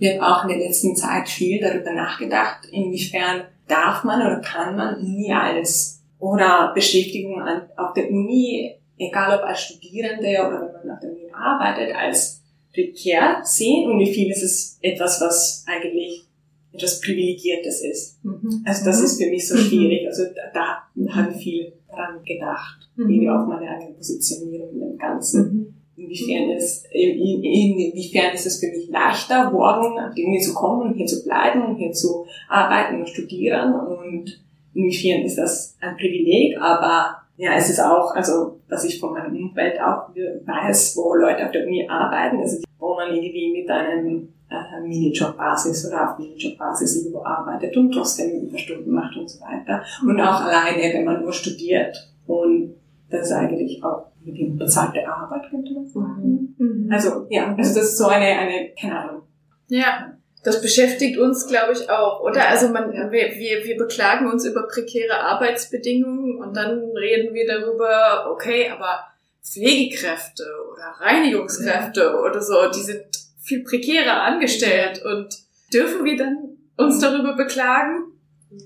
ich 0.00 0.10
habe 0.10 0.26
auch 0.26 0.42
in 0.42 0.48
der 0.50 0.66
letzten 0.66 0.96
Zeit 0.96 1.28
viel 1.28 1.60
darüber 1.60 1.92
nachgedacht, 1.92 2.66
inwiefern 2.72 3.42
darf 3.68 4.02
man 4.02 4.20
oder 4.20 4.40
kann 4.40 4.74
man 4.74 4.96
Uni 4.96 5.32
als 5.32 6.02
oder 6.18 6.72
Beschäftigung 6.74 7.40
an, 7.40 7.62
auf 7.76 7.94
der 7.94 8.10
Uni, 8.10 8.74
egal 9.00 9.38
ob 9.38 9.44
als 9.44 9.62
Studierende 9.62 10.28
oder 10.28 10.60
wenn 10.60 10.86
man 10.86 10.96
auf 10.96 11.00
der 11.00 11.10
Uni 11.10 11.30
arbeitet, 11.32 11.94
als 11.94 12.42
prekär 12.72 13.40
sehen 13.42 13.90
und 13.90 13.98
wie 13.98 14.12
viel 14.12 14.30
ist 14.30 14.42
es 14.42 14.78
etwas, 14.82 15.20
was 15.20 15.64
eigentlich 15.66 16.24
etwas 16.72 17.00
Privilegiertes 17.00 17.82
ist. 17.82 18.24
Mhm. 18.24 18.62
Also 18.64 18.84
das 18.84 18.98
mhm. 18.98 19.04
ist 19.04 19.22
für 19.22 19.30
mich 19.30 19.48
so 19.48 19.56
schwierig. 19.56 20.06
Also 20.06 20.24
da, 20.52 20.84
da 21.04 21.14
habe 21.14 21.32
ich 21.32 21.42
viel 21.42 21.72
dran 21.88 22.22
gedacht, 22.24 22.88
mhm. 22.96 23.08
wie 23.08 23.28
auf 23.28 23.48
meine 23.48 23.68
eigene 23.68 23.94
Positionierung 23.94 24.70
in 24.74 24.80
dem 24.80 24.98
Ganzen. 24.98 25.42
Mhm. 25.42 25.74
Inwiefern 25.96 26.50
ist, 26.50 26.86
in, 26.92 27.42
inwiefern 27.42 28.34
ist 28.34 28.46
es 28.46 28.60
für 28.60 28.68
mich 28.68 28.88
leichter 28.88 29.50
geworden, 29.50 29.98
auf 29.98 30.14
die 30.14 30.24
Uni 30.24 30.40
zu 30.40 30.54
kommen 30.54 30.82
und 30.82 30.94
hier 30.94 31.06
zu 31.06 31.24
bleiben 31.24 31.62
und 31.62 31.76
hier 31.76 31.92
zu 31.92 32.24
arbeiten 32.48 33.00
und 33.00 33.08
studieren 33.08 33.74
und 33.74 34.40
inwiefern 34.72 35.22
ist 35.22 35.36
das 35.36 35.76
ein 35.80 35.96
Privileg, 35.96 36.56
aber 36.58 37.16
ja, 37.36 37.54
es 37.54 37.70
ist 37.70 37.80
auch, 37.80 38.14
also, 38.14 38.59
was 38.70 38.84
ich 38.84 39.00
von 39.00 39.12
meinem 39.12 39.36
Umfeld 39.36 39.80
auch 39.80 40.08
weiß, 40.14 40.96
wo 40.96 41.14
Leute 41.14 41.44
auf 41.44 41.52
der 41.52 41.66
Uni 41.66 41.86
arbeiten, 41.88 42.38
also 42.38 42.62
wo 42.78 42.94
man 42.94 43.12
irgendwie 43.12 43.60
mit 43.60 43.70
einem 43.70 44.32
äh, 44.50 44.80
Minijob-Basis 44.80 45.88
oder 45.88 46.10
auf 46.10 46.18
Minijob-Basis 46.18 46.96
irgendwo 46.96 47.22
arbeitet 47.22 47.76
und 47.76 47.92
trotzdem 47.92 48.46
Überstunden 48.46 48.92
macht 48.92 49.16
und 49.16 49.28
so 49.28 49.40
weiter. 49.40 49.82
Und 50.02 50.20
auch 50.20 50.40
alleine, 50.40 50.92
wenn 50.94 51.04
man 51.04 51.22
nur 51.22 51.32
studiert. 51.32 51.96
Und 52.26 52.74
das 53.10 53.22
ist 53.22 53.32
eigentlich 53.32 53.82
auch 53.82 54.06
wie 54.22 54.50
bezahlte 54.50 55.06
Arbeit, 55.08 55.50
könnte 55.50 55.72
man 55.72 55.86
sagen. 55.86 56.54
Mhm. 56.58 56.88
Also, 56.92 57.26
ja, 57.30 57.54
also 57.54 57.80
das 57.80 57.90
ist 57.90 57.98
so 57.98 58.06
eine, 58.06 58.26
eine, 58.26 58.70
keine 58.78 58.98
Ahnung. 58.98 59.22
Ja. 59.68 60.12
Das 60.42 60.62
beschäftigt 60.62 61.18
uns, 61.18 61.46
glaube 61.46 61.72
ich, 61.72 61.90
auch, 61.90 62.20
oder? 62.20 62.48
Also 62.48 62.68
man, 62.68 62.90
wir, 62.92 63.10
wir, 63.10 63.64
wir 63.64 63.76
beklagen 63.76 64.30
uns 64.30 64.46
über 64.46 64.66
prekäre 64.66 65.20
Arbeitsbedingungen 65.20 66.38
und 66.38 66.56
dann 66.56 66.92
reden 66.96 67.34
wir 67.34 67.46
darüber, 67.46 68.30
okay, 68.30 68.70
aber 68.70 69.06
Pflegekräfte 69.44 70.44
oder 70.72 70.94
Reinigungskräfte 71.00 72.00
ja. 72.00 72.14
oder 72.14 72.40
so, 72.40 72.70
die 72.70 72.82
sind 72.82 73.04
viel 73.42 73.64
prekärer 73.64 74.22
angestellt 74.22 75.02
und 75.04 75.34
dürfen 75.72 76.04
wir 76.04 76.16
dann 76.16 76.56
uns 76.76 77.00
darüber 77.00 77.34
beklagen? 77.34 78.04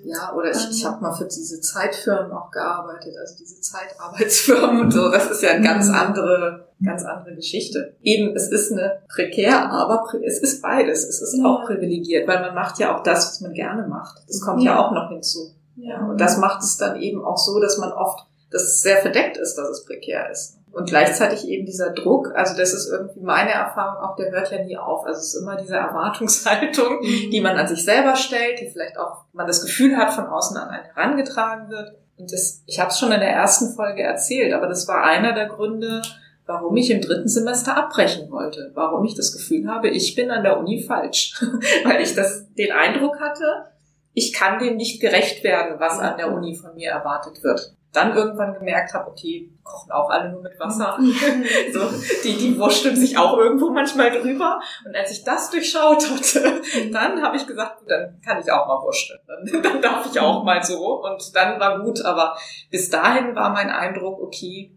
Ja, 0.04 0.32
oder 0.34 0.50
ich, 0.50 0.70
ich 0.70 0.84
habe 0.86 1.02
mal 1.02 1.12
für 1.12 1.26
diese 1.26 1.60
Zeitfirmen 1.60 2.32
auch 2.32 2.50
gearbeitet, 2.50 3.14
also 3.20 3.34
diese 3.38 3.60
Zeitarbeitsfirmen 3.60 4.80
und 4.80 4.90
so. 4.90 5.10
Das 5.10 5.30
ist 5.30 5.42
ja 5.42 5.50
eine 5.50 5.64
ganz 5.66 5.90
andere, 5.90 6.68
ganz 6.82 7.04
andere 7.04 7.34
Geschichte. 7.34 7.94
Eben, 8.02 8.34
es 8.34 8.48
ist 8.48 8.72
eine 8.72 9.02
prekär, 9.08 9.70
aber 9.70 10.06
es 10.24 10.38
ist 10.38 10.62
beides. 10.62 11.04
Es 11.06 11.20
ist 11.20 11.36
Ja. 11.38 11.44
auch 11.44 11.66
privilegiert, 11.66 12.26
weil 12.26 12.40
man 12.40 12.54
macht 12.54 12.78
ja 12.78 12.96
auch 12.96 13.02
das, 13.02 13.26
was 13.26 13.40
man 13.42 13.52
gerne 13.52 13.86
macht. 13.86 14.22
Das 14.26 14.40
kommt 14.40 14.62
ja, 14.62 14.72
Ja. 14.72 14.86
auch 14.86 14.92
noch 14.92 15.10
hinzu. 15.10 15.52
Ja. 15.76 16.06
Und 16.06 16.18
das 16.20 16.38
macht 16.38 16.62
es 16.62 16.76
dann 16.78 16.96
eben 17.00 17.22
auch 17.22 17.36
so, 17.36 17.60
dass 17.60 17.76
man 17.78 17.92
oft, 17.92 18.20
dass 18.54 18.62
es 18.62 18.82
sehr 18.82 18.98
verdeckt 18.98 19.36
ist, 19.36 19.56
dass 19.56 19.68
es 19.68 19.84
prekär 19.84 20.30
ist. 20.30 20.58
Und 20.70 20.88
gleichzeitig 20.88 21.46
eben 21.48 21.66
dieser 21.66 21.90
Druck, 21.90 22.32
also 22.34 22.56
das 22.56 22.72
ist 22.72 22.88
irgendwie 22.88 23.20
meine 23.20 23.50
Erfahrung 23.50 24.02
auch, 24.02 24.16
der 24.16 24.30
hört 24.30 24.50
ja 24.52 24.62
nie 24.62 24.76
auf. 24.76 25.04
Also 25.04 25.18
es 25.18 25.34
ist 25.34 25.42
immer 25.42 25.56
diese 25.56 25.76
Erwartungshaltung, 25.76 27.00
die 27.02 27.40
man 27.40 27.56
an 27.56 27.66
sich 27.66 27.84
selber 27.84 28.14
stellt, 28.14 28.60
die 28.60 28.70
vielleicht 28.70 28.96
auch 28.96 29.24
man 29.32 29.46
das 29.46 29.62
Gefühl 29.62 29.96
hat, 29.96 30.12
von 30.12 30.26
außen 30.26 30.56
an 30.56 30.68
einen 30.68 30.84
herangetragen 30.84 31.68
wird. 31.68 31.94
Und 32.16 32.32
das, 32.32 32.62
ich 32.66 32.78
habe 32.78 32.90
es 32.90 32.98
schon 32.98 33.10
in 33.10 33.20
der 33.20 33.32
ersten 33.32 33.74
Folge 33.74 34.02
erzählt, 34.02 34.52
aber 34.52 34.68
das 34.68 34.86
war 34.86 35.02
einer 35.02 35.32
der 35.32 35.46
Gründe, 35.46 36.00
warum 36.46 36.76
ich 36.76 36.90
im 36.90 37.00
dritten 37.00 37.28
Semester 37.28 37.76
abbrechen 37.76 38.30
wollte, 38.30 38.70
warum 38.74 39.04
ich 39.04 39.16
das 39.16 39.32
Gefühl 39.32 39.68
habe, 39.68 39.88
ich 39.88 40.14
bin 40.14 40.30
an 40.30 40.44
der 40.44 40.58
Uni 40.58 40.80
falsch, 40.80 41.40
weil 41.84 42.02
ich 42.02 42.14
das 42.14 42.52
den 42.54 42.70
Eindruck 42.70 43.18
hatte, 43.18 43.66
ich 44.12 44.32
kann 44.32 44.60
dem 44.60 44.76
nicht 44.76 45.00
gerecht 45.00 45.42
werden, 45.42 45.80
was 45.80 45.98
an 45.98 46.16
der 46.16 46.32
Uni 46.32 46.54
von 46.54 46.74
mir 46.74 46.90
erwartet 46.90 47.42
wird. 47.42 47.74
Dann 47.94 48.14
irgendwann 48.14 48.52
gemerkt 48.54 48.92
habe, 48.92 49.08
okay, 49.08 49.50
kochen 49.62 49.92
auch 49.92 50.10
alle 50.10 50.30
nur 50.30 50.42
mit 50.42 50.58
Wasser. 50.58 50.98
so, 51.72 51.80
die, 52.24 52.36
die 52.36 52.58
wurschteln 52.58 52.96
sich 52.96 53.16
auch 53.16 53.38
irgendwo 53.38 53.70
manchmal 53.70 54.10
drüber. 54.10 54.60
Und 54.84 54.94
als 54.94 55.12
ich 55.12 55.24
das 55.24 55.50
durchschaut 55.50 56.10
hatte, 56.10 56.60
dann 56.92 57.22
habe 57.22 57.36
ich 57.36 57.46
gesagt, 57.46 57.78
gut, 57.78 57.90
dann 57.90 58.20
kann 58.20 58.40
ich 58.40 58.50
auch 58.50 58.66
mal 58.66 58.82
wurschteln. 58.82 59.20
Dann, 59.26 59.62
dann 59.62 59.80
darf 59.80 60.06
ich 60.10 60.20
auch 60.20 60.44
mal 60.44 60.62
so. 60.62 61.02
Und 61.02 61.34
dann 61.34 61.58
war 61.58 61.80
gut. 61.80 62.04
Aber 62.04 62.36
bis 62.70 62.90
dahin 62.90 63.34
war 63.34 63.50
mein 63.50 63.70
Eindruck, 63.70 64.20
okay, 64.20 64.76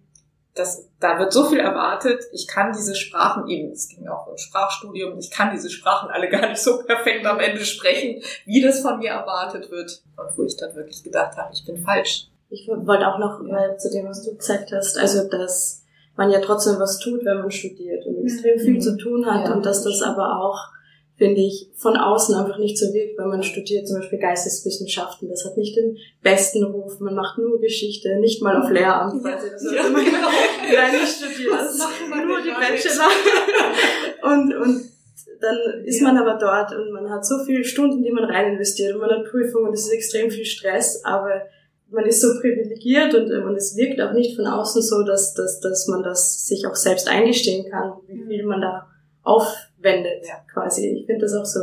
das, 0.53 0.87
da 0.99 1.19
wird 1.19 1.33
so 1.33 1.45
viel 1.45 1.59
erwartet. 1.59 2.23
Ich 2.31 2.47
kann 2.47 2.71
diese 2.71 2.95
Sprachen 2.95 3.47
eben, 3.47 3.71
es 3.71 3.89
ging 3.89 4.07
auch 4.07 4.27
um 4.27 4.37
Sprachstudium, 4.37 5.17
ich 5.17 5.31
kann 5.31 5.51
diese 5.51 5.69
Sprachen 5.69 6.09
alle 6.09 6.29
gar 6.29 6.47
nicht 6.49 6.61
so 6.61 6.83
perfekt 6.83 7.25
am 7.25 7.39
Ende 7.39 7.65
sprechen, 7.65 8.21
wie 8.45 8.61
das 8.61 8.81
von 8.81 8.99
mir 8.99 9.11
erwartet 9.11 9.69
wird. 9.71 10.03
Und 10.17 10.37
wo 10.37 10.43
ich 10.43 10.57
dann 10.57 10.75
wirklich 10.75 11.03
gedacht 11.03 11.37
habe, 11.37 11.53
ich 11.53 11.65
bin 11.65 11.77
falsch. 11.83 12.27
Ich 12.49 12.67
wollte 12.67 13.07
auch 13.07 13.19
noch 13.19 13.41
mal 13.41 13.77
zu 13.77 13.89
dem, 13.91 14.07
was 14.07 14.23
du 14.23 14.35
gesagt 14.35 14.71
hast, 14.71 14.97
also 14.97 15.27
dass 15.27 15.83
man 16.15 16.31
ja 16.31 16.39
trotzdem 16.39 16.79
was 16.79 16.97
tut, 16.99 17.23
wenn 17.25 17.39
man 17.39 17.51
studiert 17.51 18.05
und 18.05 18.23
extrem 18.23 18.57
viel 18.59 18.75
Mhm. 18.75 18.81
zu 18.81 18.97
tun 18.97 19.25
hat 19.25 19.45
Ja. 19.49 19.53
und 19.53 19.65
dass 19.65 19.83
das 19.83 20.01
aber 20.01 20.39
auch, 20.41 20.57
finde 21.17 21.41
ich, 21.41 21.69
von 21.75 21.95
außen 21.97 22.35
einfach 22.35 22.57
nicht 22.57 22.77
so 22.77 22.93
wirkt, 22.93 23.17
wenn 23.19 23.27
man 23.27 23.43
studiert, 23.43 23.87
zum 23.87 23.97
Beispiel 23.99 24.19
Geisteswissenschaften. 24.19 25.27
Das 25.29 25.45
hat 25.45 25.57
nicht 25.57 25.75
den 25.75 25.97
besten 26.23 26.63
Ruf, 26.63 26.99
man 26.99 27.15
macht 27.15 27.37
nur 27.37 27.59
Geschichte, 27.59 28.15
nicht 28.19 28.41
mal 28.41 28.61
auf 28.61 28.69
Lehramt, 28.71 29.23
weil 29.23 29.39
sie 29.41 29.49
das 29.51 29.63
Ja, 29.63 29.87
immer 29.87 29.99
nicht 30.01 31.07
studiert, 31.17 31.51
das 31.53 31.79
man 32.09 32.27
nur 32.27 32.41
die? 32.41 32.49
Bachelor. 32.49 33.09
und, 34.23 34.55
und 34.55 34.81
dann 35.41 35.83
ist 35.85 35.99
Ja. 36.01 36.07
man 36.11 36.17
aber 36.17 36.39
dort 36.39 36.71
und 36.75 36.91
man 36.91 37.09
hat 37.11 37.25
so 37.25 37.43
viele 37.45 37.63
Stunden, 37.63 38.01
die 38.03 38.11
man 38.11 38.23
rein 38.23 38.53
investiert 38.53 38.95
und 38.95 39.01
man 39.01 39.11
hat 39.11 39.25
Prüfungen 39.25 39.67
und 39.67 39.73
es 39.73 39.81
ist 39.85 39.93
extrem 39.93 40.31
viel 40.31 40.45
Stress, 40.45 41.03
aber 41.03 41.41
man 41.89 42.05
ist 42.05 42.21
so 42.21 42.39
privilegiert 42.39 43.13
und, 43.13 43.31
und 43.31 43.55
es 43.55 43.75
wirkt 43.75 44.01
auch 44.01 44.13
nicht 44.13 44.35
von 44.35 44.45
außen 44.45 44.81
so, 44.81 45.03
dass, 45.03 45.33
dass, 45.33 45.59
dass 45.59 45.87
man 45.87 46.03
das 46.03 46.45
sich 46.47 46.67
auch 46.67 46.75
selbst 46.75 47.07
eingestehen 47.07 47.69
kann, 47.69 47.93
wie 48.07 48.23
viel 48.25 48.45
man 48.45 48.61
da 48.61 48.87
aufwendet, 49.23 50.25
Ja. 50.27 50.35
quasi. 50.51 50.87
Ich 50.99 51.05
finde 51.05 51.25
das 51.25 51.33
auch 51.33 51.45
so, 51.45 51.59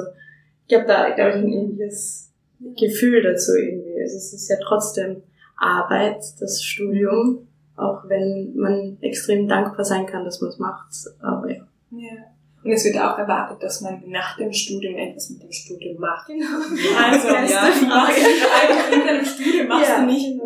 ich 0.66 0.74
habe 0.74 0.86
da, 0.86 1.10
glaube 1.10 1.30
ich, 1.30 1.36
ein 1.36 1.48
ähnliches 1.52 2.30
Gefühl 2.78 3.22
dazu 3.22 3.52
irgendwie. 3.54 4.00
Also 4.00 4.16
es 4.16 4.32
ist 4.32 4.48
ja 4.48 4.56
trotzdem 4.62 5.22
Arbeit, 5.56 6.22
das 6.40 6.62
Studium, 6.62 7.46
auch 7.76 8.08
wenn 8.08 8.54
man 8.54 8.98
extrem 9.00 9.48
dankbar 9.48 9.84
sein 9.84 10.06
kann, 10.06 10.24
dass 10.24 10.40
man 10.40 10.50
es 10.50 10.58
macht. 10.58 10.88
Aber 11.20 11.50
ja. 11.50 11.66
Ja. 11.90 12.33
Und 12.64 12.72
es 12.72 12.84
wird 12.84 12.96
auch 12.96 13.18
erwartet, 13.18 13.62
dass 13.62 13.80
man 13.82 14.02
nach 14.06 14.36
dem 14.38 14.52
Studium 14.52 14.96
etwas 14.96 15.28
mit 15.30 15.42
dem 15.42 15.52
Studium 15.52 15.98
macht. 16.00 16.26
Genau. 16.28 16.46
Also, 17.06 17.28
ja, 17.28 17.40
machst 17.42 17.78
Frage. 17.84 18.14
eigentlich 18.16 19.00
in 19.00 19.06
deinem 19.06 19.24
Studium 19.24 19.68
machst 19.68 19.90
Ja. 19.90 20.00
du 20.00 20.06
nicht 20.06 20.40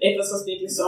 etwas, 0.00 0.32
was 0.32 0.46
wirklich 0.46 0.74
so 0.74 0.84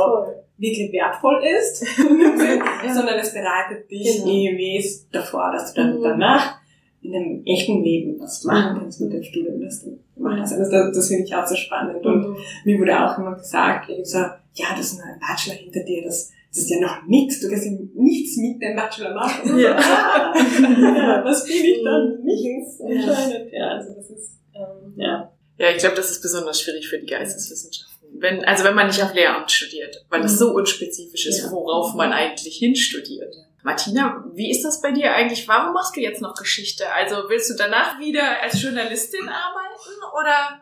wirklich 0.57 0.93
wertvoll 0.93 1.43
ist, 1.45 1.85
sondern 2.95 3.19
es 3.19 3.33
bereitet 3.33 3.91
dich 3.91 4.17
Genau. 4.25 4.27
irgendwie 4.31 4.85
davor, 5.13 5.51
dass 5.53 5.73
du 5.73 5.81
dann 5.83 5.99
Mhm. 5.99 6.03
danach 6.03 6.57
in 7.03 7.13
dem 7.13 7.43
echten 7.47 7.83
Leben 7.83 8.21
was 8.21 8.45
machen 8.45 8.79
kannst 8.79 9.01
mit 9.01 9.13
dem 9.13 9.23
Studium, 9.23 9.61
das 9.61 9.83
du 9.85 9.99
gemacht 10.17 10.41
hast. 10.41 10.53
Also 10.53 10.71
das, 10.71 10.95
das 10.97 11.09
finde 11.09 11.25
ich 11.25 11.35
auch 11.35 11.47
so 11.47 11.57
spannend. 11.57 12.05
Und 12.05 12.37
mir 12.65 12.79
wurde 12.79 12.99
auch 13.05 13.17
immer 13.19 13.35
gesagt, 13.37 13.89
irgendwie 13.89 14.05
so, 14.09 14.19
ja, 14.19 14.67
das 14.77 14.93
ist 14.93 14.99
nur 14.99 15.07
ein 15.07 15.19
Bachelor 15.19 15.55
hinter 15.57 15.81
dir, 15.83 16.03
das, 16.05 16.31
das 16.51 16.65
ist 16.65 16.71
ja 16.71 16.81
noch 16.81 17.07
nichts, 17.07 17.41
du 17.41 17.49
kannst 17.49 17.65
ja 17.65 17.73
nichts 17.95 18.37
mit 18.37 18.61
dem 18.61 18.77
Bachelor 18.77 19.15
machen. 19.15 19.59
Ja. 19.59 19.77
Ah, 19.77 20.35
ja, 20.37 21.25
was 21.25 21.45
bin 21.45 21.65
ich 21.65 21.83
dann? 21.85 22.19
Mhm. 22.21 22.25
Nichts 22.25 22.81
anscheinend. 22.81 23.53
Ja, 23.53 23.69
also 23.69 23.95
das 23.95 24.11
ist, 24.11 24.39
ähm, 24.55 24.93
ja. 24.97 25.33
Ja, 25.59 25.71
ich 25.71 25.79
glaube, 25.79 25.97
das 25.97 26.11
ist 26.11 26.23
besonders 26.23 26.61
schwierig 26.61 26.89
für 26.89 26.99
die 26.99 27.07
Geisteswissenschaften. 27.07 28.09
Wenn, 28.19 28.45
also 28.45 28.65
wenn 28.65 28.75
man 28.75 28.89
nicht 28.89 29.03
auf 29.03 29.15
Lehramt 29.15 29.51
studiert, 29.51 30.05
weil 30.09 30.25
es 30.25 30.39
so 30.39 30.53
unspezifisch 30.53 31.27
ist, 31.27 31.51
worauf 31.53 31.95
man 31.95 32.13
eigentlich 32.13 32.57
hinstudiert. 32.57 33.35
Martina, 33.63 34.25
wie 34.35 34.51
ist 34.51 34.65
das 34.65 34.81
bei 34.81 34.91
dir 34.91 35.15
eigentlich? 35.15 35.47
Warum 35.47 35.75
machst 35.75 35.95
du 35.95 36.01
jetzt 36.01 36.23
noch 36.23 36.35
Geschichte? 36.35 36.85
Also 36.93 37.29
willst 37.29 37.51
du 37.51 37.55
danach 37.55 37.99
wieder 38.01 38.43
als 38.43 38.61
Journalistin 38.61 39.29
arbeiten 39.29 40.19
oder, 40.19 40.61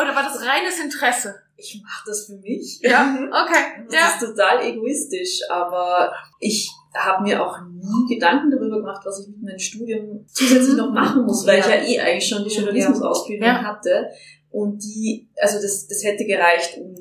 oder 0.00 0.14
war 0.14 0.22
das 0.22 0.42
reines 0.46 0.78
Interesse? 0.78 1.36
Ich 1.58 1.80
mache 1.82 2.04
das 2.06 2.26
für 2.26 2.36
mich. 2.36 2.80
Ja, 2.82 3.16
okay. 3.44 3.84
Das 3.86 3.94
Ja. 3.94 4.08
ist 4.08 4.20
total 4.20 4.62
egoistisch, 4.66 5.40
aber 5.50 6.12
ich 6.38 6.70
habe 6.94 7.22
mir 7.22 7.42
auch 7.44 7.58
nie 7.70 8.14
Gedanken 8.14 8.50
darüber 8.50 8.76
gemacht, 8.78 9.02
was 9.04 9.20
ich 9.20 9.28
mit 9.28 9.42
meinem 9.42 9.58
Studium 9.58 10.24
zusätzlich 10.32 10.76
noch 10.76 10.90
machen 10.92 11.24
muss, 11.24 11.46
weil 11.46 11.60
ich 11.60 11.66
ja 11.66 11.82
eh 11.82 12.00
eigentlich 12.00 12.28
schon 12.28 12.44
die 12.44 12.54
Journalismusausbildung 12.54 13.46
Ja. 13.48 13.62
hatte. 13.62 14.08
Und 14.50 14.82
die, 14.82 15.28
also 15.40 15.60
das, 15.60 15.86
das 15.86 16.02
hätte 16.04 16.24
gereicht, 16.24 16.78
um 16.78 16.94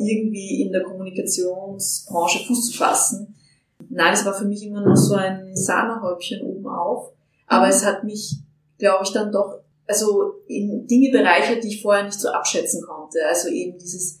irgendwie 0.00 0.62
in 0.62 0.72
der 0.72 0.82
Kommunikationsbranche 0.82 2.46
Fuß 2.46 2.70
zu 2.70 2.78
fassen. 2.78 3.34
Nein, 3.88 4.12
es 4.12 4.24
war 4.24 4.34
für 4.34 4.44
mich 4.44 4.64
immer 4.64 4.80
noch 4.84 4.96
so 4.96 5.14
ein 5.14 5.54
Sahnehäubchen 5.56 6.42
oben 6.42 6.66
auf. 6.66 7.12
Aber 7.46 7.68
es 7.68 7.84
hat 7.84 8.04
mich, 8.04 8.36
glaube 8.78 9.04
ich, 9.04 9.12
dann 9.12 9.32
doch, 9.32 9.60
also 9.86 10.34
in 10.46 10.86
Dinge 10.86 11.10
bereichert, 11.10 11.62
die 11.64 11.68
ich 11.68 11.82
vorher 11.82 12.04
nicht 12.04 12.20
so 12.20 12.28
abschätzen 12.28 12.82
konnte. 12.84 12.97
Also 13.28 13.48
eben 13.48 13.78
dieses 13.78 14.20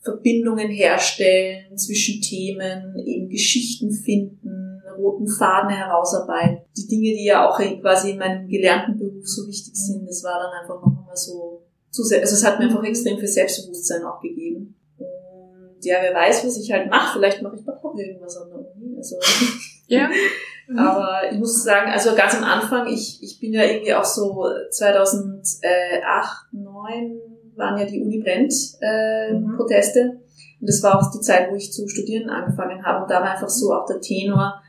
Verbindungen 0.00 0.68
herstellen 0.68 1.76
zwischen 1.76 2.20
Themen, 2.20 2.94
eben 3.04 3.28
Geschichten 3.28 3.90
finden, 3.90 4.82
roten 4.98 5.26
Faden 5.26 5.70
herausarbeiten. 5.70 6.58
Die 6.76 6.86
Dinge, 6.86 7.12
die 7.14 7.24
ja 7.24 7.48
auch 7.48 7.58
quasi 7.80 8.10
in 8.10 8.18
meinem 8.18 8.48
gelernten 8.48 8.98
Beruf 8.98 9.26
so 9.26 9.46
wichtig 9.46 9.74
sind, 9.74 10.06
das 10.06 10.22
war 10.22 10.38
dann 10.38 10.60
einfach 10.60 10.80
noch 10.80 11.06
mal 11.06 11.16
so 11.16 11.64
also 12.00 12.16
es 12.16 12.44
hat 12.44 12.58
mir 12.58 12.66
einfach 12.66 12.82
extrem 12.82 13.18
viel 13.18 13.28
Selbstbewusstsein 13.28 14.04
auch 14.04 14.20
gegeben. 14.20 14.74
Und 14.98 15.84
ja, 15.84 15.98
wer 16.00 16.14
weiß, 16.14 16.44
was 16.44 16.58
ich 16.58 16.72
halt 16.72 16.90
mache. 16.90 17.18
Vielleicht 17.18 17.40
mache 17.42 17.56
ich 17.56 17.64
doch 17.64 17.82
noch 17.82 17.94
irgendwas 17.96 18.36
an 18.36 18.48
der 18.48 18.58
Uni. 18.58 18.96
Also, 18.96 19.16
Ja. 19.86 20.08
aber 20.76 21.30
ich 21.30 21.38
muss 21.38 21.62
sagen, 21.62 21.90
also 21.90 22.14
ganz 22.14 22.34
am 22.34 22.44
Anfang, 22.44 22.86
ich, 22.88 23.22
ich 23.22 23.38
bin 23.38 23.52
ja 23.52 23.64
irgendwie 23.64 23.94
auch 23.94 24.04
so 24.04 24.46
2008, 24.70 25.46
2009 25.46 27.20
waren 27.56 27.78
ja 27.78 27.86
die 27.86 28.00
Uni 28.00 28.18
brennt 28.18 28.52
äh, 28.80 29.32
Mhm. 29.32 29.56
Proteste. 29.56 30.20
Und 30.60 30.68
das 30.68 30.82
war 30.82 30.98
auch 30.98 31.10
die 31.10 31.20
Zeit, 31.20 31.50
wo 31.50 31.56
ich 31.56 31.72
zu 31.72 31.88
studieren 31.88 32.30
angefangen 32.30 32.84
habe. 32.84 33.02
Und 33.02 33.10
da 33.10 33.20
war 33.20 33.32
einfach 33.32 33.48
so 33.48 33.72
auch 33.72 33.86
der 33.86 34.00
Tenor, 34.00 34.60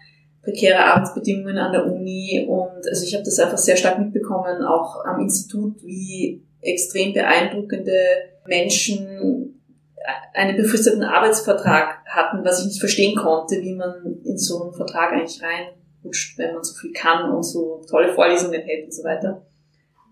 prekäre 0.44 0.84
Arbeitsbedingungen 0.84 1.58
an 1.58 1.72
der 1.72 1.86
Uni. 1.86 2.46
Und 2.48 2.88
also 2.88 3.04
ich 3.04 3.14
habe 3.14 3.24
das 3.24 3.40
einfach 3.40 3.58
sehr 3.58 3.78
stark 3.78 4.00
mitbekommen, 4.00 4.64
auch 4.64 5.04
am 5.06 5.20
Institut, 5.22 5.82
wie 5.84 6.44
extrem 6.62 7.14
beeindruckende 7.14 7.98
Menschen 8.48 9.62
einen 10.34 10.58
befristeten 10.58 11.04
Arbeitsvertrag 11.04 11.98
hatten, 12.06 12.46
was 12.46 12.60
ich 12.60 12.68
nicht 12.68 12.80
verstehen 12.80 13.16
konnte, 13.16 13.62
wie 13.62 13.74
man 13.74 14.20
in 14.24 14.38
so 14.38 14.64
einen 14.64 14.74
Vertrag 14.74 15.14
eigentlich 15.14 15.42
reinrutscht, 15.42 16.38
wenn 16.38 16.54
man 16.54 16.64
so 16.64 16.76
viel 16.76 16.92
kann 16.94 17.32
und 17.32 17.44
so 17.44 17.82
tolle 17.90 18.14
Vorlesungen 18.14 18.62
hält 18.62 18.86
und 18.86 18.94
so 18.94 19.04
weiter. 19.04 19.42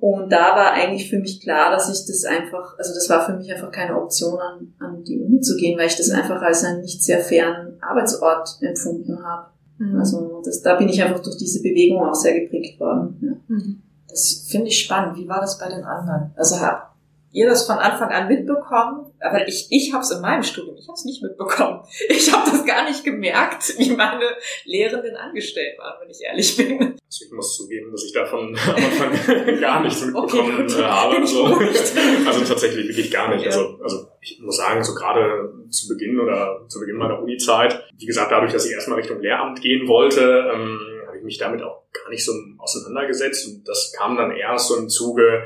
Und 0.03 0.33
da 0.33 0.53
war 0.53 0.73
eigentlich 0.73 1.09
für 1.09 1.17
mich 1.17 1.39
klar, 1.39 1.71
dass 1.71 1.87
ich 1.87 2.05
das 2.05 2.25
einfach, 2.25 2.77
also 2.77 2.93
das 2.93 3.09
war 3.09 3.25
für 3.25 3.37
mich 3.37 3.49
einfach 3.53 3.71
keine 3.71 3.95
Option, 3.95 4.37
an, 4.37 4.73
an 4.77 5.01
die 5.05 5.17
Uni 5.17 5.39
zu 5.39 5.55
gehen, 5.55 5.79
weil 5.79 5.87
ich 5.87 5.95
das 5.95 6.09
einfach 6.09 6.41
als 6.41 6.65
einen 6.65 6.81
nicht 6.81 7.01
sehr 7.01 7.21
fairen 7.21 7.81
Arbeitsort 7.81 8.49
empfunden 8.59 9.23
habe. 9.23 9.51
Mhm. 9.77 9.97
Also 9.97 10.41
das, 10.43 10.61
da 10.61 10.75
bin 10.75 10.89
ich 10.89 11.01
einfach 11.01 11.21
durch 11.21 11.37
diese 11.37 11.61
Bewegung 11.61 12.05
auch 12.05 12.15
sehr 12.15 12.37
geprägt 12.37 12.81
worden. 12.81 13.17
Ja. 13.21 13.55
Mhm. 13.55 13.81
Das 14.09 14.45
finde 14.49 14.67
ich 14.67 14.79
spannend. 14.83 15.15
Wie 15.15 15.29
war 15.29 15.39
das 15.39 15.57
bei 15.57 15.69
den 15.69 15.85
anderen? 15.85 16.31
Also 16.35 16.59
hab, 16.59 16.92
ihr 17.33 17.47
das 17.47 17.65
von 17.65 17.77
Anfang 17.77 18.09
an 18.09 18.27
mitbekommen? 18.27 19.11
Aber 19.19 19.47
ich, 19.47 19.67
ich 19.69 19.91
habe 19.91 20.03
es 20.03 20.11
in 20.11 20.21
meinem 20.21 20.43
Studium, 20.43 20.77
ich 20.77 20.87
habe 20.87 20.93
es 20.93 21.05
nicht 21.05 21.21
mitbekommen. 21.21 21.81
Ich 22.07 22.31
habe 22.31 22.49
das 22.49 22.65
gar 22.65 22.85
nicht 22.85 23.03
gemerkt, 23.03 23.73
wie 23.77 23.91
meine 23.95 24.25
Lehrenden 24.65 25.15
angestellt 25.15 25.77
waren, 25.79 25.95
wenn 26.01 26.09
ich 26.09 26.21
ehrlich 26.21 26.55
bin. 26.55 26.79
Also 26.81 27.25
ich 27.25 27.31
muss 27.31 27.57
zugeben, 27.57 27.91
dass 27.91 28.03
ich 28.05 28.13
davon 28.13 28.57
am 28.67 28.75
Anfang 28.75 29.59
gar 29.59 29.81
nichts 29.81 30.05
mitbekommen 30.05 30.63
Okay, 30.63 30.79
äh, 30.79 30.83
habe. 30.83 31.15
Also, 31.17 31.45
also 32.27 32.45
tatsächlich 32.45 32.87
wirklich 32.87 33.11
gar 33.11 33.33
nicht. 33.33 33.45
Ja. 33.45 33.51
Also, 33.51 33.79
also 33.81 34.07
ich 34.21 34.39
muss 34.39 34.57
sagen, 34.57 34.83
so 34.83 34.93
gerade 34.93 35.53
zu 35.69 35.87
Beginn 35.87 36.19
oder 36.19 36.65
zu 36.67 36.79
Beginn 36.79 36.97
meiner 36.97 37.19
Uni-Zeit, 37.19 37.83
wie 37.97 38.05
gesagt, 38.05 38.31
dadurch, 38.31 38.53
dass 38.53 38.65
ich 38.65 38.71
erstmal 38.71 38.99
Richtung 38.99 39.19
Lehramt 39.21 39.61
gehen 39.61 39.87
wollte, 39.87 40.21
ähm, 40.53 40.79
habe 41.07 41.17
ich 41.17 41.23
mich 41.23 41.37
damit 41.37 41.61
auch 41.61 41.83
gar 41.91 42.09
nicht 42.09 42.23
so 42.23 42.31
auseinandergesetzt. 42.57 43.47
Und 43.47 43.67
das 43.67 43.93
kam 43.97 44.15
dann 44.15 44.31
erst 44.31 44.67
so 44.67 44.77
im 44.77 44.89
Zuge, 44.89 45.43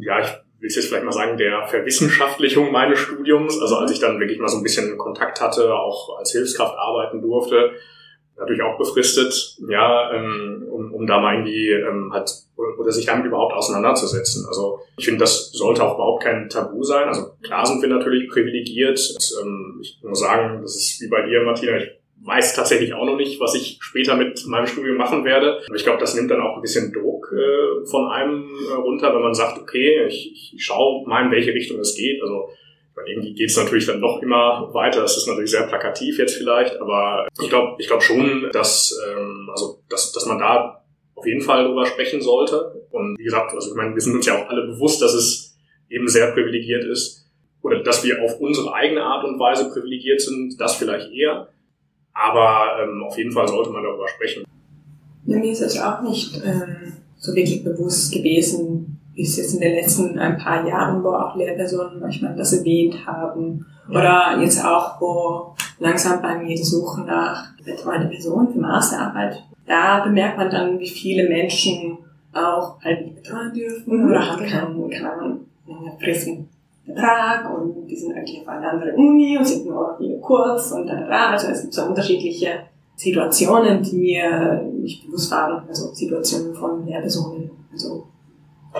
ja, 0.00 0.20
ich 0.20 0.28
will 0.62 0.68
es 0.68 0.76
jetzt 0.76 0.88
vielleicht 0.88 1.04
mal 1.04 1.12
sagen, 1.12 1.36
der 1.36 1.66
Verwissenschaftlichung 1.66 2.70
meines 2.70 3.00
Studiums. 3.00 3.60
Also 3.60 3.76
als 3.76 3.90
ich 3.90 3.98
dann 3.98 4.20
wirklich 4.20 4.38
mal 4.38 4.48
so 4.48 4.58
ein 4.58 4.62
bisschen 4.62 4.96
Kontakt 4.96 5.40
hatte, 5.40 5.74
auch 5.74 6.16
als 6.18 6.30
Hilfskraft 6.30 6.78
arbeiten 6.78 7.20
durfte, 7.20 7.72
natürlich 8.36 8.62
auch 8.62 8.78
befristet, 8.78 9.56
ja, 9.68 10.12
ähm, 10.12 10.68
um, 10.70 10.94
um 10.94 11.06
da 11.06 11.20
mal 11.20 11.34
irgendwie 11.34 11.70
ähm, 11.70 12.12
halt 12.12 12.30
oder 12.78 12.92
sich 12.92 13.06
damit 13.06 13.26
überhaupt 13.26 13.54
auseinanderzusetzen. 13.54 14.46
Also 14.46 14.80
ich 14.96 15.04
finde, 15.04 15.20
das 15.20 15.50
sollte 15.50 15.82
auch 15.82 15.96
überhaupt 15.96 16.22
kein 16.22 16.48
Tabu 16.48 16.84
sein. 16.84 17.08
Also 17.08 17.32
klar 17.42 17.66
sind 17.66 17.82
wir 17.82 17.88
natürlich 17.88 18.28
privilegiert. 18.28 18.98
Und, 18.98 19.42
ähm, 19.42 19.78
ich 19.82 19.98
muss 20.02 20.20
sagen, 20.20 20.62
das 20.62 20.76
ist 20.76 21.00
wie 21.00 21.08
bei 21.08 21.26
dir, 21.26 21.42
Martina. 21.42 21.76
Ich 21.76 21.88
weiß 22.24 22.54
tatsächlich 22.54 22.94
auch 22.94 23.04
noch 23.04 23.16
nicht, 23.16 23.40
was 23.40 23.56
ich 23.56 23.78
später 23.80 24.16
mit 24.16 24.46
meinem 24.46 24.66
Studium 24.68 24.96
machen 24.96 25.24
werde. 25.24 25.60
Aber 25.66 25.74
ich 25.74 25.82
glaube, 25.82 25.98
das 25.98 26.14
nimmt 26.14 26.30
dann 26.30 26.40
auch 26.40 26.54
ein 26.54 26.62
bisschen 26.62 26.92
Druck 26.92 27.11
äh, 27.42 27.86
von 27.86 28.10
einem 28.10 28.50
äh, 28.70 28.74
runter, 28.74 29.14
wenn 29.14 29.22
man 29.22 29.34
sagt, 29.34 29.58
okay, 29.58 30.06
ich, 30.06 30.52
ich 30.54 30.64
schaue 30.64 31.06
mal, 31.06 31.24
in 31.26 31.30
welche 31.30 31.52
Richtung 31.52 31.78
es 31.80 31.94
geht. 31.94 32.22
Also 32.22 32.48
irgendwie 33.06 33.34
geht 33.34 33.50
es 33.50 33.56
natürlich 33.56 33.86
dann 33.86 34.00
doch 34.00 34.22
immer 34.22 34.72
weiter. 34.72 35.00
Das 35.00 35.16
ist 35.16 35.26
natürlich 35.26 35.50
sehr 35.50 35.66
plakativ 35.66 36.18
jetzt 36.18 36.36
vielleicht, 36.36 36.80
aber 36.80 37.26
ich 37.40 37.48
glaube 37.48 37.76
ich 37.78 37.86
glaube 37.86 38.02
schon, 38.02 38.48
dass, 38.52 38.98
ähm, 39.08 39.48
also, 39.50 39.80
dass, 39.88 40.12
dass 40.12 40.26
man 40.26 40.38
da 40.38 40.82
auf 41.14 41.26
jeden 41.26 41.40
Fall 41.40 41.64
drüber 41.64 41.86
sprechen 41.86 42.20
sollte. 42.20 42.84
Und 42.90 43.18
wie 43.18 43.24
gesagt, 43.24 43.52
also 43.52 43.70
ich 43.70 43.76
meine, 43.76 43.94
wir 43.94 44.00
sind 44.00 44.14
uns 44.14 44.26
ja 44.26 44.42
auch 44.42 44.48
alle 44.48 44.66
bewusst, 44.66 45.00
dass 45.00 45.14
es 45.14 45.56
eben 45.88 46.08
sehr 46.08 46.32
privilegiert 46.32 46.84
ist 46.84 47.26
oder 47.62 47.82
dass 47.82 48.04
wir 48.04 48.22
auf 48.22 48.40
unsere 48.40 48.72
eigene 48.74 49.02
Art 49.02 49.24
und 49.24 49.38
Weise 49.38 49.70
privilegiert 49.70 50.20
sind, 50.20 50.60
das 50.60 50.76
vielleicht 50.76 51.12
eher. 51.12 51.48
Aber 52.12 52.82
ähm, 52.82 53.02
auf 53.04 53.16
jeden 53.16 53.32
Fall 53.32 53.48
sollte 53.48 53.70
man 53.70 53.82
darüber 53.82 54.08
sprechen. 54.08 54.44
Mir 55.24 55.44
ist 55.44 55.60
es 55.60 55.80
auch 55.80 56.02
nicht 56.02 56.42
ähm, 56.44 56.94
so 57.22 57.34
wirklich 57.34 57.62
bewusst 57.62 58.12
gewesen, 58.12 58.98
bis 59.14 59.36
jetzt 59.36 59.54
in 59.54 59.60
den 59.60 59.74
letzten 59.74 60.18
ein 60.18 60.36
paar 60.36 60.66
Jahren, 60.66 61.04
wo 61.04 61.10
auch 61.10 61.36
Lehrpersonen 61.36 62.00
manchmal 62.00 62.34
das 62.34 62.52
erwähnt 62.52 63.06
haben. 63.06 63.64
Oder 63.88 64.38
jetzt 64.40 64.64
auch, 64.64 65.00
wo 65.00 65.54
langsam 65.78 66.20
bei 66.20 66.36
mir 66.38 66.56
die 66.56 66.62
Suche 66.64 67.02
nach 67.02 67.52
betreuender 67.64 68.08
Person 68.08 68.52
für 68.52 68.58
Masterarbeit, 68.58 69.42
da 69.66 70.02
bemerkt 70.04 70.36
man 70.36 70.50
dann, 70.50 70.80
wie 70.80 70.88
viele 70.88 71.28
Menschen 71.28 71.98
auch 72.32 72.80
halt 72.82 73.02
nicht 73.02 73.22
betreuen 73.22 73.52
dürfen 73.52 73.98
Mhm, 73.98 74.10
oder 74.10 74.28
haben 74.28 74.42
genau. 74.42 74.88
keinen, 74.88 74.90
keinen 74.90 75.98
fristen 76.00 76.48
Vertrag 76.84 77.48
und 77.54 77.86
die 77.86 77.94
sind 77.94 78.16
eigentlich 78.16 78.40
auf 78.40 78.48
einer 78.48 78.72
anderen 78.72 78.96
Uni 78.96 79.38
und 79.38 79.46
sind 79.46 79.66
nur 79.66 79.96
hier 80.00 80.18
kurz 80.20 80.72
und 80.72 80.88
da, 80.88 81.06
da. 81.06 81.30
Also 81.30 81.48
es 81.48 81.62
gibt 81.62 81.74
so 81.74 81.84
unterschiedliche 81.84 82.64
Situationen, 82.96 83.82
die 83.82 83.96
mir 83.96 84.62
nicht 84.80 85.06
bewusst 85.06 85.30
waren, 85.30 85.66
also 85.68 85.92
Situationen 85.92 86.54
von 86.54 86.86
Lehrpersonen, 86.86 87.50
also 87.72 88.06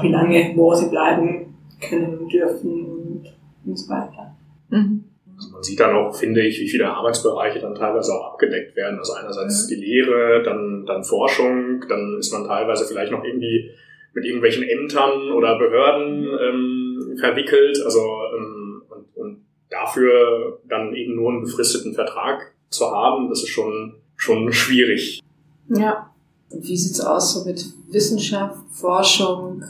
wie 0.00 0.08
lange, 0.08 0.52
wo 0.56 0.74
sie 0.74 0.88
bleiben 0.88 1.54
können, 1.80 2.28
dürfen 2.28 2.86
und, 2.86 3.24
und 3.64 3.76
so 3.76 3.90
weiter. 3.90 4.36
Mhm. 4.70 5.04
Also 5.36 5.52
man 5.52 5.62
sieht 5.62 5.80
dann 5.80 5.96
auch, 5.96 6.14
finde 6.14 6.42
ich, 6.42 6.60
wie 6.60 6.68
viele 6.68 6.88
Arbeitsbereiche 6.88 7.58
dann 7.58 7.74
teilweise 7.74 8.12
auch 8.12 8.34
abgedeckt 8.34 8.76
werden. 8.76 8.98
Also 8.98 9.14
einerseits 9.14 9.66
die 9.66 9.74
Lehre, 9.74 10.42
dann, 10.44 10.84
dann 10.86 11.02
Forschung, 11.02 11.84
dann 11.88 12.18
ist 12.18 12.32
man 12.32 12.46
teilweise 12.46 12.86
vielleicht 12.86 13.10
noch 13.10 13.24
irgendwie 13.24 13.70
mit 14.14 14.24
irgendwelchen 14.24 14.62
Ämtern 14.62 15.32
oder 15.32 15.58
Behörden 15.58 16.28
ähm, 16.40 17.16
verwickelt. 17.18 17.82
Also 17.84 18.00
ähm, 18.36 18.82
und, 18.88 19.16
und 19.16 19.46
dafür 19.68 20.60
dann 20.68 20.94
eben 20.94 21.16
nur 21.16 21.30
einen 21.30 21.42
befristeten 21.42 21.94
Vertrag 21.94 22.54
zu 22.68 22.90
haben, 22.90 23.28
das 23.28 23.42
ist 23.42 23.48
schon 23.48 24.01
schon 24.22 24.52
schwierig. 24.52 25.20
Ja. 25.68 26.10
Und 26.50 26.62
wie 26.68 26.76
sieht's 26.76 27.00
aus 27.00 27.34
so 27.34 27.44
mit 27.44 27.64
Wissenschaft, 27.90 28.56
Forschung? 28.70 29.64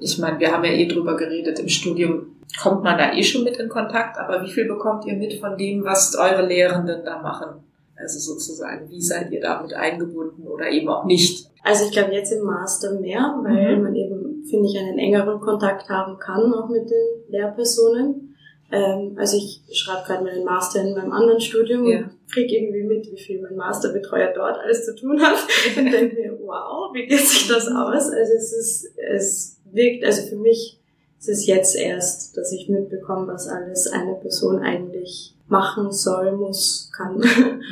Ich 0.00 0.18
meine, 0.18 0.38
wir 0.38 0.52
haben 0.52 0.64
ja 0.64 0.70
eh 0.72 0.86
drüber 0.86 1.16
geredet, 1.16 1.58
im 1.58 1.68
Studium 1.68 2.26
kommt 2.62 2.84
man 2.84 2.96
da 2.96 3.12
eh 3.12 3.22
schon 3.24 3.42
mit 3.42 3.56
in 3.56 3.68
Kontakt, 3.68 4.16
aber 4.18 4.44
wie 4.44 4.50
viel 4.50 4.66
bekommt 4.68 5.04
ihr 5.06 5.14
mit 5.16 5.34
von 5.40 5.56
dem, 5.58 5.84
was 5.84 6.14
eure 6.16 6.46
Lehrenden 6.46 7.04
da 7.04 7.20
machen? 7.20 7.48
Also 7.96 8.18
sozusagen, 8.20 8.88
wie 8.90 9.00
seid 9.00 9.32
ihr 9.32 9.40
damit 9.40 9.74
eingebunden 9.74 10.46
oder 10.46 10.68
eben 10.70 10.88
auch 10.88 11.04
nicht? 11.04 11.50
Also 11.64 11.86
ich 11.86 11.90
glaube 11.90 12.12
jetzt 12.12 12.30
im 12.30 12.44
Master 12.44 12.92
mehr, 13.00 13.34
weil 13.42 13.76
Mhm. 13.78 13.82
man 13.82 13.94
eben, 13.96 14.44
finde 14.48 14.68
ich, 14.68 14.78
einen 14.78 14.98
engeren 14.98 15.40
Kontakt 15.40 15.88
haben 15.88 16.16
kann, 16.18 16.52
auch 16.54 16.68
mit 16.68 16.88
den 16.88 17.30
Lehrpersonen. 17.32 18.25
Ähm, 18.72 19.16
also 19.16 19.36
ich 19.36 19.62
schreibe 19.72 20.04
gerade 20.06 20.24
meinen 20.24 20.44
Master 20.44 20.80
in 20.82 20.94
meinem 20.94 21.12
anderen 21.12 21.40
Studium 21.40 21.86
Ja. 21.86 21.98
und 21.98 22.10
kriege 22.30 22.56
irgendwie 22.56 22.82
mit, 22.82 23.10
wie 23.12 23.20
viel 23.20 23.40
mein 23.40 23.56
Masterbetreuer 23.56 24.32
dort 24.34 24.58
alles 24.58 24.84
zu 24.84 24.94
tun 24.96 25.20
hat. 25.22 25.36
Und 25.76 25.92
denke 25.92 26.16
mir, 26.16 26.38
wow, 26.42 26.92
wie 26.92 27.06
geht 27.06 27.20
sich 27.20 27.46
das 27.46 27.68
aus? 27.68 28.10
Also 28.10 28.32
es 28.36 28.52
ist, 28.52 28.88
es 28.96 29.60
wirkt, 29.70 30.04
also 30.04 30.22
für 30.22 30.36
mich 30.36 30.80
ist 31.20 31.28
es 31.28 31.46
jetzt 31.46 31.76
erst, 31.76 32.36
dass 32.36 32.50
ich 32.52 32.68
mitbekomme, 32.68 33.28
was 33.28 33.46
alles 33.46 33.86
eine 33.86 34.14
Person 34.14 34.58
eigentlich 34.58 35.34
machen 35.48 35.92
soll, 35.92 36.32
muss, 36.32 36.90
kann. 36.96 37.22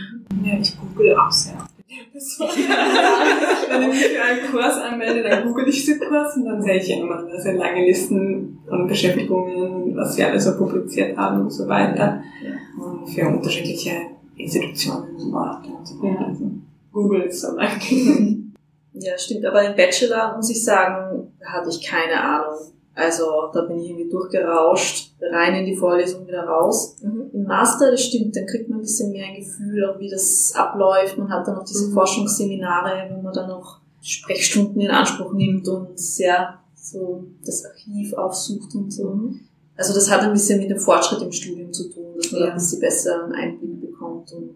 Ja, 0.45 0.59
ich 0.61 0.77
google 0.79 1.15
auch 1.17 1.31
sehr. 1.31 1.57
Wenn 2.15 3.83
ich 3.83 3.89
mich 3.89 4.07
für 4.07 4.23
einen 4.23 4.51
Kurs 4.51 4.77
anmelde, 4.79 5.23
dann 5.23 5.47
google 5.47 5.69
ich 5.69 5.85
den 5.87 6.01
Kurs 6.01 6.37
und 6.37 6.45
dann 6.45 6.63
sehe 6.63 6.77
ich 6.77 6.89
ja 6.89 6.99
immer 6.99 7.25
sehr 7.39 7.55
lange 7.55 7.85
Listen 7.85 8.59
von 8.69 8.87
Beschäftigungen, 8.87 9.97
was 9.97 10.17
wir 10.17 10.29
alles 10.29 10.45
so 10.45 10.57
publiziert 10.57 11.17
haben 11.17 11.43
und 11.43 11.51
so 11.51 11.69
weiter. 11.69 12.23
Und 12.79 13.07
für 13.09 13.29
unterschiedliche 13.29 13.93
Institutionen 14.37 15.17
und 15.17 15.35
Orte 15.35 15.69
und 15.69 15.87
so 15.87 16.03
weiter. 16.03 16.27
Also 16.27 16.51
Google 16.93 17.23
ist 17.23 17.41
so 17.41 17.55
mein. 17.55 17.71
Ja, 18.97 19.19
stimmt. 19.19 19.45
Aber 19.45 19.61
im 19.65 19.75
Bachelor, 19.75 20.37
muss 20.37 20.51
ich 20.51 20.63
sagen, 20.63 21.33
hatte 21.45 21.69
ich 21.69 21.85
keine 21.85 22.21
Ahnung. 22.23 22.55
Also 22.97 23.25
da 23.53 23.63
bin 23.63 23.81
ich 23.81 23.91
irgendwie 23.91 24.09
durchgerauscht, 24.11 25.13
rein 25.21 25.55
in 25.57 25.65
die 25.67 25.77
Vorlesung, 25.77 26.27
wieder 26.29 26.45
raus. 26.45 26.97
Im 27.03 27.43
Master, 27.45 27.91
das 27.91 28.03
stimmt, 28.03 28.37
dann 28.37 28.47
kriegt 28.47 28.69
man 28.69 28.79
ein 28.79 28.83
bisschen 28.83 29.11
mehr 29.11 29.27
ein 29.27 29.37
Gefühl, 29.37 29.85
auch 29.91 29.99
wie 29.99 30.09
das 30.09 30.53
abläuft. 30.55 31.19
Man 31.19 31.29
hat 31.31 31.47
dann 31.49 31.59
auch 31.59 31.65
diese 31.65 31.89
Mhm. 31.89 31.93
Forschungsseminare, 31.95 33.11
wo 33.15 33.21
man 33.23 33.33
dann 33.33 33.51
auch 33.51 33.79
Sprechstunden 34.01 34.81
in 34.81 34.91
Anspruch 34.91 35.33
nimmt 35.33 35.67
und 35.69 35.99
ja, 36.19 36.61
so 36.77 37.25
das 37.45 37.65
Archiv 37.65 38.13
aufsucht 38.15 38.75
und 38.75 38.93
so. 38.93 39.31
Also 39.77 39.93
das 39.95 40.11
hat 40.11 40.21
ein 40.21 40.33
bisschen 40.33 40.61
mit 40.61 40.71
dem 40.71 40.79
Fortschritt 40.79 41.23
im 41.23 41.33
Studium 41.33 41.73
zu 41.73 41.89
tun, 41.91 42.05
dass 42.17 42.31
man 42.31 42.41
da 42.43 42.47
Ja. 42.47 42.53
ein 42.53 42.59
bisschen 42.59 42.81
besser 42.81 43.25
einen 43.25 43.33
Einblick 43.33 43.81
bekommt 43.81 44.31
und 44.33 44.55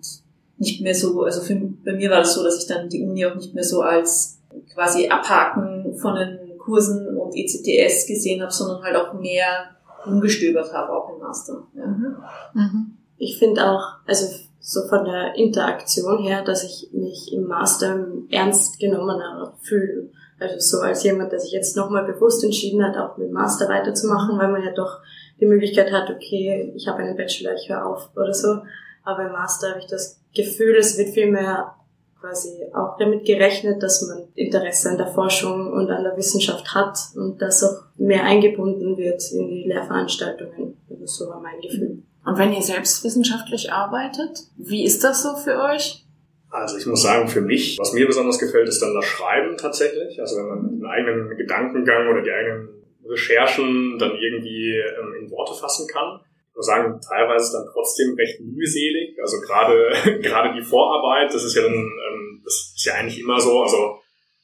nicht 0.58 0.80
mehr 0.80 0.94
so, 0.94 1.22
also 1.22 1.40
für, 1.40 1.54
bei 1.84 1.92
mir 1.94 2.10
war 2.10 2.18
das 2.18 2.34
so, 2.34 2.44
dass 2.44 2.58
ich 2.58 2.66
dann 2.68 2.88
die 2.88 3.02
Uni 3.02 3.24
auch 3.26 3.34
nicht 3.34 3.54
mehr 3.54 3.64
so 3.64 3.80
als 3.80 4.38
quasi 4.74 5.08
Abhaken 5.08 5.96
von 5.96 6.14
den 6.14 6.37
Kursen 6.68 7.16
und 7.16 7.34
ECTS 7.34 8.06
gesehen 8.06 8.42
habe, 8.42 8.52
sondern 8.52 8.82
halt 8.82 8.96
auch 8.96 9.14
mehr 9.14 9.70
umgestöbert 10.04 10.72
habe, 10.72 10.92
auch 10.92 11.14
im 11.14 11.18
Master. 11.18 11.62
Ja. 11.74 11.86
Mhm. 11.86 12.98
Ich 13.16 13.38
finde 13.38 13.66
auch, 13.66 13.96
also 14.06 14.26
so 14.60 14.86
von 14.86 15.06
der 15.06 15.34
Interaktion 15.36 16.18
her, 16.18 16.44
dass 16.44 16.62
ich 16.62 16.90
mich 16.92 17.32
im 17.32 17.44
Master 17.44 18.06
ernst 18.30 18.78
genommener 18.78 19.54
fühle. 19.62 20.10
Also 20.38 20.56
so 20.58 20.82
als 20.84 21.02
jemand, 21.02 21.32
der 21.32 21.40
sich 21.40 21.52
jetzt 21.52 21.76
nochmal 21.76 22.04
bewusst 22.04 22.44
entschieden 22.44 22.84
hat, 22.84 22.96
auch 22.96 23.16
mit 23.16 23.28
dem 23.28 23.32
Master 23.32 23.68
weiterzumachen, 23.68 24.38
weil 24.38 24.52
man 24.52 24.62
ja 24.62 24.72
doch 24.72 25.00
die 25.40 25.46
Möglichkeit 25.46 25.90
hat, 25.90 26.10
okay, 26.10 26.72
ich 26.76 26.86
habe 26.86 26.98
einen 26.98 27.16
Bachelor, 27.16 27.54
ich 27.54 27.68
höre 27.68 27.86
auf 27.86 28.10
oder 28.14 28.34
so. 28.34 28.58
Aber 29.04 29.26
im 29.26 29.32
Master 29.32 29.70
habe 29.70 29.80
ich 29.80 29.86
das 29.86 30.20
Gefühl, 30.34 30.76
es 30.76 30.98
wird 30.98 31.14
viel 31.14 31.30
mehr 31.30 31.74
quasi 32.20 32.64
auch 32.74 32.96
damit 32.98 33.24
gerechnet, 33.24 33.82
dass 33.82 34.02
man 34.02 34.28
Interesse 34.34 34.90
an 34.90 34.98
der 34.98 35.06
Forschung 35.08 35.72
und 35.72 35.90
an 35.90 36.04
der 36.04 36.16
Wissenschaft 36.16 36.74
hat 36.74 36.98
und 37.14 37.40
das 37.40 37.62
auch 37.62 37.84
mehr 37.96 38.24
eingebunden 38.24 38.96
wird 38.96 39.22
in 39.32 39.48
die 39.48 39.64
Lehrveranstaltungen. 39.64 40.76
Also 40.90 41.06
so 41.06 41.28
war 41.28 41.40
mein 41.40 41.60
Gefühl. 41.60 42.02
Und 42.24 42.38
wenn 42.38 42.52
ihr 42.52 42.62
selbst 42.62 43.02
wissenschaftlich 43.04 43.72
arbeitet, 43.72 44.38
wie 44.56 44.84
ist 44.84 45.02
das 45.04 45.22
so 45.22 45.36
für 45.36 45.62
euch? 45.62 46.04
Also 46.50 46.78
ich 46.78 46.86
muss 46.86 47.02
sagen, 47.02 47.28
für 47.28 47.40
mich, 47.40 47.78
was 47.78 47.92
mir 47.92 48.06
besonders 48.06 48.38
gefällt, 48.38 48.68
ist 48.68 48.80
dann 48.80 48.94
das 48.94 49.04
Schreiben 49.04 49.56
tatsächlich. 49.56 50.20
Also 50.20 50.36
wenn 50.36 50.48
man 50.48 50.78
den 50.78 50.86
eigenen 50.86 51.36
Gedankengang 51.36 52.08
oder 52.08 52.22
die 52.22 52.30
eigenen 52.30 52.68
Recherchen 53.08 53.98
dann 53.98 54.12
irgendwie 54.16 54.76
ähm, 54.76 55.14
in 55.20 55.30
Worte 55.30 55.54
fassen 55.58 55.86
kann. 55.88 56.20
Muss 56.58 56.66
sagen, 56.66 56.98
teilweise 56.98 57.44
ist 57.44 57.52
dann 57.54 57.70
trotzdem 57.72 58.14
recht 58.18 58.40
mühselig. 58.40 59.14
Also 59.22 59.38
gerade 59.38 59.94
gerade 60.22 60.58
die 60.58 60.66
Vorarbeit, 60.66 61.32
das 61.32 61.44
ist 61.44 61.54
ja 61.54 61.62
dann, 61.62 61.72
ähm, 61.72 62.42
das 62.42 62.74
ist 62.74 62.84
ja 62.84 62.94
eigentlich 62.94 63.20
immer 63.20 63.38
so. 63.38 63.62
Also 63.62 64.00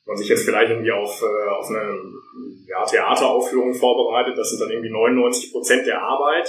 man 0.06 0.16
sich 0.16 0.28
jetzt 0.28 0.44
vielleicht 0.44 0.70
irgendwie 0.70 0.92
auf, 0.92 1.20
äh, 1.20 1.48
auf 1.50 1.68
eine 1.68 1.98
ja, 2.68 2.84
Theateraufführung 2.84 3.74
vorbereitet, 3.74 4.38
das 4.38 4.50
sind 4.50 4.60
dann 4.60 4.70
irgendwie 4.70 4.92
99 4.92 5.50
Prozent 5.50 5.88
der 5.88 6.02
Arbeit, 6.02 6.48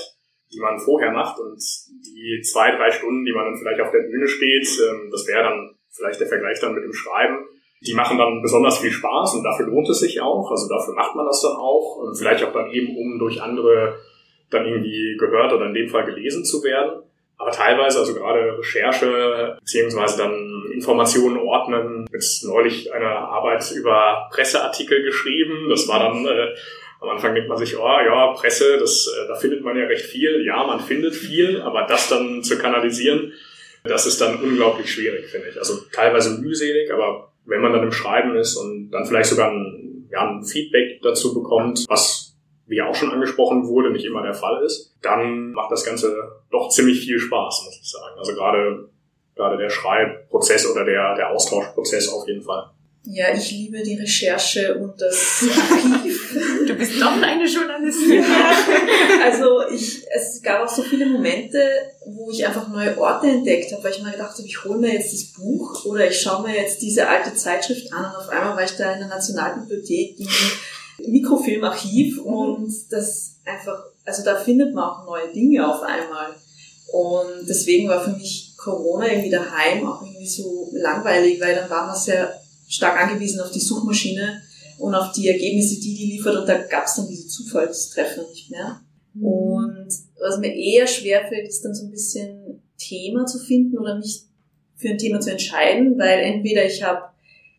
die 0.54 0.60
man 0.60 0.78
vorher 0.78 1.12
macht 1.12 1.40
und 1.40 1.58
die 1.58 2.42
zwei, 2.44 2.70
drei 2.70 2.92
Stunden, 2.92 3.26
die 3.26 3.34
man 3.34 3.46
dann 3.46 3.58
vielleicht 3.58 3.82
auf 3.82 3.92
der 3.92 4.06
Bühne 4.06 4.28
steht, 4.28 4.68
ähm, 4.88 5.10
das 5.10 5.26
wäre 5.26 5.42
dann 5.42 5.76
vielleicht 5.90 6.20
der 6.20 6.28
Vergleich 6.28 6.60
dann 6.60 6.76
mit 6.76 6.84
dem 6.84 6.94
Schreiben. 6.94 7.40
Die 7.82 7.96
machen 7.96 8.20
dann 8.20 8.44
besonders 8.44 8.78
viel 8.78 8.92
Spaß 8.92 9.34
und 9.34 9.44
dafür 9.44 9.66
lohnt 9.66 9.90
es 9.90 9.98
sich 9.98 10.22
auch. 10.22 10.52
Also 10.52 10.70
dafür 10.70 10.94
macht 10.94 11.16
man 11.16 11.26
das 11.26 11.42
dann 11.42 11.56
auch. 11.56 11.98
Und 11.98 12.16
vielleicht 12.16 12.44
auch 12.44 12.54
dann 12.54 12.70
eben, 12.70 12.96
um 12.96 13.18
durch 13.18 13.42
andere 13.42 13.98
dann 14.56 14.66
irgendwie 14.66 15.18
gehört 15.18 15.54
oder 15.54 15.66
in 15.66 15.74
dem 15.74 15.90
Fall 15.90 16.06
gelesen 16.06 16.44
zu 16.46 16.64
werden. 16.64 17.02
Aber 17.38 17.52
teilweise, 17.52 18.00
also 18.00 18.14
gerade 18.14 18.58
Recherche 18.58 19.58
beziehungsweise 19.60 20.18
dann 20.18 20.66
Informationen 20.74 21.38
ordnen. 21.38 22.08
Jetzt 22.14 22.46
neulich 22.46 22.94
eine 22.94 23.10
Arbeit 23.10 23.70
über 23.72 24.30
Presseartikel 24.32 25.04
geschrieben. 25.04 25.70
Das 25.70 25.88
war 25.88 26.00
dann 26.00 26.26
äh, 26.26 26.56
am 27.02 27.10
Anfang 27.10 27.36
denkt 27.36 27.50
man 27.50 27.58
sich, 27.58 27.78
oh 27.78 27.84
ja, 27.84 28.34
Presse, 28.34 28.78
das, 28.80 29.08
äh, 29.08 29.28
da 29.28 29.36
findet 29.36 29.64
man 29.64 29.78
ja 29.78 29.86
recht 29.86 30.06
viel. 30.06 30.46
Ja, 30.46 30.66
man 30.66 30.80
findet 30.80 31.14
viel, 31.14 31.62
aber 31.62 31.84
das 31.84 32.10
dann 32.10 32.42
zu 32.42 32.58
kanalisieren, 32.58 33.34
das 33.84 34.06
ist 34.06 34.20
dann 34.22 34.42
unglaublich 34.42 34.92
schwierig, 34.92 35.30
finde 35.30 35.50
ich. 35.50 35.58
Also 35.58 35.82
teilweise 35.92 36.42
mühselig, 36.42 36.92
aber 36.92 37.32
wenn 37.46 37.62
man 37.62 37.74
dann 37.74 37.84
im 37.84 37.92
Schreiben 37.92 38.36
ist 38.36 38.56
und 38.56 38.90
dann 38.92 39.06
vielleicht 39.06 39.30
sogar 39.30 39.52
ein, 39.52 40.08
ja, 40.12 40.28
ein 40.28 40.44
Feedback 40.44 41.02
dazu 41.04 41.34
bekommt, 41.34 41.86
was 41.88 42.35
wie 42.68 42.82
auch 42.82 42.96
schon 42.96 43.12
angesprochen 43.12 43.68
wurde, 43.68 43.92
nicht 43.92 44.06
immer 44.06 44.24
der 44.24 44.34
Fall 44.34 44.64
ist, 44.64 44.96
dann 45.02 45.52
macht 45.52 45.72
das 45.72 45.86
Ganze 45.86 46.42
doch 46.52 46.70
ziemlich 46.70 47.02
viel 47.02 47.20
Spaß, 47.20 47.64
muss 47.66 47.80
ich 47.82 47.90
sagen. 47.90 48.18
Also 48.18 48.34
gerade, 48.34 48.90
gerade 49.36 49.58
der 49.58 49.70
Schreibprozess 49.70 50.70
oder 50.70 50.84
der, 50.84 51.16
der 51.16 51.30
Austauschprozess 51.32 52.10
auf 52.10 52.28
jeden 52.28 52.42
Fall. 52.42 52.72
Ja, 53.08 53.32
ich 53.32 53.52
liebe 53.52 53.84
die 53.84 53.96
Recherche 53.96 54.76
und 54.76 55.00
das 55.00 55.44
Archiv. 55.72 56.40
Du 56.66 56.74
bist 56.74 57.00
doch 57.00 57.22
eine 57.22 57.46
Journalistin. 57.46 58.24
also 59.24 59.62
ich, 59.72 60.02
es 60.12 60.42
gab 60.42 60.64
auch 60.64 60.70
so 60.70 60.82
viele 60.82 61.06
Momente, 61.06 61.60
wo 62.08 62.32
ich 62.32 62.46
einfach 62.46 62.68
neue 62.68 62.98
Orte 62.98 63.28
entdeckt 63.28 63.72
habe, 63.72 63.84
weil 63.84 63.92
ich 63.92 64.02
mir 64.02 64.12
gedacht 64.12 64.36
habe, 64.36 64.48
ich 64.48 64.64
hole 64.64 64.80
mir 64.80 64.94
jetzt 64.94 65.14
das 65.14 65.34
Buch 65.34 65.86
oder 65.86 66.08
ich 66.08 66.20
schaue 66.20 66.48
mir 66.48 66.56
jetzt 66.56 66.82
diese 66.82 67.08
alte 67.08 67.36
Zeitschrift 67.36 67.94
an 67.94 68.06
und 68.06 68.16
auf 68.16 68.30
einmal 68.30 68.56
war 68.56 68.64
ich 68.64 68.76
da 68.76 68.94
in 68.94 69.00
der 69.00 69.10
Nationalbibliothek 69.10 70.20
im 70.20 70.28
Mikrofilmarchiv 71.00 72.20
und 72.22 72.72
das 72.90 73.38
einfach, 73.46 73.84
also 74.06 74.24
da 74.24 74.36
findet 74.38 74.74
man 74.74 74.84
auch 74.84 75.06
neue 75.06 75.34
Dinge 75.34 75.68
auf 75.68 75.82
einmal. 75.82 76.36
Und 76.92 77.48
deswegen 77.48 77.90
war 77.90 78.04
für 78.04 78.12
mich 78.12 78.54
Corona 78.58 79.08
irgendwie 79.08 79.32
daheim 79.32 79.86
auch 79.86 80.02
irgendwie 80.02 80.28
so 80.28 80.70
langweilig, 80.74 81.40
weil 81.42 81.56
dann 81.56 81.70
war 81.70 81.88
man 81.88 81.96
sehr 81.96 82.34
stark 82.68 83.02
angewiesen 83.02 83.42
auf 83.42 83.52
die 83.52 83.60
Suchmaschine 83.60 84.42
und 84.78 84.94
auf 84.96 85.12
die 85.12 85.28
Ergebnisse, 85.28 85.80
die 85.80 85.96
die 85.96 86.12
liefert 86.14 86.38
und 86.38 86.48
da 86.48 86.58
gab 86.58 86.86
es 86.86 86.96
dann 86.96 87.08
diese 87.08 87.28
Zufallstreffer 87.28 88.28
nicht 88.30 88.52
mehr. 88.52 88.82
Mhm. 89.14 89.24
Und 89.24 89.88
was 90.20 90.40
mir 90.40 90.54
eher 90.54 90.88
schwerfällt, 90.88 91.48
ist 91.48 91.64
dann 91.64 91.76
so 91.76 91.86
ein 91.86 91.92
bisschen 91.92 92.62
Thema 92.78 93.26
zu 93.26 93.40
finden 93.40 93.78
oder 93.78 93.98
mich 93.98 94.24
für 94.76 94.90
ein 94.90 94.98
Thema 94.98 95.20
zu 95.20 95.32
entscheiden, 95.32 95.98
weil 95.98 96.20
entweder 96.20 96.66
ich 96.66 96.84
habe 96.84 97.04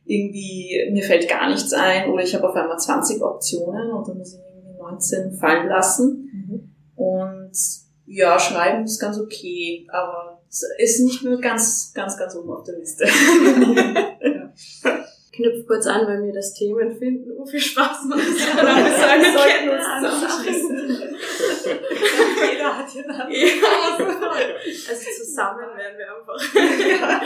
irgendwie, 0.06 0.88
mir 0.92 1.02
fällt 1.02 1.28
gar 1.28 1.48
nichts 1.48 1.72
ein 1.72 2.10
oder 2.10 2.22
ich 2.22 2.34
habe 2.34 2.48
auf 2.48 2.54
einmal 2.54 2.78
20 2.78 3.22
Optionen 3.22 3.90
und 3.90 4.08
dann 4.08 4.18
muss 4.18 4.34
ich 4.34 4.40
irgendwie 4.40 4.78
19 4.78 5.32
fallen 5.32 5.68
lassen. 5.68 6.30
Mhm. 6.32 6.70
Und 6.96 7.52
ja, 8.06 8.38
schreiben 8.38 8.84
ist 8.84 9.00
ganz 9.00 9.18
okay, 9.18 9.86
aber 9.90 10.40
es 10.48 10.62
ist 10.78 11.04
nicht 11.04 11.24
nur 11.24 11.40
ganz, 11.40 11.92
ganz, 11.92 12.16
ganz 12.16 12.36
oben 12.36 12.50
auf 12.52 12.62
der 12.62 12.78
Liste. 12.78 13.04
knüpfe 15.36 15.64
kurz 15.66 15.86
an, 15.86 16.06
weil 16.06 16.20
mir 16.22 16.32
das 16.32 16.54
Themenfinden 16.54 17.36
so 17.36 17.44
viel 17.44 17.60
Spaß 17.60 18.04
macht. 18.08 18.20
Ja, 18.56 19.18
wir 19.18 19.32
sollten 19.32 19.68
uns 19.68 19.84
zusammenschließen. 20.00 21.05
Jeder 22.52 22.78
hat 22.78 22.88
hier 22.90 23.04
eine 23.04 23.36
ja, 23.36 23.46
Also 24.88 25.24
zusammen 25.24 25.76
werden 25.76 25.98
wir 25.98 26.06
einfach. 26.16 26.36
Ja, 26.86 27.20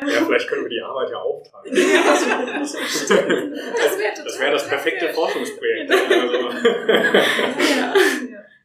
genau. 0.00 0.12
ja, 0.12 0.24
vielleicht 0.24 0.48
können 0.48 0.62
wir 0.62 0.70
die 0.70 0.80
Arbeit 0.80 1.10
ja 1.10 1.18
aufteilen. 1.18 1.76
Ja, 1.76 2.12
das 2.12 2.26
wäre 3.98 4.24
das, 4.24 4.40
wär 4.40 4.50
das 4.52 4.68
perfekte 4.68 5.08
Forschungsprojekt. 5.12 5.90
Genau. 5.90 6.48
Also. 6.48 6.68
Ja. 7.76 7.94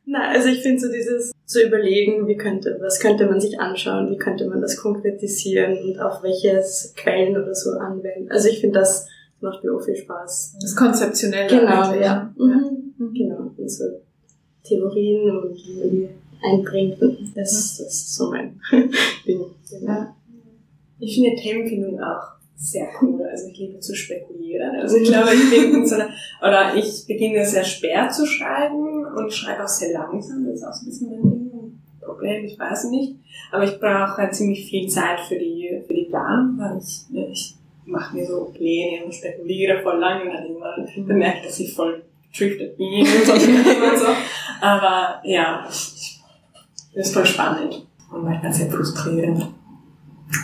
Na, 0.05 0.29
also 0.29 0.49
ich 0.49 0.61
finde 0.61 0.79
so 0.79 0.91
dieses 0.91 1.31
zu 1.45 1.63
überlegen, 1.63 2.27
wie 2.27 2.35
könnte, 2.35 2.77
was 2.81 2.99
könnte 2.99 3.27
man 3.27 3.39
sich 3.39 3.59
anschauen, 3.59 4.09
wie 4.09 4.17
könnte 4.17 4.47
man 4.47 4.61
das 4.61 4.77
konkretisieren 4.77 5.77
und 5.83 5.99
auf 5.99 6.23
welches 6.23 6.93
Quellen 6.97 7.37
oder 7.37 7.53
so 7.53 7.71
anwenden. 7.71 8.31
Also 8.31 8.49
ich 8.49 8.59
finde, 8.59 8.79
das 8.79 9.07
macht 9.41 9.63
mir 9.63 9.73
auch 9.73 9.81
viel 9.81 9.95
Spaß. 9.95 10.57
Das 10.61 10.75
Konzeptionelle. 10.75 11.47
Genau, 11.47 11.93
ja. 11.93 12.33
Mhm. 12.37 12.93
Mhm. 12.97 13.13
Genau. 13.13 13.53
Und 13.57 13.69
so 13.69 14.00
Theorien 14.63 15.37
und 15.37 15.55
wie 15.55 15.79
man 15.79 15.89
die 15.89 16.09
einbringt. 16.43 16.97
Das, 17.35 17.77
das 17.77 17.79
ist 17.79 18.15
so 18.15 18.29
mein 18.29 18.59
Ding. 19.25 19.45
Ja. 19.81 20.15
Ich 20.99 21.15
finde 21.15 21.35
Themenfindung 21.35 21.99
auch 21.99 22.31
sehr 22.55 22.87
cool. 23.01 23.23
Also 23.23 23.47
ich 23.47 23.57
liebe 23.57 23.79
zu 23.79 23.95
spekulieren. 23.95 24.75
Also 24.79 24.97
ich 24.97 25.09
glaube, 25.09 25.29
ich 25.33 25.49
bin 25.49 25.73
in 25.73 25.87
so 25.87 25.95
einer, 25.95 26.09
oder 26.41 26.75
ich 26.75 27.05
beginne 27.07 27.45
sehr 27.45 27.63
schwer 27.63 28.09
zu 28.09 28.25
schreiben 28.25 29.05
und 29.05 29.33
schreibe 29.33 29.63
auch 29.63 29.67
sehr 29.67 29.93
langsam. 29.93 30.45
Das 30.45 30.55
ist 30.55 30.63
auch 30.63 30.73
so 30.73 30.85
ein 30.85 30.89
bisschen 30.89 31.09
mein 31.09 31.21
Ding, 31.23 31.51
Problem, 32.01 32.45
ich 32.45 32.59
weiß 32.59 32.85
nicht. 32.91 33.15
Aber 33.51 33.63
ich 33.63 33.79
brauche 33.79 34.17
halt 34.17 34.35
ziemlich 34.35 34.69
viel 34.69 34.87
Zeit 34.87 35.19
für 35.21 35.37
die, 35.37 35.81
für 35.85 35.93
die 35.93 36.05
Planung, 36.05 36.57
weil 36.57 36.79
ich, 36.79 37.31
ich 37.31 37.55
mache 37.85 38.15
mir 38.15 38.25
so 38.25 38.51
Pläne 38.53 39.05
und 39.05 39.13
spekuliere 39.13 39.81
voll 39.81 39.99
lange 39.99 40.25
und 40.25 40.59
dann 40.61 41.07
bemerke 41.07 41.39
ich, 41.39 41.45
dass 41.47 41.59
ich 41.59 41.73
voll 41.73 42.03
bin 42.39 43.81
und 43.91 43.99
so. 43.99 44.07
Aber 44.61 45.21
ja, 45.23 45.63
das 45.65 46.15
ist 46.93 47.13
voll 47.13 47.25
spannend 47.25 47.85
und 48.11 48.23
manchmal 48.23 48.53
sehr 48.53 48.69
frustrierend. 48.69 49.47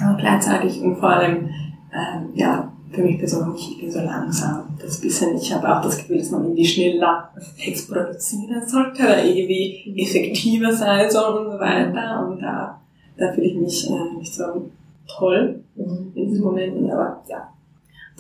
Aber 0.04 0.18
gleichzeitig 0.18 0.82
und 0.82 0.98
vor 0.98 1.10
allem 1.10 1.50
ähm, 1.94 2.30
ja, 2.36 2.72
für 2.92 3.02
mich 3.02 3.18
persönlich, 3.18 3.72
ich 3.72 3.80
bin 3.80 3.92
so 3.92 4.00
langsam. 4.00 4.78
Das 4.82 5.00
bisschen, 5.00 5.36
ich 5.36 5.54
habe 5.54 5.76
auch 5.76 5.82
das 5.82 5.98
Gefühl, 5.98 6.20
dass 6.20 6.32
man 6.32 6.44
irgendwie 6.44 6.66
schneller 6.66 7.30
Text 7.58 7.92
produzieren 7.92 8.66
sollte 8.66 9.04
oder 9.04 9.24
irgendwie 9.24 9.94
effektiver 9.98 10.72
sein 10.72 11.10
soll 11.10 11.46
und 11.46 11.52
so 11.52 11.60
weiter. 11.60 12.28
Und 12.28 12.42
da, 12.42 12.80
da 13.18 13.34
fühle 13.34 13.48
ich 13.48 13.56
mich 13.56 13.90
äh, 13.90 14.18
nicht 14.18 14.34
so 14.34 14.70
toll 15.08 15.64
in 15.76 16.14
diesen 16.14 16.44
Momenten, 16.44 16.90
aber 16.90 17.24
ja. 17.28 17.50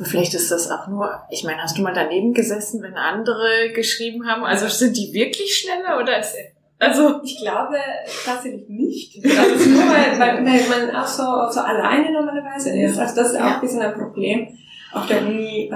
Vielleicht 0.04 0.34
ist 0.34 0.52
das 0.52 0.70
auch 0.70 0.88
nur, 0.88 1.10
ich 1.32 1.44
meine, 1.44 1.62
hast 1.62 1.78
du 1.78 1.82
mal 1.82 1.94
daneben 1.94 2.34
gesessen, 2.34 2.82
wenn 2.84 2.96
andere 2.96 3.72
geschrieben 3.74 4.28
haben? 4.28 4.44
Also 4.44 4.68
sind 4.68 4.96
die 4.96 5.12
wirklich 5.14 5.56
schneller 5.56 6.00
oder 6.00 6.20
ist 6.20 6.36
also 6.80 7.22
ich 7.24 7.40
glaube 7.40 7.78
tatsächlich 8.24 8.70
nicht. 8.70 9.26
Also 9.26 9.70
nur, 9.70 9.82
weil, 9.82 10.20
weil, 10.20 10.46
weil 10.46 10.88
man 10.88 10.96
auch 10.96 11.08
so, 11.08 11.24
so 11.50 11.62
alleine 11.62 12.12
normalerweise 12.12 12.78
ist. 12.80 13.00
Also 13.00 13.16
das 13.16 13.32
ist 13.32 13.40
auch 13.40 13.56
ein 13.56 13.62
bisschen 13.62 13.82
ein 13.82 13.96
Problem 13.96 14.48
auf 14.94 15.08
der 15.08 15.26
Uni 15.26 15.72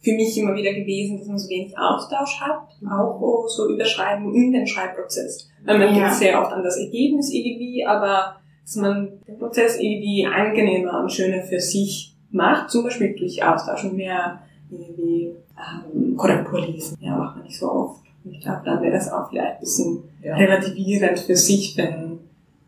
für 0.00 0.12
mich 0.12 0.38
immer 0.38 0.54
wieder 0.54 0.72
gewesen, 0.72 1.18
dass 1.18 1.28
man 1.28 1.38
so 1.38 1.48
wenig 1.50 1.76
Austausch 1.76 2.40
hat, 2.40 2.68
auch 2.90 3.46
so 3.48 3.68
überschreiben 3.68 4.32
in 4.34 4.52
den 4.52 4.66
Schreibprozess. 4.66 5.50
Weil 5.64 5.78
man 5.78 5.94
ja. 5.94 6.00
denkt 6.00 6.14
sehr 6.14 6.40
oft 6.40 6.52
an 6.52 6.62
das 6.62 6.78
Ergebnis 6.78 7.30
irgendwie, 7.32 7.84
aber 7.84 8.36
dass 8.62 8.76
man 8.76 9.20
den 9.26 9.38
Prozess 9.38 9.78
irgendwie 9.78 10.26
angenehmer 10.26 11.00
und 11.00 11.12
schöner 11.12 11.42
für 11.42 11.60
sich 11.60 12.14
macht, 12.30 12.70
zum 12.70 12.84
Beispiel 12.84 13.14
durch 13.16 13.42
Austausch 13.42 13.84
und 13.84 13.96
mehr 13.96 14.40
irgendwie 14.70 15.34
ähm, 15.56 16.16
Korrektur 16.16 16.60
lesen. 16.60 16.96
Ja, 17.00 17.16
macht 17.16 17.36
man 17.36 17.44
nicht 17.44 17.58
so 17.58 17.70
oft. 17.70 18.02
Ich 18.24 18.40
glaube, 18.40 18.60
dann 18.64 18.82
wäre 18.82 18.92
das 18.92 19.10
auch 19.10 19.28
vielleicht 19.30 19.54
ein 19.54 19.60
bisschen 19.60 19.98
ja. 20.22 20.36
relativierend 20.36 21.18
für 21.18 21.36
sich, 21.36 21.76
wenn 21.76 22.18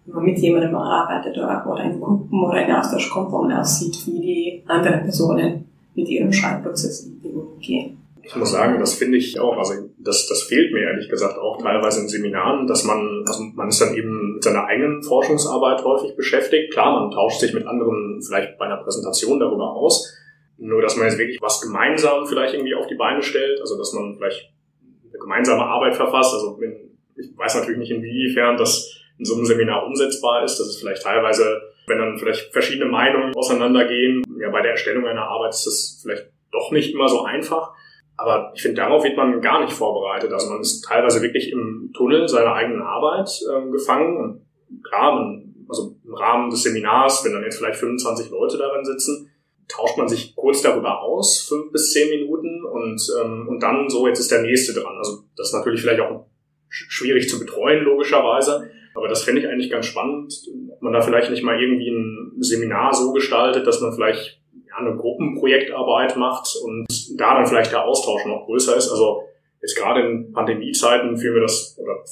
man 0.06 0.24
mit 0.24 0.38
jemandem 0.38 0.74
arbeitet 0.74 1.36
oder, 1.36 1.64
oder 1.66 1.84
in 1.84 2.00
Gruppen 2.00 2.42
oder 2.42 2.64
in 2.64 2.72
Austausch 2.72 3.11
kommt, 3.11 3.30
wo 3.30 3.42
man 3.42 3.58
auch 3.58 3.64
sieht, 3.64 4.06
wie 4.06 4.20
die 4.20 4.62
anderen 4.66 5.02
Personen 5.02 5.66
mit 5.94 6.08
ihrem 6.08 6.32
Schreibprozess 6.32 7.11
umgehen. 7.22 7.98
Ich 8.22 8.36
muss 8.36 8.52
sagen, 8.52 8.78
das 8.78 8.94
finde 8.94 9.18
ich 9.18 9.40
auch, 9.40 9.56
also 9.56 9.74
das, 9.98 10.26
das 10.28 10.42
fehlt 10.42 10.72
mir 10.72 10.80
ehrlich 10.80 11.08
gesagt 11.08 11.38
auch 11.38 11.60
teilweise 11.62 12.00
in 12.00 12.08
Seminaren, 12.08 12.66
dass 12.66 12.84
man, 12.84 13.24
also 13.26 13.44
man 13.54 13.68
ist 13.68 13.80
dann 13.80 13.94
eben 13.94 14.34
mit 14.34 14.44
seiner 14.44 14.66
eigenen 14.66 15.02
Forschungsarbeit 15.02 15.82
häufig 15.84 16.16
beschäftigt. 16.16 16.72
Klar, 16.72 17.00
man 17.00 17.10
tauscht 17.10 17.40
sich 17.40 17.54
mit 17.54 17.66
anderen 17.66 18.20
vielleicht 18.22 18.58
bei 18.58 18.66
einer 18.66 18.82
Präsentation 18.82 19.40
darüber 19.40 19.74
aus, 19.74 20.14
nur 20.58 20.82
dass 20.82 20.96
man 20.96 21.06
jetzt 21.06 21.18
wirklich 21.18 21.40
was 21.40 21.60
gemeinsam 21.60 22.26
vielleicht 22.26 22.54
irgendwie 22.54 22.74
auf 22.74 22.86
die 22.86 22.94
Beine 22.94 23.22
stellt, 23.22 23.60
also 23.60 23.78
dass 23.78 23.92
man 23.92 24.16
vielleicht 24.16 24.52
gemeinsame 25.18 25.64
Arbeit 25.64 25.96
verfasst. 25.96 26.34
Also 26.34 26.58
ich 27.16 27.36
weiß 27.36 27.56
natürlich 27.56 27.78
nicht, 27.78 27.90
inwiefern 27.90 28.56
das 28.56 29.00
in 29.18 29.24
so 29.24 29.34
einem 29.34 29.44
Seminar 29.44 29.86
umsetzbar 29.86 30.44
ist. 30.44 30.58
Das 30.58 30.66
ist 30.66 30.80
vielleicht 30.80 31.02
teilweise, 31.02 31.60
wenn 31.86 31.98
dann 31.98 32.18
vielleicht 32.18 32.52
verschiedene 32.52 32.90
Meinungen 32.90 33.34
auseinandergehen, 33.34 34.24
ja, 34.38 34.50
bei 34.50 34.62
der 34.62 34.72
Erstellung 34.72 35.06
einer 35.06 35.24
Arbeit 35.24 35.50
ist 35.50 35.66
das 35.66 36.00
vielleicht 36.02 36.30
doch 36.50 36.72
nicht 36.72 36.94
immer 36.94 37.08
so 37.08 37.22
einfach. 37.22 37.74
Aber 38.20 38.52
ich 38.54 38.60
finde, 38.60 38.82
darauf 38.82 39.02
wird 39.02 39.16
man 39.16 39.40
gar 39.40 39.62
nicht 39.62 39.72
vorbereitet. 39.72 40.30
Also 40.30 40.50
man 40.50 40.60
ist 40.60 40.82
teilweise 40.82 41.22
wirklich 41.22 41.50
im 41.50 41.90
Tunnel 41.96 42.28
seiner 42.28 42.52
eigenen 42.52 42.82
Arbeit 42.82 43.30
äh, 43.48 43.70
gefangen. 43.70 44.18
Und 44.18 44.82
klar, 44.84 45.14
man, 45.14 45.54
also 45.66 45.96
im 46.04 46.14
Rahmen 46.14 46.50
des 46.50 46.62
Seminars, 46.62 47.24
wenn 47.24 47.32
dann 47.32 47.44
jetzt 47.44 47.56
vielleicht 47.56 47.78
25 47.78 48.30
Leute 48.30 48.58
darin 48.58 48.84
sitzen, 48.84 49.30
tauscht 49.68 49.96
man 49.96 50.06
sich 50.06 50.36
kurz 50.36 50.60
darüber 50.60 51.00
aus, 51.00 51.46
fünf 51.48 51.72
bis 51.72 51.92
zehn 51.92 52.10
Minuten 52.10 52.62
und, 52.66 53.00
ähm, 53.22 53.48
und 53.48 53.62
dann 53.62 53.88
so, 53.88 54.06
jetzt 54.06 54.18
ist 54.18 54.30
der 54.30 54.42
nächste 54.42 54.78
dran. 54.78 54.98
Also 54.98 55.22
das 55.36 55.48
ist 55.48 55.54
natürlich 55.54 55.80
vielleicht 55.80 56.00
auch 56.00 56.26
schwierig 56.68 57.26
zu 57.26 57.38
betreuen, 57.38 57.84
logischerweise. 57.84 58.70
Aber 58.94 59.08
das 59.08 59.22
fände 59.22 59.40
ich 59.40 59.48
eigentlich 59.48 59.70
ganz 59.70 59.86
spannend, 59.86 60.34
ob 60.72 60.82
man 60.82 60.92
da 60.92 61.00
vielleicht 61.00 61.30
nicht 61.30 61.42
mal 61.42 61.58
irgendwie 61.58 61.88
ein 61.88 62.36
Seminar 62.40 62.92
so 62.92 63.12
gestaltet, 63.12 63.66
dass 63.66 63.80
man 63.80 63.94
vielleicht 63.94 64.39
ja, 64.70 64.76
eine 64.76 64.96
Gruppenprojektarbeit 64.96 66.16
macht 66.16 66.56
und 66.64 66.86
da 67.18 67.34
dann 67.34 67.46
vielleicht 67.46 67.72
der 67.72 67.84
Austausch 67.84 68.24
noch 68.26 68.46
größer 68.46 68.76
ist. 68.76 68.90
Also 68.90 69.22
jetzt 69.60 69.76
gerade 69.76 70.00
in 70.00 70.32
Pandemiezeiten 70.32 71.16
fiel 71.16 71.32
mir 71.32 71.40
das, 71.40 71.76
oder 71.78 72.02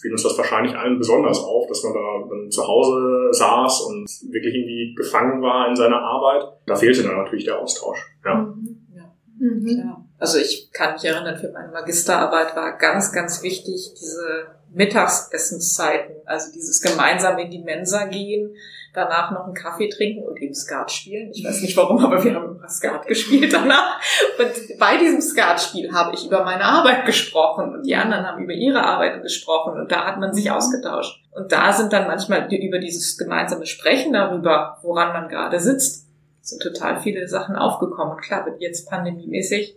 fiel 0.00 0.12
uns 0.12 0.22
das 0.22 0.36
wahrscheinlich 0.38 0.76
allen 0.76 0.98
besonders 0.98 1.42
auf, 1.42 1.66
dass 1.66 1.82
man 1.82 1.94
da 1.94 2.28
dann 2.28 2.50
zu 2.50 2.66
Hause 2.66 3.28
saß 3.32 3.80
und 3.82 4.06
wirklich 4.32 4.54
irgendwie 4.54 4.94
gefangen 4.94 5.42
war 5.42 5.68
in 5.68 5.76
seiner 5.76 6.00
Arbeit. 6.00 6.44
Da 6.66 6.76
fehlte 6.76 7.02
dann 7.02 7.16
natürlich 7.16 7.44
der 7.44 7.60
Austausch. 7.60 7.98
Ja. 8.24 8.34
Mhm. 8.34 8.86
ja. 8.94 9.14
Mhm. 9.38 9.66
Klar. 9.66 10.03
Also 10.18 10.38
ich 10.38 10.70
kann 10.72 10.94
mich 10.94 11.04
erinnern, 11.04 11.36
für 11.36 11.50
meine 11.50 11.72
Magisterarbeit 11.72 12.54
war 12.56 12.78
ganz, 12.78 13.12
ganz 13.12 13.42
wichtig 13.42 13.92
diese 13.98 14.46
Mittagsessenszeiten, 14.72 16.16
also 16.24 16.52
dieses 16.52 16.80
gemeinsam 16.80 17.38
in 17.38 17.50
die 17.50 17.62
Mensa 17.62 18.06
gehen, 18.06 18.56
danach 18.92 19.32
noch 19.32 19.44
einen 19.44 19.54
Kaffee 19.54 19.88
trinken 19.88 20.24
und 20.24 20.40
eben 20.40 20.54
Skat 20.54 20.90
spielen. 20.90 21.30
Ich 21.32 21.44
weiß 21.44 21.62
nicht 21.62 21.76
warum, 21.76 22.04
aber 22.04 22.22
wir 22.22 22.34
haben 22.34 22.56
immer 22.56 22.68
Skat 22.68 23.06
gespielt 23.06 23.52
danach. 23.52 24.00
Und 24.38 24.78
bei 24.78 24.96
diesem 24.96 25.20
Skatspiel 25.20 25.92
habe 25.92 26.14
ich 26.14 26.26
über 26.26 26.44
meine 26.44 26.64
Arbeit 26.64 27.04
gesprochen 27.06 27.74
und 27.74 27.84
die 27.84 27.96
anderen 27.96 28.26
haben 28.26 28.42
über 28.42 28.52
ihre 28.52 28.84
Arbeiten 28.84 29.22
gesprochen 29.22 29.74
und 29.74 29.90
da 29.90 30.04
hat 30.06 30.18
man 30.18 30.32
sich 30.32 30.50
ausgetauscht. 30.50 31.22
Und 31.32 31.50
da 31.50 31.72
sind 31.72 31.92
dann 31.92 32.06
manchmal 32.06 32.52
über 32.52 32.78
dieses 32.78 33.18
gemeinsame 33.18 33.66
Sprechen 33.66 34.12
darüber, 34.12 34.78
woran 34.82 35.12
man 35.12 35.28
gerade 35.28 35.58
sitzt, 35.58 36.06
sind 36.40 36.62
total 36.62 37.00
viele 37.00 37.26
Sachen 37.26 37.56
aufgekommen. 37.56 38.14
Und 38.14 38.22
klar, 38.22 38.46
wird 38.46 38.60
jetzt 38.60 38.88
pandemiemäßig 38.88 39.76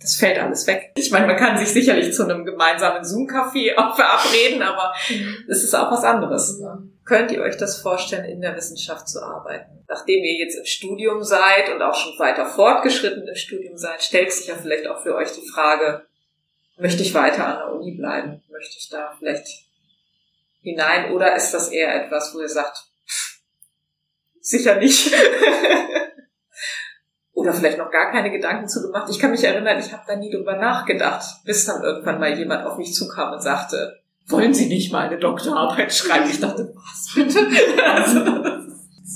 das 0.00 0.16
fällt 0.16 0.38
alles 0.38 0.66
weg. 0.66 0.92
Ich 0.96 1.10
meine, 1.10 1.26
man 1.26 1.36
kann 1.36 1.58
sich 1.58 1.68
sicherlich 1.68 2.14
zu 2.14 2.24
einem 2.24 2.44
gemeinsamen 2.44 3.04
Zoom-Café 3.04 3.74
auch 3.76 3.96
verabreden, 3.96 4.62
aber 4.62 4.94
es 5.48 5.64
ist 5.64 5.74
auch 5.74 5.90
was 5.90 6.04
anderes. 6.04 6.60
Könnt 7.04 7.30
ihr 7.32 7.42
euch 7.42 7.56
das 7.56 7.80
vorstellen, 7.80 8.24
in 8.24 8.40
der 8.40 8.56
Wissenschaft 8.56 9.08
zu 9.08 9.22
arbeiten? 9.22 9.84
Nachdem 9.88 10.22
ihr 10.22 10.34
jetzt 10.34 10.56
im 10.56 10.64
Studium 10.64 11.24
seid 11.24 11.70
und 11.74 11.82
auch 11.82 11.94
schon 11.94 12.18
weiter 12.18 12.46
fortgeschritten 12.46 13.26
im 13.26 13.34
Studium 13.34 13.76
seid, 13.76 14.02
stellt 14.02 14.32
sich 14.32 14.46
ja 14.46 14.54
vielleicht 14.54 14.86
auch 14.86 15.02
für 15.02 15.14
euch 15.16 15.32
die 15.32 15.48
Frage, 15.48 16.06
möchte 16.76 17.02
ich 17.02 17.12
weiter 17.12 17.46
an 17.46 17.56
der 17.58 17.74
Uni 17.74 17.92
bleiben? 17.92 18.42
Möchte 18.48 18.76
ich 18.78 18.88
da 18.88 19.14
vielleicht 19.18 19.46
hinein? 20.62 21.12
Oder 21.12 21.34
ist 21.36 21.52
das 21.52 21.68
eher 21.68 22.04
etwas, 22.04 22.34
wo 22.34 22.40
ihr 22.40 22.48
sagt, 22.48 22.84
sicher 24.40 24.76
nicht? 24.76 25.12
oder 27.40 27.52
vielleicht 27.52 27.78
noch 27.78 27.90
gar 27.90 28.12
keine 28.12 28.30
Gedanken 28.30 28.68
zu 28.68 28.82
gemacht. 28.82 29.08
Ich 29.10 29.18
kann 29.18 29.30
mich 29.30 29.42
erinnern, 29.42 29.78
ich 29.78 29.92
habe 29.92 30.02
da 30.06 30.16
nie 30.16 30.30
drüber 30.30 30.56
nachgedacht, 30.56 31.42
bis 31.44 31.64
dann 31.64 31.82
irgendwann 31.82 32.20
mal 32.20 32.36
jemand 32.38 32.66
auf 32.66 32.76
mich 32.76 32.94
zukam 32.94 33.32
und 33.32 33.42
sagte, 33.42 33.96
wollen 34.28 34.52
Sie 34.54 34.68
nicht 34.68 34.92
mal 34.92 35.08
eine 35.08 35.18
Doktorarbeit 35.18 35.92
schreiben? 35.92 36.28
Ich 36.30 36.40
dachte, 36.40 36.72
was 36.74 37.12
bitte? 37.14 37.40
Also, 37.84 38.20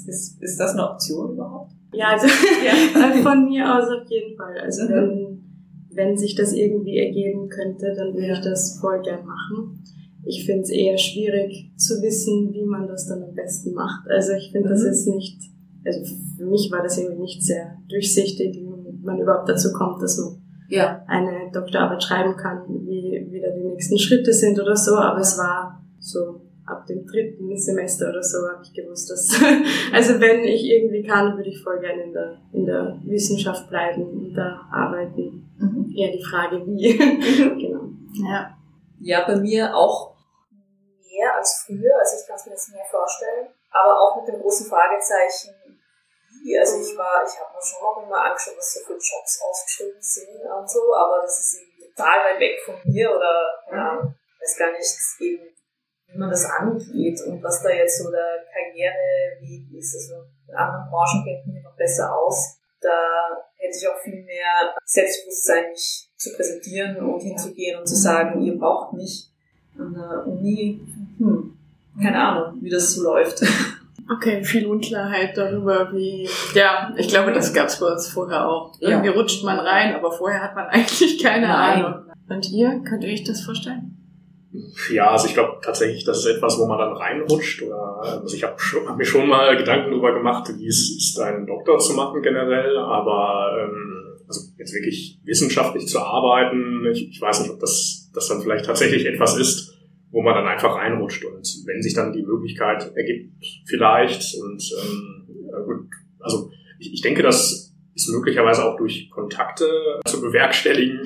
ist, 0.09 0.43
ist 0.43 0.59
das 0.59 0.73
eine 0.73 0.91
Option 0.91 1.35
überhaupt? 1.35 1.73
Ja, 1.93 2.09
also 2.09 2.27
ja. 2.27 3.13
von 3.23 3.45
mir 3.45 3.65
aus 3.65 3.85
auf 3.85 4.09
jeden 4.09 4.37
Fall. 4.37 4.59
Also 4.59 4.85
mhm. 4.85 4.89
wenn, 4.89 5.45
wenn 5.93 6.19
sich 6.19 6.35
das 6.35 6.53
irgendwie 6.53 6.99
ergeben 6.99 7.49
könnte, 7.49 7.95
dann 7.97 8.13
würde 8.15 8.27
ja. 8.27 8.35
ich 8.35 8.41
das 8.41 8.79
voll 8.81 9.01
gern 9.03 9.25
machen. 9.25 9.85
Ich 10.25 10.47
finde 10.47 10.63
es 10.63 10.71
eher 10.71 10.99
schwierig 10.99 11.71
zu 11.77 12.03
wissen, 12.03 12.53
wie 12.53 12.65
man 12.65 12.89
das 12.89 13.07
dann 13.07 13.23
am 13.23 13.35
besten 13.35 13.75
macht. 13.75 14.09
Also 14.11 14.33
ich 14.33 14.51
finde, 14.51 14.69
mhm. 14.69 14.73
das 14.73 14.83
ist 14.83 15.07
nicht 15.07 15.39
also 15.85 16.01
für 16.37 16.47
mich 16.47 16.71
war 16.73 16.83
das 16.83 16.99
irgendwie 16.99 17.23
nicht 17.23 17.43
sehr 17.43 17.77
durchsichtig, 17.89 18.55
wie 18.55 19.05
man 19.05 19.19
überhaupt 19.19 19.49
dazu 19.49 19.73
kommt, 19.73 20.03
dass 20.03 20.19
man 20.19 20.43
ja. 20.69 21.03
eine 21.07 21.51
Doktorarbeit 21.53 22.03
schreiben 22.03 22.37
kann, 22.37 22.63
wie 22.87 23.27
wieder 23.31 23.51
die 23.51 23.65
nächsten 23.65 23.99
Schritte 23.99 24.33
sind 24.33 24.59
oder 24.59 24.77
so. 24.77 24.97
Aber 24.97 25.21
es 25.21 25.37
war 25.39 25.83
so 25.99 26.41
ab 26.67 26.87
dem 26.87 27.07
dritten 27.07 27.57
Semester 27.59 28.09
oder 28.09 28.23
so 28.23 28.39
habe 28.49 28.63
ich 28.63 28.73
gewusst, 28.73 29.11
dass 29.11 29.31
also 29.93 30.21
wenn 30.21 30.45
ich 30.45 30.65
irgendwie 30.65 31.03
kann, 31.03 31.37
würde 31.37 31.51
ich 31.51 31.63
voll 31.63 31.79
gerne 31.81 32.05
in 32.05 32.13
der 32.13 32.39
in 32.53 32.67
der 32.67 32.99
Wissenschaft 33.05 33.69
bleiben 33.69 34.03
und 34.05 34.35
da 34.35 34.67
arbeiten. 34.73 35.51
Mhm. 35.59 35.93
Eher 35.95 36.13
die 36.13 36.23
Frage 36.23 36.67
wie. 36.67 36.97
genau. 37.61 37.91
Ja. 38.29 38.57
Ja, 39.01 39.27
bei 39.27 39.37
mir 39.37 39.75
auch 39.77 40.15
mehr 41.03 41.37
als 41.37 41.65
früher. 41.67 41.93
Also 42.01 42.17
ich 42.21 42.27
kann 42.27 42.37
es 42.37 42.47
mir 42.47 42.53
jetzt 42.53 42.73
mehr 42.73 42.85
vorstellen, 42.91 43.49
aber 43.71 44.01
auch 44.01 44.17
mit 44.17 44.29
dem 44.29 44.41
großen 44.41 44.67
Fragezeichen 44.67 45.55
Also 46.53 46.77
ich 46.77 46.93
war, 46.97 47.25
ich 47.25 47.41
habe 47.41 47.57
mir 47.57 47.65
schon 47.65 47.81
noch 47.81 48.05
immer 48.05 48.21
angeschaut, 48.21 48.55
was 48.59 48.75
so 48.75 48.81
für 48.85 49.01
Jobs 49.01 49.41
ausgeschrieben 49.41 50.01
sind 50.01 50.45
und 50.45 50.69
so, 50.69 50.95
aber 50.95 51.25
das 51.25 51.41
ist 51.41 51.57
irgendwie 51.57 51.89
total 51.89 52.19
weit 52.21 52.41
weg 52.41 52.61
von 52.61 52.77
mir 52.85 53.09
oder 53.09 53.65
ja, 53.73 53.93
mhm. 53.97 54.15
weiß 54.41 54.59
gar 54.59 54.73
nicht 54.73 54.93
eben, 55.21 55.49
wie 56.07 56.19
man 56.19 56.29
das 56.29 56.45
angeht 56.45 57.21
und 57.27 57.43
was 57.43 57.63
da 57.63 57.71
jetzt 57.71 57.99
so 57.99 58.11
der 58.11 58.45
Karriereweg 58.53 59.73
ist. 59.73 59.95
Also 59.97 60.29
in 60.49 60.55
anderen 60.55 60.91
Branchen 60.91 61.25
kennt 61.25 61.47
man 61.47 61.63
noch 61.63 61.77
besser 61.77 62.15
aus. 62.15 62.61
Da 62.81 62.93
hätte 63.57 63.79
ich 63.79 63.89
auch 63.89 63.99
viel 64.03 64.23
mehr 64.25 64.75
Selbstbewusstsein, 64.85 65.71
mich 65.71 66.11
zu 66.17 66.35
präsentieren 66.37 66.97
und 66.99 67.21
hinzugehen 67.21 67.81
und 67.81 67.87
zu 67.87 67.97
sagen, 67.97 68.43
ihr 68.43 68.59
braucht 68.59 68.93
mich 68.93 69.31
an 69.79 69.95
der 69.95 70.27
Uni. 70.27 70.81
Hm, 71.19 71.59
keine 72.03 72.23
Ahnung, 72.23 72.63
wie 72.63 72.71
das 72.71 72.93
so 72.93 73.03
läuft. 73.03 73.43
Okay, 74.11 74.45
viel 74.45 74.67
Unklarheit 74.67 75.37
darüber, 75.37 75.91
wie, 75.93 76.29
ja, 76.55 76.93
ich 76.97 77.09
glaube, 77.09 77.33
das 77.33 77.55
gab 77.55 77.69
es 77.69 77.81
bei 77.81 77.87
uns 77.87 78.09
vorher 78.09 78.47
auch. 78.47 78.73
Irgendwie 78.81 79.09
ja. 79.09 79.13
rutscht 79.13 79.45
man 79.45 79.59
rein, 79.59 79.95
aber 79.95 80.13
vorher 80.13 80.43
hat 80.43 80.55
man 80.55 80.67
eigentlich 80.71 81.23
keine 81.23 81.49
Nein. 81.49 81.85
Ahnung. 81.85 82.03
Und 82.29 82.51
ihr, 82.51 82.83
könnt 82.89 83.05
ihr 83.05 83.13
euch 83.13 83.25
das 83.25 83.43
vorstellen? 83.43 83.97
Ja, 84.93 85.11
also 85.11 85.27
ich 85.27 85.35
glaube 85.35 85.59
tatsächlich, 85.63 86.05
das 86.05 86.19
ist 86.19 86.27
etwas, 86.27 86.59
wo 86.59 86.67
man 86.67 86.79
dann 86.79 86.93
reinrutscht. 86.93 87.63
Oder, 87.63 88.21
also 88.23 88.37
ich 88.37 88.45
habe 88.45 88.57
hab 88.87 88.97
mir 88.97 89.05
schon 89.05 89.27
mal 89.27 89.57
Gedanken 89.57 89.91
darüber 89.91 90.15
gemacht, 90.15 90.49
wie 90.57 90.67
es 90.67 90.91
ist, 90.97 91.19
einen 91.19 91.47
Doktor 91.47 91.79
zu 91.79 91.95
machen 91.95 92.23
generell, 92.23 92.77
aber 92.79 93.57
ähm, 93.59 94.21
also 94.29 94.43
jetzt 94.57 94.73
wirklich 94.75 95.19
wissenschaftlich 95.25 95.89
zu 95.89 95.99
arbeiten, 95.99 96.87
ich, 96.93 97.11
ich 97.11 97.21
weiß 97.21 97.41
nicht, 97.41 97.51
ob 97.51 97.61
das, 97.61 98.11
das 98.15 98.29
dann 98.29 98.43
vielleicht 98.43 98.67
tatsächlich 98.67 99.07
etwas 99.07 99.37
ist, 99.37 99.74
wo 100.15 100.23
man 100.23 100.35
dann 100.35 100.47
einfach 100.47 100.77
reinrutscht. 100.77 101.25
Und 101.25 101.45
wenn 101.67 101.83
sich 101.83 101.93
dann 101.93 102.13
die 102.13 102.23
Möglichkeit 102.23 102.93
ergibt, 102.95 103.45
vielleicht, 103.67 104.37
und 104.41 104.63
ähm, 104.81 105.27
gut, 105.67 105.91
also 106.21 106.51
ich, 106.79 106.95
ich 106.95 107.01
denke, 107.03 107.23
das 107.23 107.75
ist 107.95 108.09
möglicherweise 108.11 108.65
auch 108.65 108.77
durch 108.77 109.11
Kontakte 109.11 109.67
zu 110.07 110.21
bewerkstelligen. 110.21 111.01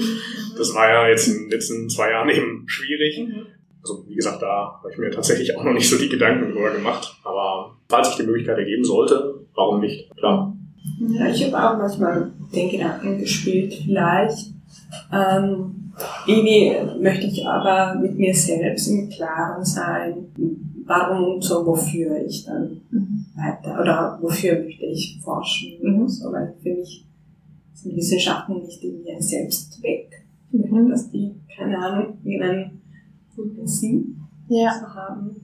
Das 0.56 0.74
war 0.74 0.90
ja 0.90 1.08
jetzt 1.08 1.26
in 1.26 1.44
den 1.44 1.50
letzten 1.50 1.88
zwei 1.88 2.10
Jahren 2.10 2.28
eben 2.28 2.64
schwierig. 2.66 3.18
Mhm. 3.18 3.46
Also 3.80 4.04
wie 4.06 4.14
gesagt, 4.14 4.42
da 4.42 4.78
habe 4.78 4.92
ich 4.92 4.98
mir 4.98 5.10
tatsächlich 5.10 5.56
auch 5.56 5.64
noch 5.64 5.72
nicht 5.72 5.88
so 5.88 5.96
die 5.96 6.10
Gedanken 6.10 6.52
drüber 6.52 6.70
gemacht. 6.70 7.16
Aber 7.24 7.78
falls 7.88 8.08
sich 8.08 8.16
die 8.16 8.24
Möglichkeit 8.24 8.58
ergeben 8.58 8.84
sollte, 8.84 9.46
warum 9.54 9.80
nicht? 9.80 10.14
Klar. 10.16 10.54
Ja, 11.00 11.28
ich 11.28 11.44
habe 11.44 11.56
auch 11.56 11.78
manchmal 11.78 12.30
den 12.54 12.70
Gedanken 12.70 13.18
gespielt, 13.18 13.74
vielleicht 13.84 14.52
ähm, 15.12 15.87
irgendwie 16.26 16.72
möchte 17.00 17.26
ich 17.26 17.46
aber 17.46 17.98
mit 18.00 18.16
mir 18.16 18.34
selbst 18.34 18.88
im 18.88 19.08
Klaren 19.08 19.64
sein, 19.64 20.14
warum 20.86 21.34
und 21.34 21.44
so, 21.44 21.66
wofür 21.66 22.24
ich 22.24 22.44
dann 22.44 22.80
mhm. 22.90 23.26
weiter 23.34 23.80
oder 23.80 24.18
wofür 24.20 24.62
möchte 24.62 24.86
ich 24.86 25.20
forschen. 25.22 25.78
Mhm. 25.82 26.08
So, 26.08 26.32
weil 26.32 26.54
für 26.62 26.70
mich 26.70 27.06
sind 27.74 27.96
Wissenschaften 27.96 28.60
nicht 28.62 28.82
irgendwie 28.82 29.12
ein 29.12 29.22
Selbstzweck, 29.22 30.24
mhm. 30.50 30.88
dass 30.88 31.10
die, 31.10 31.34
keine 31.56 31.78
Ahnung, 31.78 32.18
irgendeinen 32.24 32.80
guten 33.36 33.66
Sinn 33.66 34.16
ja. 34.48 34.70
zu 34.72 34.94
haben. 34.94 35.36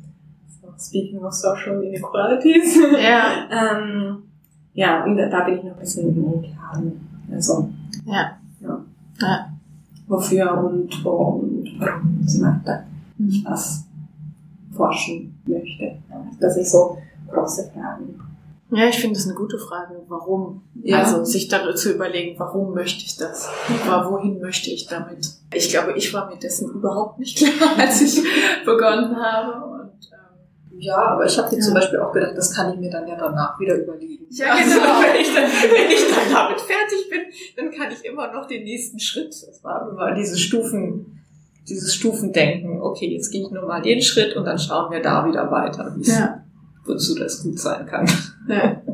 So, 0.60 0.68
speaking 0.78 1.22
of 1.22 1.32
social 1.32 1.82
inequalities. 1.82 2.78
Ja. 3.00 3.48
ähm, 3.78 4.22
ja, 4.72 5.04
und 5.04 5.16
da 5.16 5.44
bin 5.44 5.58
ich 5.58 5.64
noch 5.64 5.74
ein 5.74 5.78
bisschen 5.78 6.08
im 6.08 6.42
Klaren. 6.42 7.00
Also, 7.30 7.68
ja. 8.06 8.38
ja. 8.60 8.84
ja 9.20 9.53
wofür 10.06 10.64
und 10.64 11.04
wo 11.04 11.10
und 11.10 11.70
warum 11.78 12.18
und 12.20 12.30
so 12.30 12.42
weiter 12.42 12.84
ich 13.18 13.44
was 13.44 13.84
forschen 14.72 15.40
möchte. 15.46 15.98
Das 16.40 16.56
ist 16.56 16.72
so 16.72 16.98
große 17.30 17.70
Fragen. 17.72 18.20
Ja, 18.70 18.88
ich 18.88 18.96
finde 18.96 19.14
das 19.14 19.26
eine 19.26 19.36
gute 19.36 19.58
Frage. 19.58 20.02
Warum? 20.08 20.62
Ja. 20.82 20.98
Also 20.98 21.24
sich 21.24 21.46
darüber 21.46 21.76
zu 21.76 21.92
überlegen, 21.92 22.36
warum 22.38 22.74
möchte 22.74 23.04
ich 23.04 23.16
das? 23.16 23.48
Ja. 23.86 24.10
Wohin 24.10 24.40
möchte 24.40 24.70
ich 24.70 24.86
damit? 24.88 25.32
Ich 25.52 25.70
glaube, 25.70 25.92
ich 25.92 26.12
war 26.12 26.28
mir 26.28 26.38
dessen 26.38 26.70
überhaupt 26.70 27.20
nicht 27.20 27.38
klar, 27.38 27.70
als 27.78 28.00
ich 28.00 28.20
begonnen 28.64 29.16
habe. 29.16 29.73
Ja, 30.84 30.96
aber 30.96 31.24
ich 31.24 31.38
habe 31.38 31.48
dir 31.48 31.56
ja. 31.56 31.62
zum 31.62 31.74
Beispiel 31.74 31.98
auch 31.98 32.12
gedacht, 32.12 32.36
das 32.36 32.54
kann 32.54 32.74
ich 32.74 32.78
mir 32.78 32.90
dann 32.90 33.08
ja 33.08 33.16
danach 33.16 33.58
wieder 33.58 33.74
überlegen. 33.76 34.26
Ja, 34.30 34.54
genau. 34.54 34.76
Also, 34.76 35.02
wenn, 35.02 35.20
ich 35.20 35.34
dann, 35.34 35.44
wenn 35.44 35.90
ich 35.90 36.14
dann 36.14 36.32
damit 36.32 36.60
fertig 36.60 37.08
bin, 37.08 37.20
dann 37.56 37.70
kann 37.70 37.90
ich 37.90 38.04
immer 38.04 38.30
noch 38.32 38.46
den 38.46 38.64
nächsten 38.64 39.00
Schritt. 39.00 39.28
Das 39.28 39.64
war 39.64 39.88
immer 39.88 40.14
diese 40.14 40.38
Stufen, 40.38 41.22
dieses 41.66 41.94
Stufendenken. 41.94 42.82
Okay, 42.82 43.08
jetzt 43.08 43.30
gehe 43.30 43.42
ich 43.42 43.50
nur 43.50 43.66
mal 43.66 43.80
den 43.80 44.02
Schritt 44.02 44.36
und 44.36 44.44
dann 44.44 44.58
schauen 44.58 44.92
wir 44.92 45.00
da 45.00 45.26
wieder 45.26 45.50
weiter, 45.50 45.96
ja. 46.02 46.44
wozu 46.84 47.14
das 47.18 47.42
gut 47.42 47.58
sein 47.58 47.86
kann. 47.86 48.06
Ja. 48.48 48.82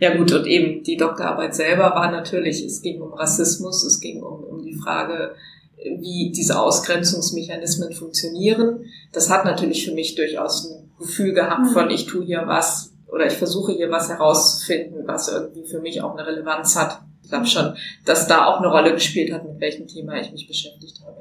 Ja 0.00 0.16
gut, 0.16 0.30
und 0.30 0.46
eben 0.46 0.84
die 0.84 0.96
Doktorarbeit 0.96 1.56
selber 1.56 1.90
war 1.90 2.12
natürlich, 2.12 2.64
es 2.64 2.82
ging 2.82 3.00
um 3.02 3.14
Rassismus, 3.14 3.82
es 3.82 3.98
ging 3.98 4.22
um, 4.22 4.44
um 4.44 4.62
die 4.62 4.76
Frage, 4.76 5.34
wie 5.82 6.30
diese 6.30 6.56
Ausgrenzungsmechanismen 6.56 7.92
funktionieren. 7.92 8.84
Das 9.12 9.28
hat 9.28 9.44
natürlich 9.44 9.84
für 9.84 9.94
mich 9.94 10.14
durchaus 10.14 10.70
ein 10.70 10.87
Gefühl 10.98 11.32
gehabt 11.34 11.60
Mhm. 11.66 11.70
von, 11.70 11.90
ich 11.90 12.06
tue 12.06 12.24
hier 12.24 12.42
was 12.46 12.92
oder 13.06 13.26
ich 13.26 13.34
versuche 13.34 13.72
hier 13.72 13.90
was 13.90 14.08
herauszufinden, 14.08 15.06
was 15.06 15.28
irgendwie 15.28 15.64
für 15.66 15.80
mich 15.80 16.02
auch 16.02 16.12
eine 16.16 16.26
Relevanz 16.26 16.76
hat. 16.76 17.00
Ich 17.22 17.30
glaube 17.30 17.46
schon, 17.46 17.74
dass 18.04 18.26
da 18.26 18.46
auch 18.46 18.58
eine 18.58 18.68
Rolle 18.68 18.92
gespielt 18.94 19.32
hat, 19.32 19.44
mit 19.44 19.60
welchem 19.60 19.86
Thema 19.86 20.16
ich 20.20 20.30
mich 20.32 20.46
beschäftigt 20.46 21.00
habe. 21.06 21.16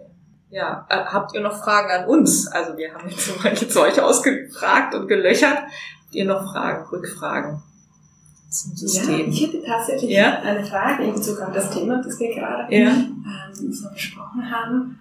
Ja, 0.50 0.86
äh, 0.90 1.04
habt 1.06 1.34
ihr 1.34 1.42
noch 1.42 1.58
Fragen 1.62 1.92
an 1.92 2.08
uns? 2.10 2.48
Also 2.48 2.78
wir 2.78 2.94
haben 2.94 3.10
jetzt 3.10 3.30
jetzt 3.62 3.78
euch 3.78 4.02
ausgefragt 4.02 4.96
und 4.96 5.08
gelöchert. 5.08 5.58
Habt 5.58 6.16
ihr 6.16 6.26
noch 6.26 6.52
Fragen, 6.54 6.86
Rückfragen 6.90 7.62
zum 8.50 8.72
Ja, 8.72 8.78
System? 8.78 9.30
ich 9.30 9.46
hätte 9.46 9.62
tatsächlich 9.64 10.12
Ja? 10.12 10.40
eine 10.40 10.64
Frage 10.66 11.04
in 11.04 11.14
Bezug 11.14 11.42
auf 11.42 11.52
das 11.54 11.70
Thema, 11.70 12.02
das 12.02 12.18
wir 12.20 12.34
gerade 12.34 12.74
Ja. 12.74 12.90
ähm, 12.92 13.74
so 13.74 13.90
besprochen 13.90 14.50
haben. 14.50 15.00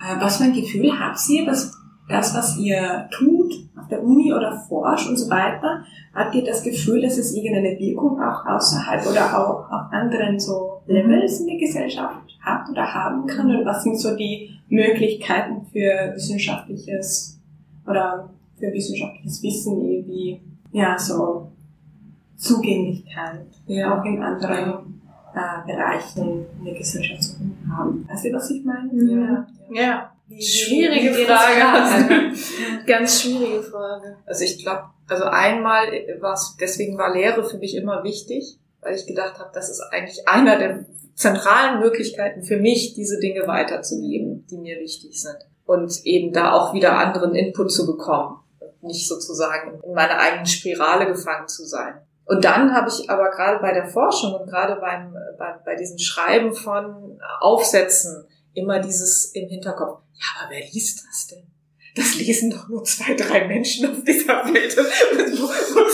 Äh, 0.00 0.18
was 0.20 0.38
für 0.38 0.44
ein 0.44 0.54
Gefühl 0.54 0.90
habt 0.98 1.18
ihr, 1.28 1.44
dass 1.44 1.76
das, 2.08 2.34
was 2.34 2.56
ihr 2.56 3.08
tut, 3.12 3.52
auf 3.88 3.96
der 3.96 4.04
Uni 4.04 4.32
oder 4.32 4.52
forscht 4.68 5.08
und 5.08 5.16
so 5.16 5.30
weiter, 5.30 5.82
habt 6.14 6.34
ihr 6.34 6.44
das 6.44 6.62
Gefühl, 6.62 7.00
dass 7.00 7.16
es 7.16 7.34
irgendeine 7.34 7.78
Wirkung 7.78 8.20
auch 8.22 8.44
außerhalb 8.46 9.06
oder 9.06 9.26
auch 9.38 9.70
auf 9.70 9.92
anderen 9.92 10.38
so 10.38 10.82
Levels 10.86 11.40
in 11.40 11.46
der 11.46 11.56
Gesellschaft 11.58 12.20
hat 12.40 12.68
oder 12.70 12.92
haben 12.92 13.26
kann? 13.26 13.50
Und 13.54 13.64
was 13.64 13.82
sind 13.82 13.98
so 13.98 14.14
die 14.14 14.50
Möglichkeiten 14.68 15.64
für 15.72 16.12
wissenschaftliches 16.14 17.40
oder 17.86 18.28
für 18.58 18.72
wissenschaftliches 18.72 19.42
Wissen 19.42 19.80
irgendwie, 19.82 20.40
ja, 20.72 20.98
so 20.98 21.48
Zugänglichkeit 22.36 23.46
Ja. 23.66 23.98
auch 24.00 24.04
in 24.04 24.22
anderen 24.22 25.00
äh, 25.34 25.66
Bereichen 25.72 26.44
in 26.58 26.64
der 26.64 26.74
Gesellschaft 26.74 27.22
zu 27.22 27.36
haben. 27.70 28.06
Weißt 28.08 28.24
du, 28.26 28.32
was 28.32 28.50
ich 28.50 28.64
meine? 28.64 28.90
Ja. 28.92 29.46
Ja, 29.70 29.72
Wie- 29.72 29.82
wie- 30.00 30.17
schwierige 30.30 31.14
Frage. 31.14 32.32
ganz 32.86 33.22
schwierige 33.22 33.62
Frage. 33.62 34.16
Also 34.26 34.44
ich 34.44 34.62
glaube, 34.62 34.84
also 35.08 35.24
einmal 35.24 35.86
war 36.20 36.34
es, 36.34 36.56
deswegen 36.60 36.98
war 36.98 37.14
Lehre 37.14 37.44
für 37.44 37.58
mich 37.58 37.74
immer 37.74 38.04
wichtig, 38.04 38.58
weil 38.80 38.94
ich 38.94 39.06
gedacht 39.06 39.38
habe, 39.38 39.50
das 39.54 39.70
ist 39.70 39.80
eigentlich 39.90 40.28
einer 40.28 40.58
der 40.58 40.84
zentralen 41.14 41.80
Möglichkeiten 41.80 42.42
für 42.42 42.58
mich, 42.58 42.94
diese 42.94 43.18
Dinge 43.18 43.46
weiterzugeben, 43.46 44.46
die 44.50 44.58
mir 44.58 44.78
wichtig 44.78 45.20
sind. 45.20 45.38
Und 45.66 46.04
eben 46.04 46.32
da 46.32 46.52
auch 46.52 46.72
wieder 46.72 46.96
anderen 46.96 47.34
Input 47.34 47.72
zu 47.72 47.86
bekommen. 47.86 48.38
Nicht 48.80 49.08
sozusagen 49.08 49.80
in 49.82 49.92
meiner 49.92 50.18
eigenen 50.18 50.46
Spirale 50.46 51.06
gefangen 51.06 51.48
zu 51.48 51.64
sein. 51.64 51.94
Und 52.24 52.44
dann 52.44 52.74
habe 52.74 52.88
ich 52.88 53.10
aber 53.10 53.30
gerade 53.30 53.58
bei 53.60 53.72
der 53.72 53.88
Forschung 53.88 54.34
und 54.34 54.48
gerade 54.48 54.80
beim, 54.80 55.14
bei, 55.38 55.56
bei 55.64 55.74
diesem 55.74 55.98
Schreiben 55.98 56.54
von 56.54 57.18
Aufsätzen 57.40 58.26
immer 58.54 58.78
dieses 58.80 59.32
im 59.34 59.48
Hinterkopf, 59.48 60.00
ja, 60.18 60.42
aber 60.42 60.50
wer 60.50 60.64
liest 60.72 61.04
das 61.08 61.28
denn? 61.28 61.46
Das 61.94 62.14
lesen 62.16 62.50
doch 62.50 62.68
nur 62.68 62.84
zwei, 62.84 63.14
drei 63.14 63.46
Menschen 63.46 63.90
auf 63.90 64.04
dieser 64.04 64.44
Welt. 64.52 64.76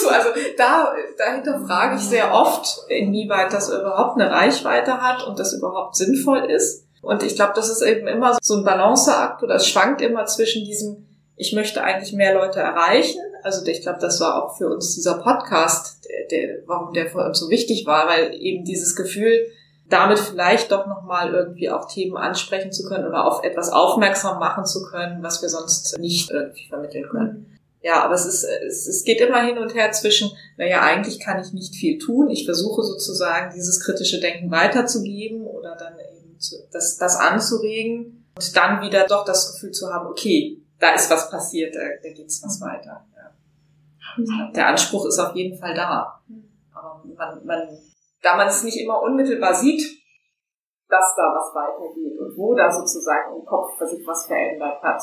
Also 0.06 0.28
da, 0.58 0.92
dahinter 1.16 1.64
frage 1.66 1.96
ich 1.96 2.02
sehr 2.02 2.32
oft, 2.34 2.78
inwieweit 2.88 3.52
das 3.52 3.70
überhaupt 3.70 4.20
eine 4.20 4.30
Reichweite 4.30 5.00
hat 5.00 5.26
und 5.26 5.38
das 5.38 5.54
überhaupt 5.54 5.96
sinnvoll 5.96 6.50
ist. 6.50 6.84
Und 7.00 7.22
ich 7.22 7.34
glaube, 7.34 7.52
das 7.54 7.70
ist 7.70 7.82
eben 7.82 8.06
immer 8.06 8.36
so 8.42 8.56
ein 8.56 8.64
Balanceakt 8.64 9.42
oder 9.42 9.54
es 9.54 9.66
schwankt 9.66 10.02
immer 10.02 10.26
zwischen 10.26 10.64
diesem, 10.64 11.06
ich 11.36 11.52
möchte 11.52 11.82
eigentlich 11.82 12.12
mehr 12.12 12.34
Leute 12.34 12.60
erreichen. 12.60 13.20
Also 13.42 13.64
ich 13.66 13.82
glaube, 13.82 13.98
das 14.00 14.20
war 14.20 14.42
auch 14.42 14.56
für 14.58 14.68
uns 14.68 14.94
dieser 14.94 15.18
Podcast, 15.18 16.06
der, 16.08 16.28
der, 16.28 16.58
warum 16.66 16.92
der 16.92 17.06
für 17.06 17.24
uns 17.24 17.38
so 17.38 17.48
wichtig 17.48 17.86
war, 17.86 18.06
weil 18.08 18.34
eben 18.34 18.64
dieses 18.64 18.94
Gefühl, 18.94 19.46
damit 19.88 20.18
vielleicht 20.18 20.72
doch 20.72 20.86
nochmal 20.86 21.32
irgendwie 21.32 21.70
auch 21.70 21.86
Themen 21.86 22.16
ansprechen 22.16 22.72
zu 22.72 22.84
können 22.84 23.06
oder 23.06 23.26
auf 23.26 23.44
etwas 23.44 23.70
aufmerksam 23.70 24.38
machen 24.38 24.64
zu 24.64 24.82
können, 24.82 25.22
was 25.22 25.42
wir 25.42 25.48
sonst 25.48 25.98
nicht 25.98 26.30
irgendwie 26.30 26.66
vermitteln 26.68 27.08
können. 27.08 27.58
Ja, 27.82 28.02
aber 28.02 28.14
es 28.14 28.24
ist, 28.24 28.44
es, 28.44 28.86
es 28.86 29.04
geht 29.04 29.20
immer 29.20 29.42
hin 29.42 29.58
und 29.58 29.74
her 29.74 29.92
zwischen, 29.92 30.30
naja, 30.56 30.80
eigentlich 30.80 31.20
kann 31.20 31.38
ich 31.38 31.52
nicht 31.52 31.74
viel 31.74 31.98
tun. 31.98 32.30
Ich 32.30 32.46
versuche 32.46 32.82
sozusagen 32.82 33.52
dieses 33.54 33.84
kritische 33.84 34.20
Denken 34.20 34.50
weiterzugeben 34.50 35.46
oder 35.46 35.76
dann 35.76 35.92
eben 35.98 36.40
zu, 36.40 36.56
das, 36.72 36.96
das 36.96 37.16
anzuregen 37.16 38.24
und 38.36 38.56
dann 38.56 38.80
wieder 38.80 39.06
doch 39.06 39.26
das 39.26 39.52
Gefühl 39.52 39.72
zu 39.72 39.92
haben, 39.92 40.06
okay, 40.06 40.62
da 40.78 40.94
ist 40.94 41.10
was 41.10 41.30
passiert, 41.30 41.74
da, 41.74 41.80
da 42.02 42.10
geht's 42.10 42.42
was 42.42 42.58
weiter. 42.62 43.04
Ja. 43.16 44.50
Der 44.54 44.68
Anspruch 44.68 45.04
ist 45.04 45.18
auf 45.18 45.34
jeden 45.34 45.58
Fall 45.58 45.74
da. 45.74 46.20
Aber 46.72 47.02
man, 47.16 47.44
man, 47.44 47.78
da 48.24 48.36
man 48.36 48.48
es 48.48 48.64
nicht 48.64 48.80
immer 48.80 49.02
unmittelbar 49.02 49.54
sieht, 49.54 49.82
dass 50.88 51.14
da 51.16 51.22
was 51.22 51.54
weitergeht 51.54 52.18
und 52.18 52.36
wo 52.36 52.54
da 52.54 52.70
sozusagen 52.70 53.36
im 53.36 53.44
Kopf 53.44 53.78
sich 53.78 54.06
was 54.06 54.26
verändert 54.26 54.82
hat, 54.82 55.00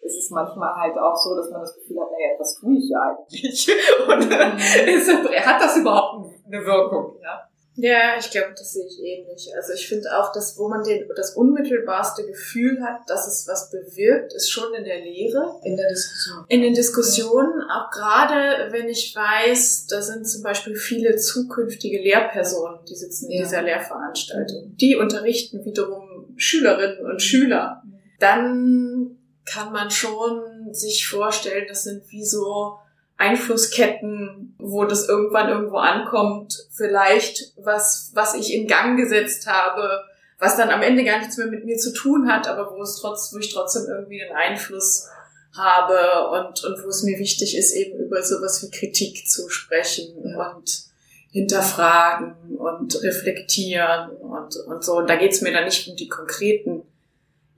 ist 0.00 0.16
es 0.16 0.30
manchmal 0.30 0.74
halt 0.74 0.96
auch 0.98 1.16
so, 1.16 1.36
dass 1.36 1.50
man 1.50 1.60
das 1.60 1.74
Gefühl 1.74 2.00
hat, 2.00 2.10
naja, 2.10 2.38
was 2.38 2.58
tue 2.58 2.76
ich 2.76 2.88
ja 2.88 3.00
eigentlich? 3.02 3.68
Und 4.08 4.30
äh, 4.32 4.94
ist, 4.94 5.10
hat 5.10 5.60
das 5.60 5.76
überhaupt 5.76 6.32
eine 6.46 6.64
Wirkung? 6.64 7.18
Ja? 7.22 7.49
Ja, 7.82 8.16
ich 8.18 8.30
glaube, 8.30 8.54
das 8.56 8.72
sehe 8.72 8.86
ich 8.86 8.98
ähnlich. 9.02 9.50
Also 9.56 9.72
ich 9.72 9.88
finde 9.88 10.08
auch, 10.18 10.32
dass 10.32 10.58
wo 10.58 10.68
man 10.68 10.82
den, 10.84 11.08
das 11.16 11.34
unmittelbarste 11.34 12.26
Gefühl 12.26 12.82
hat, 12.82 13.08
dass 13.08 13.26
es 13.26 13.46
was 13.48 13.70
bewirkt, 13.70 14.32
ist 14.34 14.50
schon 14.50 14.72
in 14.74 14.84
der 14.84 15.00
Lehre. 15.00 15.60
In 15.64 15.76
der 15.76 15.88
Diskussion. 15.88 16.44
In 16.48 16.62
den 16.62 16.74
Diskussionen, 16.74 17.62
auch 17.70 17.90
gerade 17.90 18.72
wenn 18.72 18.88
ich 18.88 19.14
weiß, 19.14 19.86
da 19.86 20.02
sind 20.02 20.28
zum 20.28 20.42
Beispiel 20.42 20.74
viele 20.76 21.16
zukünftige 21.16 22.00
Lehrpersonen, 22.00 22.80
die 22.88 22.94
sitzen 22.96 23.30
in 23.30 23.38
Ja. 23.38 23.42
dieser 23.44 23.62
Lehrveranstaltung. 23.62 24.76
Die 24.76 24.96
unterrichten 24.96 25.64
wiederum 25.64 26.34
Schülerinnen 26.36 27.04
und 27.04 27.20
Schüler. 27.22 27.82
Dann 28.18 29.16
kann 29.44 29.72
man 29.72 29.90
schon 29.90 30.72
sich 30.72 31.06
vorstellen, 31.08 31.66
das 31.68 31.84
sind 31.84 32.02
wie 32.10 32.24
so 32.24 32.76
Einflussketten, 33.20 34.56
wo 34.58 34.84
das 34.84 35.08
irgendwann 35.08 35.50
irgendwo 35.50 35.76
ankommt, 35.76 36.56
vielleicht 36.72 37.52
was, 37.56 38.12
was 38.14 38.34
ich 38.34 38.54
in 38.54 38.66
Gang 38.66 38.96
gesetzt 38.96 39.46
habe, 39.46 40.04
was 40.38 40.56
dann 40.56 40.70
am 40.70 40.82
Ende 40.82 41.04
gar 41.04 41.18
nichts 41.18 41.36
mehr 41.36 41.48
mit 41.48 41.66
mir 41.66 41.76
zu 41.76 41.92
tun 41.92 42.32
hat, 42.32 42.48
aber 42.48 42.74
wo 42.74 42.82
es 42.82 42.96
trotz, 42.96 43.30
wo 43.34 43.38
ich 43.38 43.52
trotzdem 43.52 43.84
irgendwie 43.88 44.22
einen 44.22 44.34
Einfluss 44.34 45.06
habe 45.54 46.30
und, 46.30 46.64
und 46.64 46.82
wo 46.82 46.88
es 46.88 47.02
mir 47.02 47.18
wichtig 47.18 47.56
ist, 47.58 47.74
eben 47.74 47.98
über 47.98 48.22
sowas 48.22 48.62
wie 48.62 48.70
Kritik 48.70 49.28
zu 49.28 49.50
sprechen 49.50 50.14
und 50.16 50.84
hinterfragen 51.30 52.56
und 52.56 53.02
reflektieren 53.02 54.10
und, 54.16 54.56
und 54.66 54.82
so. 54.82 54.96
Und 54.96 55.10
da 55.10 55.16
geht's 55.16 55.42
mir 55.42 55.52
dann 55.52 55.64
nicht 55.64 55.86
um 55.88 55.96
die 55.96 56.08
konkreten 56.08 56.79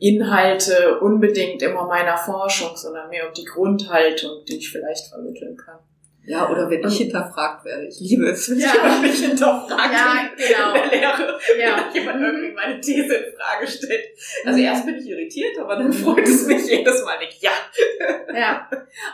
Inhalte 0.03 0.99
unbedingt 1.01 1.63
immer 1.63 1.87
meiner 1.87 2.17
Forschung, 2.17 2.77
sondern 2.77 3.09
mehr 3.09 3.29
um 3.29 3.35
die 3.35 3.45
Grundhaltung, 3.45 4.45
die 4.49 4.57
ich 4.59 4.71
vielleicht 4.71 5.09
vermitteln 5.09 5.57
kann. 5.57 5.79
Ja, 6.25 6.49
oder 6.51 6.71
wenn 6.71 6.87
ich 6.87 6.99
hinterfragt 6.99 7.65
werde. 7.65 7.89
Ich 7.89 7.99
liebe 7.99 8.27
es, 8.29 8.49
wenn 8.49 8.61
Ja. 8.61 8.73
jemand 8.75 9.03
mich 9.03 9.19
hinterfragt 9.19 9.93
Ja, 9.93 10.29
genau. 10.37 10.69
in 10.85 10.91
der 10.91 11.01
Lehre. 11.01 11.39
Ja. 11.59 11.85
Wenn 11.85 11.95
jemand 11.95 12.21
irgendwie 12.23 12.53
meine 12.53 12.81
These 12.81 13.13
in 13.15 13.33
Frage 13.37 13.67
stellt. 13.67 14.05
Also 14.45 14.61
erst 14.61 14.87
bin 14.87 14.97
ich 14.97 15.09
irritiert, 15.09 15.59
aber 15.59 15.75
dann 15.77 15.93
freut 15.93 16.29
es 16.29 16.47
mich 16.47 16.65
jedes 16.67 17.03
Mal 17.05 17.19
nicht. 17.19 17.43
Ja. 17.43 17.51
Ja. 18.33 18.69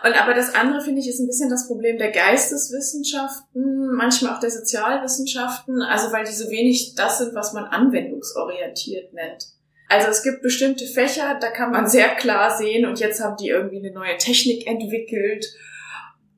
Und 0.05 0.21
aber 0.21 0.35
das 0.35 0.55
andere 0.55 0.83
finde 0.83 1.01
ich 1.01 1.09
ist 1.09 1.21
ein 1.21 1.27
bisschen 1.27 1.49
das 1.49 1.67
Problem 1.67 1.97
der 1.97 2.11
Geisteswissenschaften, 2.13 3.95
manchmal 3.95 4.35
auch 4.35 4.41
der 4.41 4.51
Sozialwissenschaften, 4.51 5.81
also 5.81 6.13
weil 6.13 6.25
die 6.25 6.33
so 6.33 6.51
wenig 6.51 6.95
das 6.95 7.19
sind, 7.19 7.35
was 7.35 7.55
man 7.55 7.65
anwendungsorientiert 7.65 9.15
nennt. 9.15 9.47
Also 9.89 10.09
es 10.09 10.23
gibt 10.23 10.43
bestimmte 10.43 10.87
Fächer, 10.87 11.39
da 11.41 11.51
kann 11.51 11.73
man 11.73 11.89
sehr 11.89 12.15
klar 12.17 12.57
sehen 12.57 12.85
und 12.85 13.01
jetzt 13.01 13.23
haben 13.23 13.37
die 13.37 13.49
irgendwie 13.49 13.79
eine 13.79 13.93
neue 13.93 14.19
Technik 14.19 14.67
entwickelt 14.67 15.47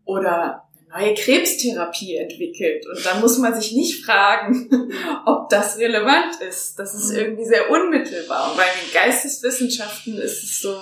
oder 0.05 0.69
eine 0.93 1.05
neue 1.05 1.15
Krebstherapie 1.15 2.17
entwickelt. 2.17 2.87
Und 2.87 3.05
dann 3.05 3.21
muss 3.21 3.39
man 3.39 3.61
sich 3.61 3.73
nicht 3.73 4.05
fragen, 4.05 4.71
ob 5.27 5.49
das 5.49 5.79
relevant 5.79 6.41
ist. 6.49 6.79
Das 6.79 6.95
ist 6.95 7.11
irgendwie 7.11 7.45
sehr 7.45 7.71
unmittelbar. 7.71 8.51
Und 8.51 8.57
bei 8.57 8.65
den 8.65 8.93
Geisteswissenschaften 8.93 10.17
ist 10.19 10.45
es 10.45 10.61
so, 10.61 10.77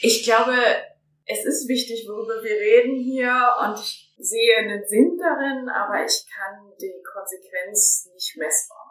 ich 0.00 0.24
glaube, 0.24 0.54
es 1.26 1.44
ist 1.44 1.68
wichtig, 1.68 2.06
worüber 2.08 2.42
wir 2.42 2.56
reden 2.56 3.00
hier 3.00 3.34
und 3.64 3.78
ich 3.78 4.12
sehe 4.18 4.56
einen 4.58 4.84
Sinn 4.86 5.18
darin, 5.18 5.68
aber 5.68 6.04
ich 6.04 6.24
kann 6.28 6.72
die 6.80 7.02
Konsequenz 7.02 8.08
nicht 8.14 8.36
messbar. 8.36 8.83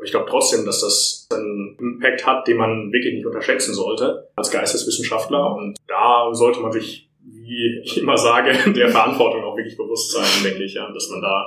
Aber 0.00 0.06
ich 0.06 0.12
glaube 0.12 0.30
trotzdem, 0.30 0.64
dass 0.64 0.80
das 0.80 1.28
einen 1.30 1.76
Impact 1.78 2.24
hat, 2.24 2.48
den 2.48 2.56
man 2.56 2.90
wirklich 2.90 3.12
nicht 3.12 3.26
unterschätzen 3.26 3.74
sollte 3.74 4.30
als 4.34 4.50
Geisteswissenschaftler. 4.50 5.54
Und 5.54 5.76
da 5.88 6.30
sollte 6.32 6.60
man 6.60 6.72
sich, 6.72 7.10
wie 7.22 7.82
ich 7.84 7.98
immer 7.98 8.16
sage, 8.16 8.54
der 8.72 8.88
Verantwortung 8.88 9.44
auch 9.44 9.58
wirklich 9.58 9.76
bewusst 9.76 10.12
sein, 10.12 10.24
denke 10.42 10.64
ich, 10.64 10.72
ja, 10.72 10.90
dass 10.90 11.10
man 11.10 11.20
da, 11.20 11.44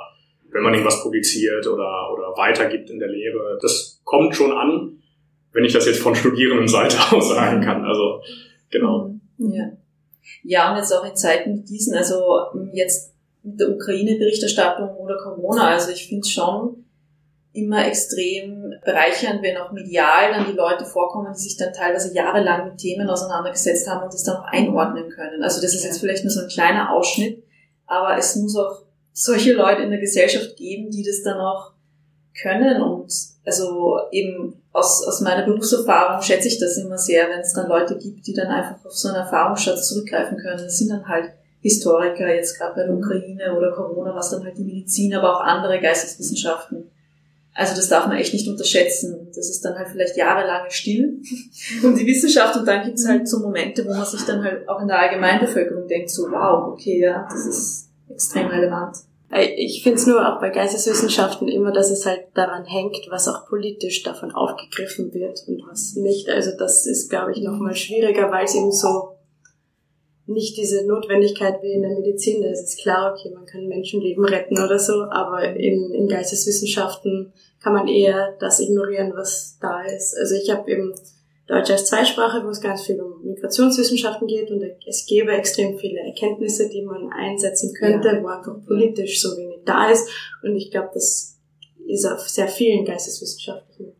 wenn 0.51 0.61
man 0.61 0.71
irgendwas 0.71 1.01
publiziert 1.01 1.65
oder, 1.65 2.13
oder 2.13 2.37
weitergibt 2.37 2.91
in 2.91 2.99
der 2.99 3.09
Lehre, 3.09 3.57
das 3.59 3.99
kommt 4.03 4.35
schon 4.35 4.51
an, 4.51 5.01
wenn 5.51 5.65
ich 5.65 5.73
das 5.73 5.87
jetzt 5.87 6.01
von 6.01 6.13
Studierendenseite 6.13 6.97
aus 7.11 7.29
sagen 7.29 7.59
kann. 7.61 7.83
Also, 7.83 8.21
genau. 8.69 9.15
Ja. 9.39 9.71
Ja, 10.43 10.71
und 10.71 10.77
jetzt 10.77 10.91
auch 10.93 11.03
in 11.03 11.15
Zeiten 11.15 11.55
wie 11.55 11.63
diesen, 11.63 11.95
also 11.95 12.21
jetzt 12.71 13.15
mit 13.41 13.59
der 13.59 13.71
Ukraine-Berichterstattung 13.71 14.95
oder 14.97 15.17
Corona. 15.17 15.69
Also 15.69 15.91
ich 15.91 16.07
finde 16.07 16.21
es 16.21 16.29
schon 16.29 16.83
immer 17.53 17.85
extrem 17.85 18.73
bereichernd, 18.83 19.43
wenn 19.43 19.57
auch 19.57 19.71
medial 19.71 20.31
dann 20.31 20.45
die 20.45 20.57
Leute 20.57 20.85
vorkommen, 20.85 21.31
die 21.33 21.39
sich 21.39 21.55
dann 21.55 21.71
teilweise 21.71 22.13
jahrelang 22.13 22.65
mit 22.65 22.79
Themen 22.79 23.07
auseinandergesetzt 23.07 23.87
haben 23.87 24.03
und 24.03 24.13
das 24.13 24.23
dann 24.23 24.37
auch 24.37 24.45
einordnen 24.45 25.09
können. 25.09 25.43
Also 25.43 25.61
das 25.61 25.75
ist 25.75 25.83
jetzt 25.83 25.99
vielleicht 25.99 26.23
nur 26.23 26.31
so 26.31 26.41
ein 26.41 26.47
kleiner 26.47 26.91
Ausschnitt, 26.91 27.43
aber 27.85 28.17
es 28.17 28.35
muss 28.35 28.57
auch 28.57 28.81
solche 29.11 29.53
Leute 29.53 29.83
in 29.83 29.91
der 29.91 29.99
Gesellschaft 29.99 30.57
geben, 30.57 30.89
die 30.89 31.03
das 31.03 31.21
dann 31.21 31.39
auch 31.39 31.73
können 32.41 32.81
und 32.81 33.13
also 33.45 33.99
eben 34.11 34.55
aus, 34.71 35.05
aus 35.07 35.21
meiner 35.21 35.45
Berufserfahrung 35.45 36.23
schätze 36.23 36.47
ich 36.47 36.59
das 36.59 36.77
immer 36.77 36.97
sehr, 36.97 37.29
wenn 37.29 37.41
es 37.41 37.53
dann 37.53 37.69
Leute 37.69 37.95
gibt, 37.97 38.25
die 38.25 38.33
dann 38.33 38.47
einfach 38.47 38.83
auf 38.83 38.93
so 38.93 39.09
einen 39.09 39.17
Erfahrungsschatz 39.17 39.89
zurückgreifen 39.89 40.37
können. 40.37 40.63
Das 40.63 40.79
sind 40.79 40.89
dann 40.89 41.07
halt 41.07 41.31
Historiker, 41.61 42.33
jetzt 42.33 42.57
gerade 42.57 42.75
bei 42.75 42.83
der 42.83 42.95
Ukraine 42.95 43.55
oder 43.55 43.71
Corona, 43.71 44.15
was 44.15 44.31
dann 44.31 44.43
halt 44.43 44.57
die 44.57 44.63
Medizin, 44.63 45.13
aber 45.13 45.37
auch 45.37 45.41
andere 45.41 45.79
Geisteswissenschaften. 45.79 46.89
Also 47.55 47.75
das 47.75 47.87
darf 47.87 48.07
man 48.07 48.17
echt 48.17 48.33
nicht 48.33 48.47
unterschätzen. 48.47 49.27
Das 49.35 49.49
ist 49.49 49.63
dann 49.63 49.77
halt 49.77 49.89
vielleicht 49.89 50.17
jahrelange 50.17 50.71
still 50.71 51.21
um 51.83 51.95
die 51.95 52.05
Wissenschaft 52.05 52.55
und 52.55 52.67
dann 52.67 52.83
gibt 52.83 52.97
es 52.97 53.07
halt 53.07 53.27
so 53.27 53.39
Momente, 53.39 53.85
wo 53.85 53.93
man 53.93 54.05
sich 54.05 54.23
dann 54.23 54.43
halt 54.43 54.67
auch 54.67 54.81
in 54.81 54.87
der 54.87 54.99
Allgemeinbevölkerung 54.99 55.87
denkt, 55.87 56.09
so 56.09 56.23
wow, 56.23 56.73
okay, 56.73 56.99
ja, 56.99 57.27
das 57.29 57.45
ist 57.45 57.89
extrem 58.09 58.47
relevant. 58.47 58.97
Ich 59.35 59.81
finde 59.81 59.97
es 59.97 60.05
nur 60.05 60.21
auch 60.21 60.39
bei 60.39 60.49
Geisteswissenschaften 60.49 61.47
immer, 61.47 61.71
dass 61.71 61.89
es 61.89 62.05
halt 62.05 62.25
daran 62.35 62.65
hängt, 62.65 62.97
was 63.09 63.27
auch 63.27 63.47
politisch 63.47 64.03
davon 64.03 64.31
aufgegriffen 64.31 65.11
wird 65.13 65.39
und 65.47 65.63
was 65.67 65.95
nicht. 65.95 66.29
Also 66.29 66.51
das 66.57 66.85
ist, 66.85 67.09
glaube 67.09 67.31
ich, 67.31 67.41
nochmal 67.41 67.75
schwieriger, 67.75 68.29
weil 68.29 68.45
es 68.45 68.53
eben 68.53 68.71
so 68.71 69.12
nicht 70.25 70.57
diese 70.57 70.85
Notwendigkeit 70.87 71.61
wie 71.61 71.73
in 71.73 71.81
der 71.81 71.91
Medizin, 71.91 72.41
da 72.41 72.49
ist 72.49 72.63
es 72.63 72.77
klar, 72.77 73.13
okay, 73.13 73.29
man 73.33 73.45
kann 73.45 73.67
Menschenleben 73.67 74.23
retten 74.23 74.57
oder 74.57 74.79
so, 74.79 75.03
aber 75.03 75.43
in, 75.43 75.91
in 75.93 76.07
Geisteswissenschaften 76.07 77.33
kann 77.61 77.73
man 77.73 77.87
eher 77.87 78.35
das 78.39 78.59
ignorieren, 78.59 79.13
was 79.15 79.57
da 79.61 79.83
ist. 79.83 80.15
Also 80.17 80.35
ich 80.35 80.49
habe 80.49 80.69
eben 80.71 80.93
Deutsch 81.47 81.71
als 81.71 81.85
Zweisprache, 81.85 82.43
wo 82.45 82.49
es 82.49 82.61
ganz 82.61 82.83
viel 82.83 83.01
um 83.01 83.21
Migrationswissenschaften 83.25 84.27
geht 84.27 84.49
und 84.49 84.63
es 84.87 85.05
gäbe 85.05 85.31
extrem 85.33 85.77
viele 85.77 85.99
Erkenntnisse, 85.99 86.69
die 86.69 86.83
man 86.83 87.11
einsetzen 87.11 87.73
könnte, 87.73 88.07
ja. 88.07 88.23
wo 88.23 88.27
einfach 88.27 88.55
politisch 88.65 89.21
so 89.21 89.35
wenig 89.37 89.59
da 89.65 89.89
ist. 89.89 90.09
Und 90.41 90.55
ich 90.55 90.71
glaube, 90.71 90.91
das 90.93 91.37
ist 91.85 92.05
auf 92.05 92.21
sehr 92.21 92.47
vielen 92.47 92.85
geisteswissenschaftlichen 92.85 93.92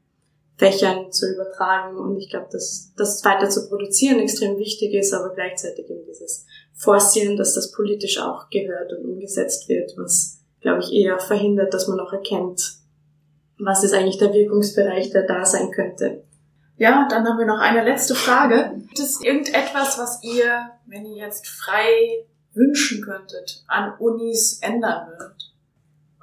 Fächern 0.64 1.12
zu 1.12 1.30
übertragen. 1.30 1.98
Und 1.98 2.18
ich 2.18 2.30
glaube, 2.30 2.48
dass 2.52 2.94
das 2.96 3.24
weiter 3.26 3.50
zu 3.50 3.68
produzieren 3.68 4.20
extrem 4.20 4.58
wichtig 4.58 4.94
ist, 4.94 5.14
aber 5.14 5.34
gleichzeitig 5.34 5.90
eben 5.90 6.06
dieses 6.06 6.46
Forcieren, 6.74 7.36
dass 7.36 7.54
das 7.54 7.72
politisch 7.72 8.18
auch 8.20 8.50
gehört 8.50 8.94
und 8.94 9.06
umgesetzt 9.06 9.68
wird, 9.68 9.94
was, 9.98 10.40
glaube 10.62 10.80
ich, 10.80 10.94
eher 10.94 11.20
verhindert, 11.20 11.74
dass 11.74 11.90
man 11.90 12.00
auch 12.00 12.14
erkennt, 12.14 12.78
was 13.60 13.84
ist 13.84 13.94
eigentlich 13.94 14.18
der 14.18 14.34
Wirkungsbereich, 14.34 15.12
der 15.12 15.28
da 15.28 15.44
sein 15.46 15.70
könnte. 15.72 16.24
Ja, 16.78 17.08
dann 17.10 17.28
haben 17.28 17.38
wir 17.38 17.46
noch 17.46 17.60
eine 17.60 17.84
letzte 17.84 18.16
Frage. 18.16 18.72
Gibt 18.78 19.00
es 19.00 19.22
irgendetwas, 19.22 20.00
was 20.00 20.24
ihr, 20.24 20.72
wenn 20.86 21.06
ihr 21.06 21.18
jetzt 21.18 21.46
frei 21.48 22.26
wünschen 22.54 23.04
könntet, 23.04 23.64
an 23.68 23.94
Unis 24.00 24.60
ändern 24.62 25.08
würdet? 25.08 25.43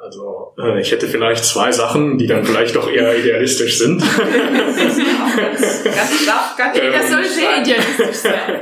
Also 0.01 0.55
äh, 0.59 0.81
ich 0.81 0.91
hätte 0.93 1.07
vielleicht 1.07 1.45
zwei 1.45 1.71
Sachen, 1.73 2.17
die 2.17 2.27
dann 2.27 2.43
vielleicht 2.43 2.75
doch 2.75 2.91
eher 2.91 3.19
idealistisch 3.19 3.77
sind. 3.79 4.01
ganz, 4.01 4.97
ganz, 6.27 6.57
ganz, 6.57 6.79
ähm, 6.79 6.93
das 6.93 7.11
soll 7.11 7.25
sehr 7.27 7.61
idealistisch 7.61 8.17
sein. 8.17 8.61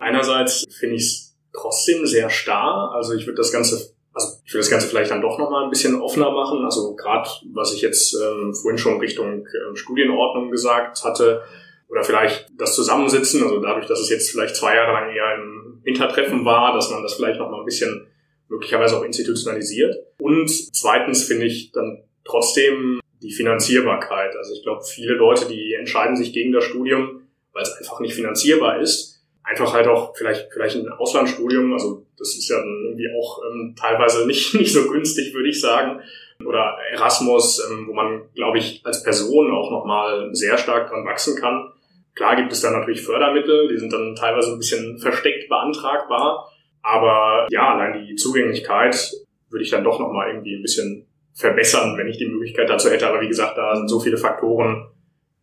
Einerseits 0.00 0.66
finde 0.78 0.96
ich 0.96 1.02
es 1.02 1.34
trotzdem 1.54 2.04
sehr 2.04 2.28
starr. 2.28 2.92
Also 2.94 3.14
ich 3.14 3.26
würde 3.26 3.38
das 3.38 3.50
Ganze, 3.50 3.94
also 4.12 4.28
ich 4.44 4.52
würde 4.52 4.60
das 4.60 4.70
Ganze 4.70 4.86
vielleicht 4.86 5.10
dann 5.10 5.22
doch 5.22 5.38
nochmal 5.38 5.64
ein 5.64 5.70
bisschen 5.70 5.98
offener 5.98 6.30
machen. 6.30 6.62
Also 6.62 6.94
gerade, 6.94 7.26
was 7.54 7.72
ich 7.72 7.80
jetzt 7.80 8.14
ähm, 8.14 8.52
vorhin 8.52 8.76
schon 8.76 9.00
Richtung 9.00 9.46
äh, 9.46 9.76
Studienordnung 9.76 10.50
gesagt 10.50 11.02
hatte, 11.04 11.42
oder 11.88 12.02
vielleicht 12.02 12.48
das 12.58 12.74
Zusammensitzen, 12.74 13.42
also 13.42 13.60
dadurch, 13.60 13.86
dass 13.86 14.00
es 14.00 14.10
jetzt 14.10 14.30
vielleicht 14.30 14.56
zwei 14.56 14.74
Jahre 14.74 14.92
lang 14.92 15.08
eher 15.08 15.38
ein 15.38 15.80
Hintertreffen 15.84 16.44
war, 16.44 16.74
dass 16.74 16.90
man 16.90 17.02
das 17.02 17.14
vielleicht 17.14 17.38
nochmal 17.38 17.60
ein 17.60 17.64
bisschen 17.64 18.08
möglicherweise 18.48 18.98
auch 18.98 19.04
institutionalisiert. 19.04 19.96
Und 20.18 20.48
zweitens 20.74 21.24
finde 21.24 21.46
ich 21.46 21.72
dann 21.72 22.02
trotzdem 22.24 23.00
die 23.22 23.32
Finanzierbarkeit. 23.32 24.36
Also 24.36 24.54
ich 24.54 24.62
glaube, 24.62 24.82
viele 24.84 25.14
Leute, 25.14 25.46
die 25.46 25.74
entscheiden 25.74 26.16
sich 26.16 26.32
gegen 26.32 26.52
das 26.52 26.64
Studium, 26.64 27.22
weil 27.52 27.62
es 27.62 27.72
einfach 27.78 28.00
nicht 28.00 28.14
finanzierbar 28.14 28.80
ist. 28.80 29.22
Einfach 29.42 29.72
halt 29.72 29.86
auch 29.86 30.16
vielleicht, 30.16 30.52
vielleicht 30.52 30.76
ein 30.76 30.88
Auslandsstudium, 30.88 31.72
also 31.72 32.04
das 32.18 32.36
ist 32.36 32.48
ja 32.48 32.56
irgendwie 32.56 33.08
auch 33.16 33.40
ähm, 33.44 33.74
teilweise 33.78 34.26
nicht, 34.26 34.54
nicht 34.60 34.72
so 34.72 34.88
günstig, 34.88 35.32
würde 35.34 35.48
ich 35.48 35.60
sagen. 35.60 36.00
Oder 36.44 36.76
Erasmus, 36.90 37.66
ähm, 37.70 37.86
wo 37.88 37.94
man, 37.94 38.22
glaube 38.34 38.58
ich, 38.58 38.82
als 38.84 39.02
Person 39.02 39.50
auch 39.52 39.70
nochmal 39.70 40.34
sehr 40.34 40.58
stark 40.58 40.90
dran 40.90 41.06
wachsen 41.06 41.36
kann. 41.36 41.72
Klar 42.14 42.36
gibt 42.36 42.52
es 42.52 42.60
da 42.60 42.70
natürlich 42.70 43.02
Fördermittel, 43.02 43.68
die 43.68 43.78
sind 43.78 43.92
dann 43.92 44.16
teilweise 44.16 44.52
ein 44.52 44.58
bisschen 44.58 44.98
versteckt 44.98 45.48
beantragbar. 45.48 46.50
Aber 46.86 47.48
ja, 47.50 47.74
allein 47.74 48.06
die 48.06 48.14
Zugänglichkeit 48.14 49.10
würde 49.50 49.64
ich 49.64 49.70
dann 49.70 49.82
doch 49.82 49.98
nochmal 49.98 50.28
irgendwie 50.30 50.54
ein 50.54 50.62
bisschen 50.62 51.04
verbessern, 51.34 51.98
wenn 51.98 52.06
ich 52.06 52.16
die 52.16 52.28
Möglichkeit 52.28 52.70
dazu 52.70 52.88
hätte. 52.88 53.08
Aber 53.08 53.20
wie 53.20 53.26
gesagt, 53.26 53.58
da 53.58 53.74
sind 53.74 53.88
so 53.88 53.98
viele 53.98 54.16
Faktoren 54.16 54.86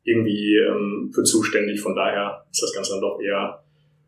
irgendwie 0.03 0.55
ähm, 0.55 1.11
für 1.13 1.23
zuständig. 1.23 1.81
Von 1.81 1.95
daher 1.95 2.45
ist 2.49 2.63
das 2.63 2.73
Ganze 2.73 2.93
dann 2.93 3.01
doch 3.01 3.19
eher 3.19 3.61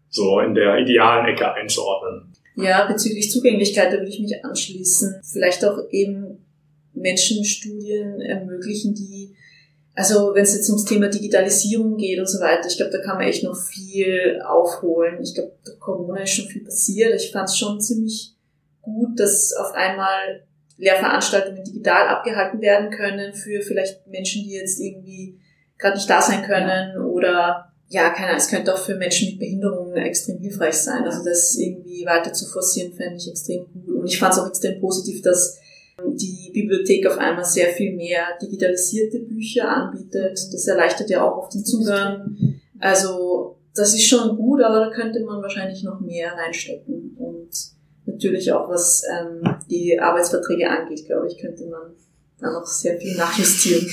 so 0.07 0.39
in 0.39 0.55
der 0.55 0.77
idealen 0.79 1.25
Ecke 1.25 1.53
einzuordnen. 1.53 2.31
Ja, 2.55 2.87
bezüglich 2.87 3.29
Zugänglichkeit, 3.29 3.91
da 3.91 3.97
würde 3.97 4.07
ich 4.07 4.21
mich 4.21 4.45
anschließen. 4.45 5.19
Vielleicht 5.29 5.65
auch 5.65 5.79
eben 5.91 6.37
Menschenstudien 6.93 8.21
ermöglichen, 8.21 8.95
die 8.95 9.35
also 9.95 10.35
wenn 10.35 10.43
es 10.43 10.53
jetzt 10.53 10.69
ums 10.69 10.83
Thema 10.85 11.07
Digitalisierung 11.07 11.95
geht 11.95 12.19
und 12.19 12.27
so 12.27 12.41
weiter, 12.41 12.67
ich 12.67 12.75
glaube, 12.75 12.91
da 12.91 13.01
kann 13.01 13.17
man 13.17 13.27
echt 13.27 13.43
noch 13.43 13.55
viel 13.55 14.41
aufholen. 14.45 15.21
Ich 15.23 15.33
glaube, 15.33 15.53
der 15.65 15.75
Corona 15.75 16.21
ist 16.23 16.31
schon 16.31 16.47
viel 16.47 16.65
passiert. 16.65 17.15
Ich 17.15 17.31
fand 17.31 17.49
es 17.49 17.57
schon 17.57 17.79
ziemlich 17.79 18.35
gut, 18.81 19.19
dass 19.19 19.53
auf 19.53 19.73
einmal 19.73 20.43
Lehrveranstaltungen 20.77 21.63
digital 21.63 22.09
abgehalten 22.09 22.59
werden 22.61 22.91
können 22.91 23.33
für 23.33 23.61
vielleicht 23.61 24.05
Menschen, 24.07 24.43
die 24.43 24.53
jetzt 24.53 24.81
irgendwie 24.81 25.39
gerade 25.77 25.95
nicht 25.95 26.09
da 26.09 26.21
sein 26.21 26.43
können 26.43 26.97
oder 26.97 27.71
ja, 27.87 28.09
keine 28.09 28.29
Ahnung, 28.29 28.41
es 28.41 28.49
könnte 28.49 28.73
auch 28.73 28.79
für 28.79 28.95
Menschen 28.95 29.29
mit 29.29 29.39
Behinderungen 29.39 29.95
extrem 29.95 30.39
hilfreich 30.39 30.73
sein. 30.73 31.03
Also 31.03 31.23
das 31.23 31.55
irgendwie 31.55 32.05
weiter 32.05 32.33
zu 32.33 32.45
forcieren, 32.45 32.93
fände 32.93 33.17
ich 33.17 33.29
extrem 33.29 33.65
gut. 33.71 33.87
Und 33.87 34.07
ich 34.07 34.19
fand 34.19 34.33
es 34.33 34.39
auch 34.39 34.47
extrem 34.47 34.81
positiv, 34.81 35.21
dass 35.21 35.59
die 36.03 36.51
Bibliothek 36.53 37.07
auf 37.07 37.17
einmal 37.17 37.45
sehr 37.45 37.69
viel 37.69 37.95
mehr 37.95 38.37
digitalisierte 38.41 39.19
Bücher 39.19 39.69
anbietet. 39.69 40.39
Das 40.51 40.67
erleichtert 40.67 41.09
ja 41.09 41.23
auch 41.23 41.37
auf 41.37 41.49
den 41.49 41.63
Zugang. 41.63 42.37
Also 42.79 43.57
das 43.73 43.93
ist 43.93 44.07
schon 44.07 44.35
gut, 44.35 44.61
aber 44.61 44.79
da 44.79 44.89
könnte 44.89 45.21
man 45.21 45.41
wahrscheinlich 45.41 45.83
noch 45.83 45.99
mehr 45.99 46.33
reinstecken. 46.33 47.15
Und 47.17 47.49
natürlich 48.05 48.51
auch 48.51 48.69
was 48.69 49.03
ähm, 49.09 49.41
die 49.69 49.99
Arbeitsverträge 49.99 50.69
angeht, 50.69 51.05
glaube 51.05 51.27
ich, 51.27 51.37
könnte 51.37 51.65
man 51.65 51.93
da 52.39 52.51
noch 52.51 52.65
sehr 52.65 52.97
viel 52.97 53.15
nachjustieren. 53.15 53.87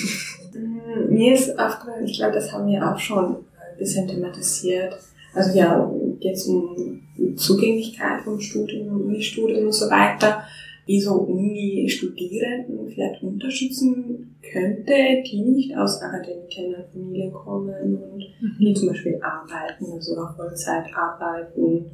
Mm, 0.55 1.13
mir 1.13 1.35
ist 1.35 1.59
aufgefallen, 1.59 2.05
ich 2.05 2.19
glaube, 2.19 2.35
das 2.35 2.53
haben 2.53 2.67
wir 2.67 2.87
auch 2.87 2.99
schon 2.99 3.37
ein 3.37 3.79
bisschen 3.79 4.09
thematisiert. 4.09 4.99
Also 5.35 5.57
ja, 5.57 5.91
geht 6.21 6.35
es 6.35 6.47
um 6.47 7.01
Zugänglichkeit 7.37 8.23
vom 8.23 8.41
Studium, 8.41 9.01
Uni-Studium 9.01 9.67
und 9.67 9.73
so 9.73 9.89
weiter 9.89 10.45
wie 10.87 11.01
so 11.01 11.15
Uni-Studierenden 11.15 12.89
vielleicht 12.89 13.23
unterstützen 13.23 14.37
könnte, 14.53 14.93
die 15.25 15.43
nicht 15.43 15.77
aus 15.77 16.03
Akademikerinnenfamilien 16.03 17.33
kommen 17.33 18.03
und 18.03 18.19
mhm. 18.41 18.57
die 18.59 18.75
zum 18.75 18.89
Beispiel 18.89 19.21
arbeiten, 19.23 19.93
also 19.93 20.17
auch 20.19 20.35
Vollzeit 20.37 20.87
arbeiten 20.95 21.87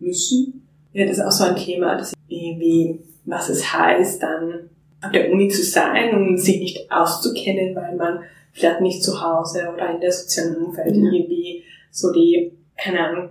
müssen. 0.00 0.66
Ja, 0.92 1.06
das 1.06 1.18
ist 1.18 1.24
auch 1.24 1.30
so 1.30 1.44
ein 1.44 1.56
Thema, 1.56 1.96
das 1.96 2.12
wie, 2.28 3.00
was 3.24 3.48
es 3.48 3.72
heißt, 3.72 4.22
dann 4.22 4.70
auf 5.02 5.12
der 5.12 5.30
Uni 5.30 5.48
zu 5.48 5.62
sein 5.62 6.14
und 6.14 6.38
sich 6.38 6.58
nicht 6.58 6.92
auszukennen, 6.92 7.74
weil 7.74 7.96
man 7.96 8.20
vielleicht 8.52 8.80
nicht 8.80 9.02
zu 9.02 9.20
Hause 9.20 9.70
oder 9.72 9.94
in 9.94 10.00
der 10.00 10.12
sozialen 10.12 10.56
Umfeld 10.56 10.94
ja. 10.96 11.02
irgendwie 11.02 11.62
so 11.90 12.12
die, 12.12 12.52
keine 12.76 13.00
Ahnung, 13.00 13.30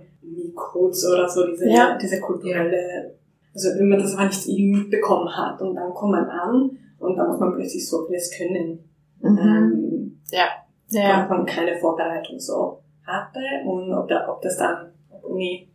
Codes 0.54 1.06
oder 1.06 1.28
so, 1.28 1.46
diese, 1.46 1.68
ja. 1.68 1.98
diese 2.00 2.20
kulturelle 2.20 3.14
also 3.54 3.68
wenn 3.78 3.88
man 3.88 3.98
das 3.98 4.14
aber 4.14 4.26
nicht 4.26 4.46
irgendwie 4.48 4.80
mitbekommen 4.80 5.28
hat 5.36 5.60
und 5.60 5.74
dann 5.74 5.92
kommt 5.92 6.12
man 6.12 6.28
an 6.28 6.70
und 6.98 7.16
dann 7.16 7.28
muss 7.28 7.40
man 7.40 7.54
plötzlich 7.54 7.88
so 7.88 8.06
vieles 8.06 8.30
können. 8.36 8.78
Mhm. 9.20 9.38
Ähm, 9.38 10.20
ja. 10.30 10.46
ja. 10.88 11.28
Weil 11.28 11.38
man 11.38 11.46
keine 11.46 11.78
Vorbereitung 11.78 12.38
so 12.38 12.78
hatte 13.04 13.40
und 13.66 13.92
ob, 13.92 14.08
da, 14.08 14.28
ob 14.28 14.40
das 14.42 14.56
dann, 14.56 14.92
ob 15.10 15.24
Uni 15.24 15.68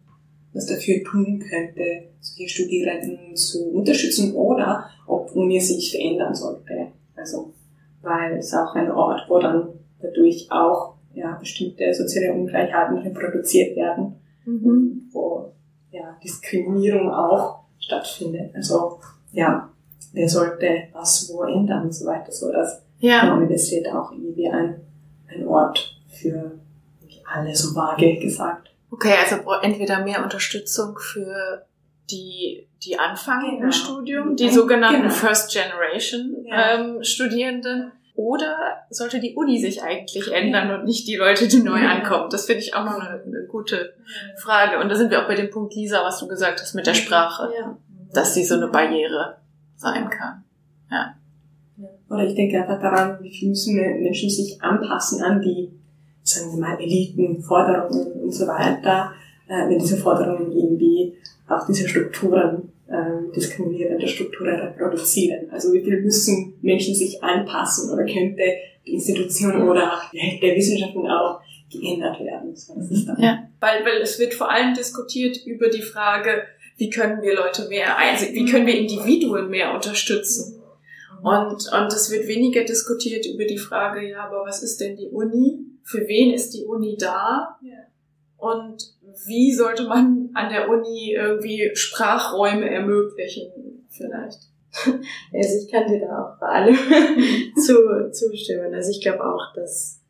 was 0.54 0.66
dafür 0.66 1.04
tun 1.04 1.40
könnte, 1.40 2.10
solche 2.20 2.50
Studierenden 2.50 3.36
zu 3.36 3.70
unterstützen 3.74 4.34
oder 4.34 4.90
ob 5.06 5.32
Uni 5.36 5.60
sich 5.60 5.92
verändern 5.92 6.34
sollte. 6.34 6.88
Also, 7.16 7.54
weil 8.02 8.38
es 8.38 8.54
auch 8.54 8.74
ein 8.74 8.92
Ort, 8.92 9.26
wo 9.28 9.40
dann 9.40 9.70
dadurch 10.02 10.48
auch 10.50 10.96
ja, 11.14 11.36
bestimmte 11.40 11.94
soziale 11.94 12.34
Ungleichheiten 12.34 12.98
reproduziert 12.98 13.76
werden, 13.76 14.16
mhm. 14.46 15.10
wo 15.12 15.52
ja, 15.92 16.18
Diskriminierung 16.24 17.12
auch 17.12 17.67
stattfindet. 17.88 18.54
Also 18.56 19.00
ja, 19.32 19.70
wer 20.14 20.30
sollte 20.30 20.84
was 20.94 21.30
wo 21.32 21.44
ändern 21.44 21.84
und 21.86 21.94
so 21.96 22.06
weiter, 22.06 22.32
so 22.32 22.52
dass 22.52 22.82
Ja. 23.00 23.26
die 23.26 23.32
Universität 23.32 23.88
auch 23.92 24.12
irgendwie 24.12 24.50
ein, 24.50 24.82
ein 25.34 25.48
Ort 25.48 25.96
für 26.10 26.60
alle, 27.34 27.56
so 27.56 27.76
vage 27.76 28.18
gesagt. 28.20 28.70
Okay, 28.92 29.14
also 29.22 29.36
entweder 29.62 30.04
mehr 30.04 30.24
Unterstützung 30.24 30.98
für 30.98 31.66
die, 32.10 32.68
die 32.84 32.98
anfangen 32.98 33.52
Genau. 33.56 33.66
im 33.66 33.72
Studium, 33.72 34.36
die 34.36 34.46
Genau. 34.46 34.56
sogenannten 34.56 35.02
Genau. 35.04 35.14
First 35.14 35.52
Generation 35.52 36.38
Ja. 36.46 36.76
ähm, 36.76 37.04
Studierenden. 37.04 37.92
Oder 38.18 38.58
sollte 38.90 39.20
die 39.20 39.36
Uni 39.36 39.60
sich 39.60 39.84
eigentlich 39.84 40.34
ändern 40.34 40.72
und 40.72 40.86
nicht 40.86 41.08
die 41.08 41.16
Leute, 41.18 41.48
die 41.48 41.62
neu 41.62 41.80
Ja. 41.80 41.92
ankommen? 41.92 42.30
Das 42.32 42.48
finde 42.48 42.64
ich 42.64 42.74
auch 42.74 42.84
noch 42.84 43.00
eine, 43.00 43.22
eine 43.22 43.46
gute 43.48 43.94
Frage. 44.38 44.80
Und 44.80 44.90
da 44.90 44.96
sind 44.96 45.12
wir 45.12 45.22
auch 45.22 45.28
bei 45.28 45.36
dem 45.36 45.52
Punkt, 45.52 45.76
Lisa, 45.76 46.04
was 46.04 46.20
du 46.20 46.28
gesagt 46.28 46.60
hast 46.60 46.74
mit 46.74 46.88
der 46.88 46.96
Sprache, 46.96 47.50
Ja. 47.58 47.78
dass 48.14 48.34
die 48.34 48.44
so 48.44 48.56
eine 48.56 48.68
Barriere 48.70 49.38
sein 49.76 50.10
kann. 50.10 50.44
Oder 52.10 52.24
ich 52.26 52.34
denke 52.34 52.58
einfach 52.60 52.82
daran, 52.82 53.18
wie 53.22 53.30
viel 53.30 53.50
müssen 53.50 53.76
Menschen 53.76 54.30
sich 54.30 54.60
anpassen 54.64 55.22
an 55.22 55.42
die, 55.42 55.70
sagen 56.24 56.54
wir 56.54 56.60
mal, 56.68 56.80
Eliten, 56.80 57.42
Forderungen 57.44 58.14
und 58.24 58.32
so 58.34 58.48
weiter, 58.48 59.12
äh, 59.48 59.70
wenn 59.70 59.78
diese 59.78 59.98
Forderungen 59.98 60.52
irgendwie 60.52 61.14
auch 61.48 61.68
diese 61.68 61.88
Strukturen, 61.88 62.72
äh, 62.90 63.34
diskriminierende 63.36 64.08
Strukturen 64.08 64.56
reproduzieren. 64.56 65.50
Also 65.52 65.74
wie 65.74 65.84
viel 65.84 66.02
müssen 66.02 66.56
Menschen 66.62 66.96
sich 66.96 67.24
anpassen 67.24 67.92
oder 67.92 68.06
könnte 68.06 68.44
die 68.86 68.94
Institution 68.94 69.68
oder 69.68 70.02
die 70.14 70.40
der 70.40 70.56
Wissenschaften 70.56 71.06
auch 71.08 71.42
geändert 71.70 72.20
werden. 72.20 72.56
So, 72.56 72.76
das 72.76 72.92
ist 72.92 73.06
dann 73.08 73.22
Ja. 73.22 73.50
Weil, 73.60 73.84
weil 73.86 74.02
es 74.02 74.20
wird 74.20 74.34
vor 74.34 74.50
allem 74.50 74.74
diskutiert 74.74 75.38
über 75.46 75.70
die 75.70 75.82
Frage, 75.82 76.44
wie 76.78 76.90
können 76.90 77.22
wir 77.22 77.36
Leute 77.36 77.68
mehr 77.68 77.98
einsehen, 77.98 78.34
wie 78.34 78.50
können 78.50 78.68
wir 78.68 78.78
Individuen 78.78 79.50
mehr 79.50 79.74
unterstützen. 79.74 80.62
Und, 81.22 81.72
und 81.74 81.94
es 81.94 82.12
wird 82.12 82.28
weniger 82.28 82.64
diskutiert 82.64 83.26
über 83.26 83.46
die 83.46 83.58
Frage, 83.58 84.08
ja, 84.08 84.26
aber 84.26 84.46
was 84.46 84.62
ist 84.62 84.80
denn 84.80 84.96
die 84.96 85.08
Uni? 85.08 85.60
Für 85.84 86.08
wen 86.08 86.34
ist 86.34 86.54
die 86.54 86.64
Uni 86.64 86.96
da? 86.98 87.58
Ja. 87.62 87.88
Und 88.38 88.94
wie 89.26 89.54
sollte 89.54 89.84
man 89.84 90.30
an 90.34 90.50
der 90.50 90.70
Uni 90.70 91.14
irgendwie 91.14 91.72
Sprachräume 91.74 92.70
ermöglichen, 92.70 93.86
vielleicht? 93.90 94.40
Also 95.34 95.66
ich 95.66 95.72
kann 95.72 95.88
dir 95.88 96.02
da 96.02 96.24
auch 96.24 96.40
bei 96.40 96.48
allem 96.48 96.76
zu, 97.56 98.12
zustimmen. 98.12 98.74
Also 98.74 98.92
ich 98.92 99.02
glaube 99.02 99.24
auch, 99.24 99.54
dass, 99.56 100.02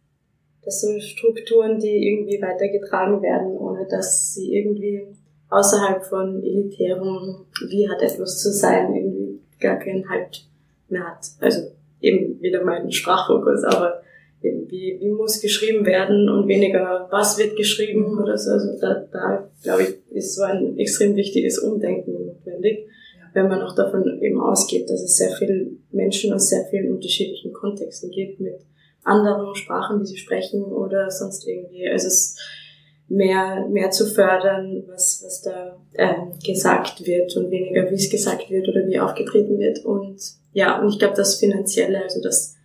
dass 0.64 0.82
so 0.82 1.00
Strukturen, 1.00 1.80
die 1.80 2.10
irgendwie 2.10 2.42
weitergetragen 2.42 3.22
werden, 3.22 3.56
ohne 3.56 3.88
dass 3.88 4.34
sie 4.34 4.54
irgendwie 4.54 5.08
außerhalb 5.50 6.04
von 6.04 6.44
elitären, 6.44 7.46
wie 7.70 7.90
hat 7.90 8.02
etwas 8.02 8.42
zu 8.42 8.52
sein, 8.52 8.94
irgendwie 8.94 9.40
gar 9.60 9.78
keinen 9.78 10.10
Halt 10.10 10.46
mehr 10.90 11.08
hat. 11.08 11.26
Also 11.40 11.72
eben 12.02 12.42
wieder 12.42 12.64
mein 12.64 12.92
Sprachfokus, 12.92 13.64
aber 13.64 14.02
wie, 14.42 14.98
wie 15.00 15.10
muss 15.10 15.42
geschrieben 15.42 15.86
werden 15.86 16.30
und 16.30 16.48
weniger 16.48 17.08
was 17.10 17.38
wird 17.38 17.56
geschrieben 17.56 18.18
oder 18.20 18.38
so. 18.38 18.52
Also 18.52 18.80
da, 18.80 19.06
da 19.12 19.50
glaube 19.64 19.84
ich, 19.84 20.16
ist 20.16 20.36
so 20.36 20.44
ein 20.44 20.78
extrem 20.78 21.16
wichtiges 21.16 21.60
Umdenken 21.60 22.14
notwendig 22.14 22.88
wenn 23.38 23.50
man 23.50 23.62
auch 23.62 23.76
davon 23.76 24.20
eben 24.22 24.42
ausgeht, 24.42 24.90
dass 24.90 25.04
es 25.04 25.16
sehr 25.16 25.30
viele 25.30 25.68
Menschen 25.92 26.34
aus 26.34 26.50
sehr 26.50 26.66
vielen 26.66 26.92
unterschiedlichen 26.92 27.54
Kontexten 27.54 28.10
gibt, 28.10 28.40
mit 28.40 28.60
anderen 29.04 29.56
Sprachen, 29.56 30.00
die 30.00 30.08
sie 30.08 30.18
sprechen 30.18 30.64
oder 30.64 31.12
sonst 31.12 31.48
irgendwie. 31.48 31.88
Also 31.88 32.08
es 32.08 32.36
mehr, 33.08 33.68
mehr 33.70 33.92
zu 33.92 34.08
fördern, 34.08 34.84
was, 34.88 35.22
was 35.24 35.44
da 35.44 35.78
ähm, 35.94 36.34
gesagt 36.44 37.06
wird 37.06 37.38
und 37.38 37.52
weniger, 37.52 37.90
wie 37.92 37.96
es 37.96 38.10
gesagt 38.10 38.50
wird 38.50 38.68
oder 38.68 38.88
wie 38.88 39.00
aufgetreten 39.00 39.60
wird. 39.60 39.86
Und 39.86 40.20
ja, 40.54 40.82
und 40.82 40.90
ich 40.90 40.98
glaube, 40.98 41.16
das 41.16 41.36
Finanzielle, 41.36 42.02
also 42.02 42.20
das 42.22 42.56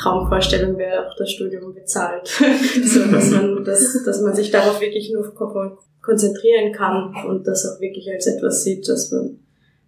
Traumvorstellung 0.00 0.78
wäre 0.78 1.06
auch 1.08 1.16
das 1.16 1.30
Studium 1.32 1.74
bezahlt, 1.74 2.26
so 2.84 3.04
dass 3.10 3.30
man, 3.30 3.64
dass, 3.64 4.02
dass 4.04 4.20
man 4.20 4.34
sich 4.34 4.50
darauf 4.50 4.80
wirklich 4.80 5.10
nur 5.12 5.34
kon- 5.34 5.76
konzentrieren 6.02 6.72
kann 6.72 7.14
und 7.26 7.46
das 7.46 7.66
auch 7.66 7.80
wirklich 7.80 8.10
als 8.10 8.26
etwas 8.26 8.62
sieht, 8.62 8.88
das 8.88 9.10
man 9.10 9.38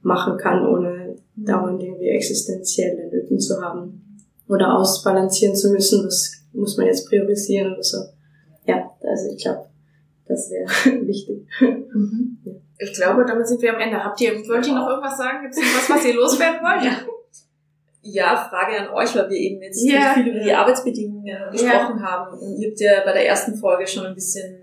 machen 0.02 0.36
kann, 0.36 0.66
ohne 0.66 1.16
dauernd 1.36 1.82
irgendwie 1.82 2.08
existenzielle 2.08 3.08
Nöten 3.11 3.38
zu 3.38 3.61
haben 3.62 4.02
oder 4.48 4.76
ausbalancieren 4.76 5.54
zu 5.54 5.70
müssen, 5.70 6.04
was 6.04 6.32
muss 6.52 6.76
man 6.76 6.86
jetzt 6.86 7.08
priorisieren 7.08 7.72
oder 7.74 7.82
so. 7.82 7.98
Ja, 8.66 8.90
also 9.02 9.34
ich 9.34 9.42
glaube, 9.42 9.66
das 10.26 10.50
wäre 10.50 10.66
wichtig. 11.06 11.46
Ich 12.78 12.92
glaube, 12.94 13.24
damit 13.26 13.46
sind 13.46 13.61
wir 13.62 13.74
am 13.74 13.80
Ende. 13.80 14.02
Habt 14.02 14.20
ihr, 14.20 14.32
wollt 14.48 14.66
ihr 14.66 14.74
noch 14.74 14.88
irgendwas 14.88 15.16
sagen? 15.18 15.42
Gibt 15.42 15.54
es 15.54 15.61
noch 15.61 15.66
was, 15.90 15.90
was 15.98 16.04
ihr 16.06 16.14
loswerden 16.14 16.61
wollt? 16.62 16.84
Ja. 16.84 16.96
Ja, 18.03 18.48
Frage 18.48 18.80
an 18.80 18.88
euch, 18.94 19.14
weil 19.14 19.28
wir 19.28 19.36
eben 19.36 19.62
jetzt 19.62 19.84
Ja. 19.84 20.14
viel 20.14 20.28
über 20.28 20.40
die 20.40 20.53
Arbeitsbedingungen 20.53 21.36
gesprochen 21.53 22.03
haben. 22.03 22.38
Und 22.38 22.59
ihr 22.59 22.70
habt 22.70 22.80
ja 22.80 23.01
bei 23.05 23.12
der 23.12 23.26
ersten 23.26 23.57
Folge 23.57 23.86
schon 23.86 24.07
ein 24.07 24.14
bisschen 24.14 24.62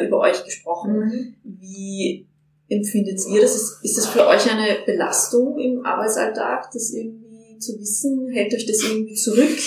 über 0.00 0.20
euch 0.20 0.42
gesprochen. 0.44 1.36
Wie 1.44 2.26
empfindet 2.68 3.20
ihr 3.28 3.42
das? 3.42 3.54
Ist, 3.54 3.84
ist 3.84 3.98
das 3.98 4.06
für 4.06 4.26
euch 4.26 4.50
eine 4.50 4.78
Belastung 4.86 5.58
im 5.58 5.84
Arbeitsalltag, 5.84 6.70
das 6.72 6.92
irgendwie 6.92 7.58
zu 7.58 7.78
wissen? 7.78 8.30
Hält 8.30 8.54
euch 8.54 8.66
das 8.66 8.82
irgendwie 8.82 9.14
zurück 9.14 9.58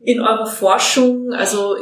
in 0.00 0.20
eurer 0.20 0.46
Forschung? 0.46 1.32
Also 1.32 1.76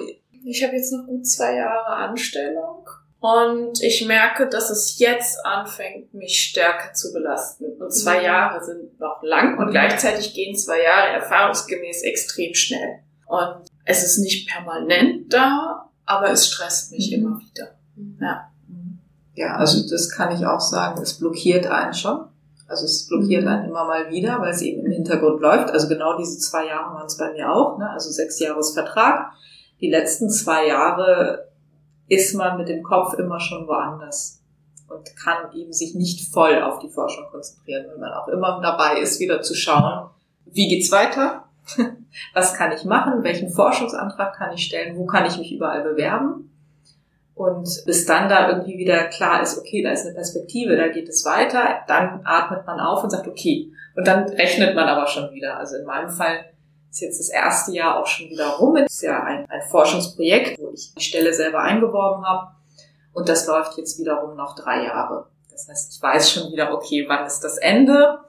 Ich 0.44 0.62
habe 0.62 0.76
jetzt 0.76 0.92
noch 0.92 1.06
gut 1.06 1.26
zwei 1.26 1.56
Jahre 1.56 1.86
Anstellung 1.86 2.83
und 3.24 3.82
ich 3.82 4.06
merke, 4.06 4.50
dass 4.50 4.68
es 4.68 4.98
jetzt 4.98 5.46
anfängt, 5.46 6.12
mich 6.12 6.50
stärker 6.50 6.92
zu 6.92 7.10
belasten. 7.10 7.64
Und 7.80 7.90
zwei 7.90 8.22
Jahre 8.22 8.62
sind 8.62 9.00
noch 9.00 9.22
lang 9.22 9.56
und 9.56 9.70
gleichzeitig 9.70 10.34
gehen 10.34 10.54
zwei 10.54 10.82
Jahre 10.82 11.08
erfahrungsgemäß 11.14 12.02
extrem 12.02 12.52
schnell. 12.52 12.98
Und 13.26 13.62
es 13.86 14.04
ist 14.04 14.18
nicht 14.18 14.46
permanent 14.46 15.32
da, 15.32 15.88
aber 16.04 16.32
es 16.32 16.48
stresst 16.48 16.92
mich 16.92 17.12
Mhm. 17.12 17.16
immer 17.16 17.38
wieder. 17.38 17.70
Ja. 18.20 18.50
Ja, 19.36 19.56
also 19.56 19.88
das 19.88 20.10
kann 20.10 20.30
ich 20.36 20.44
auch 20.44 20.60
sagen, 20.60 21.00
es 21.00 21.14
blockiert 21.14 21.66
einen 21.66 21.94
schon. 21.94 22.26
Also 22.68 22.84
es 22.84 23.08
blockiert 23.08 23.46
einen 23.46 23.70
immer 23.70 23.86
mal 23.86 24.10
wieder, 24.10 24.38
weil 24.38 24.52
es 24.52 24.60
eben 24.60 24.84
im 24.84 24.92
Hintergrund 24.92 25.40
läuft. 25.40 25.70
Also 25.70 25.88
genau 25.88 26.18
diese 26.18 26.38
zwei 26.40 26.66
Jahre 26.66 26.94
waren 26.94 27.06
es 27.06 27.16
bei 27.16 27.32
mir 27.32 27.50
auch, 27.50 27.78
ne? 27.78 27.88
also 27.88 28.10
sechs 28.10 28.38
Jahresvertrag. 28.38 29.32
Die 29.80 29.88
letzten 29.88 30.28
zwei 30.28 30.66
Jahre 30.66 31.53
ist 32.08 32.34
man 32.34 32.58
mit 32.58 32.68
dem 32.68 32.82
Kopf 32.82 33.14
immer 33.14 33.40
schon 33.40 33.66
woanders 33.66 34.42
und 34.88 35.16
kann 35.16 35.52
eben 35.54 35.72
sich 35.72 35.94
nicht 35.94 36.32
voll 36.32 36.62
auf 36.62 36.78
die 36.78 36.90
Forschung 36.90 37.24
konzentrieren, 37.30 37.86
weil 37.88 37.98
man 37.98 38.12
auch 38.12 38.28
immer 38.28 38.60
dabei 38.62 39.00
ist, 39.00 39.20
wieder 39.20 39.42
zu 39.42 39.54
schauen, 39.54 40.10
wie 40.46 40.68
geht's 40.68 40.92
weiter? 40.92 41.44
Was 42.34 42.54
kann 42.54 42.72
ich 42.72 42.84
machen? 42.84 43.24
Welchen 43.24 43.50
Forschungsantrag 43.50 44.36
kann 44.36 44.52
ich 44.52 44.64
stellen? 44.64 44.96
Wo 44.96 45.06
kann 45.06 45.26
ich 45.26 45.38
mich 45.38 45.52
überall 45.52 45.82
bewerben? 45.82 46.50
Und 47.34 47.68
bis 47.84 48.06
dann 48.06 48.28
da 48.28 48.48
irgendwie 48.48 48.78
wieder 48.78 49.04
klar 49.04 49.42
ist, 49.42 49.58
okay, 49.58 49.82
da 49.82 49.90
ist 49.90 50.06
eine 50.06 50.14
Perspektive, 50.14 50.76
da 50.76 50.88
geht 50.88 51.08
es 51.08 51.24
weiter, 51.24 51.80
dann 51.88 52.20
atmet 52.24 52.64
man 52.64 52.78
auf 52.78 53.02
und 53.02 53.10
sagt, 53.10 53.26
okay. 53.26 53.72
Und 53.96 54.06
dann 54.06 54.24
rechnet 54.24 54.76
man 54.76 54.86
aber 54.86 55.08
schon 55.08 55.32
wieder. 55.32 55.56
Also 55.56 55.76
in 55.76 55.84
meinem 55.84 56.10
Fall 56.10 56.44
ist 56.94 57.00
jetzt 57.00 57.18
das 57.18 57.28
erste 57.28 57.72
Jahr 57.72 58.00
auch 58.00 58.06
schon 58.06 58.30
wieder 58.30 58.50
rum. 58.50 58.76
Es 58.76 58.94
ist 58.94 59.02
ja 59.02 59.22
ein, 59.22 59.48
ein 59.50 59.62
Forschungsprojekt, 59.62 60.60
wo 60.60 60.70
ich 60.72 60.94
die 60.94 61.02
Stelle 61.02 61.34
selber 61.34 61.60
eingeworben 61.60 62.24
habe. 62.24 62.52
Und 63.12 63.28
das 63.28 63.46
läuft 63.46 63.76
jetzt 63.78 63.98
wiederum 63.98 64.36
noch 64.36 64.54
drei 64.54 64.84
Jahre. 64.84 65.26
Das 65.50 65.68
heißt, 65.68 65.94
ich 65.94 66.02
weiß 66.02 66.30
schon 66.30 66.52
wieder, 66.52 66.72
okay, 66.72 67.04
wann 67.08 67.26
ist 67.26 67.40
das 67.40 67.58
Ende? 67.58 68.20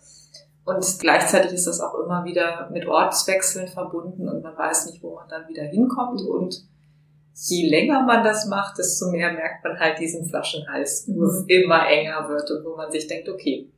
Und 0.63 0.83
gleichzeitig 0.99 1.53
ist 1.53 1.67
das 1.67 1.79
auch 1.79 1.93
immer 2.03 2.25
wieder 2.25 2.69
mit 2.71 2.87
Ortswechseln 2.87 3.67
verbunden 3.67 4.27
und 4.27 4.41
man 4.41 4.57
weiß 4.57 4.87
nicht, 4.87 5.01
wo 5.03 5.13
man 5.13 5.29
dann 5.29 5.47
wieder 5.47 5.63
hinkommt. 5.63 6.21
Und 6.21 6.63
je 7.35 7.69
länger 7.69 8.01
man 8.01 8.23
das 8.23 8.47
macht, 8.47 8.79
desto 8.79 9.11
mehr 9.11 9.31
merkt 9.31 9.63
man 9.63 9.79
halt 9.79 9.99
diesen 9.99 10.25
Flaschenhals, 10.25 11.05
wo 11.07 11.25
es 11.25 11.45
immer 11.47 11.87
enger 11.87 12.27
wird 12.29 12.49
und 12.49 12.65
wo 12.65 12.75
man 12.75 12.91
sich 12.91 13.05
denkt, 13.05 13.29
okay. 13.29 13.69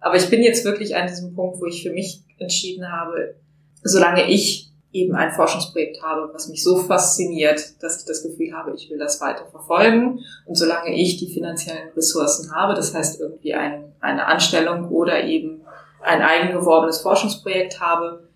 Aber 0.00 0.16
ich 0.16 0.28
bin 0.30 0.42
jetzt 0.42 0.64
wirklich 0.64 0.96
an 0.96 1.06
diesem 1.06 1.34
Punkt, 1.34 1.60
wo 1.60 1.66
ich 1.66 1.82
für 1.82 1.92
mich 1.92 2.22
entschieden 2.38 2.90
habe, 2.90 3.34
solange 3.82 4.30
ich 4.30 4.72
eben 4.92 5.14
ein 5.14 5.32
Forschungsprojekt 5.32 6.02
habe, 6.02 6.30
was 6.32 6.48
mich 6.48 6.62
so 6.62 6.76
fasziniert, 6.76 7.82
dass 7.82 8.00
ich 8.00 8.06
das 8.06 8.22
Gefühl 8.22 8.52
habe, 8.52 8.74
ich 8.74 8.90
will 8.90 8.98
das 8.98 9.20
weiter 9.20 9.46
verfolgen. 9.46 10.20
Und 10.44 10.54
solange 10.54 10.94
ich 10.94 11.16
die 11.16 11.32
finanziellen 11.32 11.88
Ressourcen 11.96 12.54
habe, 12.54 12.74
das 12.74 12.94
heißt 12.94 13.20
irgendwie 13.20 13.54
ein, 13.54 13.92
eine 14.00 14.26
Anstellung 14.26 14.90
oder 14.90 15.24
eben 15.24 15.62
ein 16.02 16.20
eigengeworbenes 16.20 17.00
Forschungsprojekt 17.00 17.80
habe, 17.80 18.28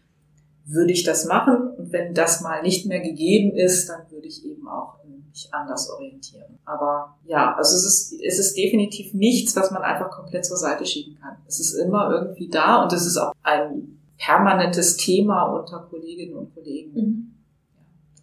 würde 0.64 0.92
ich 0.92 1.04
das 1.04 1.26
machen. 1.26 1.74
Und 1.76 1.92
wenn 1.92 2.14
das 2.14 2.40
mal 2.40 2.62
nicht 2.62 2.86
mehr 2.86 3.00
gegeben 3.00 3.54
ist, 3.54 3.88
dann 3.88 4.10
würde 4.10 4.26
ich 4.26 4.44
eben 4.44 4.66
auch 4.66 4.96
mich 5.36 5.52
anders 5.52 5.90
orientieren. 5.90 6.58
Aber 6.64 7.16
ja, 7.26 7.54
also 7.54 7.76
es 7.76 7.84
ist, 7.84 8.20
es 8.22 8.38
ist 8.38 8.56
definitiv 8.56 9.12
nichts, 9.12 9.54
was 9.54 9.70
man 9.70 9.82
einfach 9.82 10.10
komplett 10.10 10.46
zur 10.46 10.56
Seite 10.56 10.86
schieben 10.86 11.18
kann. 11.20 11.36
Es 11.46 11.60
ist 11.60 11.74
immer 11.74 12.10
irgendwie 12.10 12.48
da 12.48 12.82
und 12.82 12.92
es 12.92 13.06
ist 13.06 13.18
auch 13.18 13.32
ein 13.42 13.98
permanentes 14.18 14.96
Thema 14.96 15.44
unter 15.44 15.86
Kolleginnen 15.90 16.36
und 16.36 16.54
Kollegen. 16.54 17.44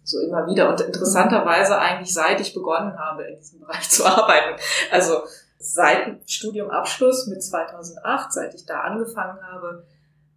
So 0.02 0.20
immer 0.20 0.46
wieder. 0.46 0.68
Und 0.70 0.80
interessanterweise 0.80 1.78
eigentlich 1.78 2.12
seit 2.12 2.40
ich 2.40 2.52
begonnen 2.52 2.98
habe, 2.98 3.24
in 3.24 3.38
diesem 3.38 3.60
Bereich 3.60 3.88
zu 3.90 4.04
arbeiten. 4.04 4.60
Also 4.90 5.14
seit 5.58 6.18
Studiumabschluss 6.30 7.26
mit 7.26 7.42
2008, 7.42 8.32
seit 8.32 8.54
ich 8.54 8.66
da 8.66 8.80
angefangen 8.80 9.40
habe. 9.42 9.86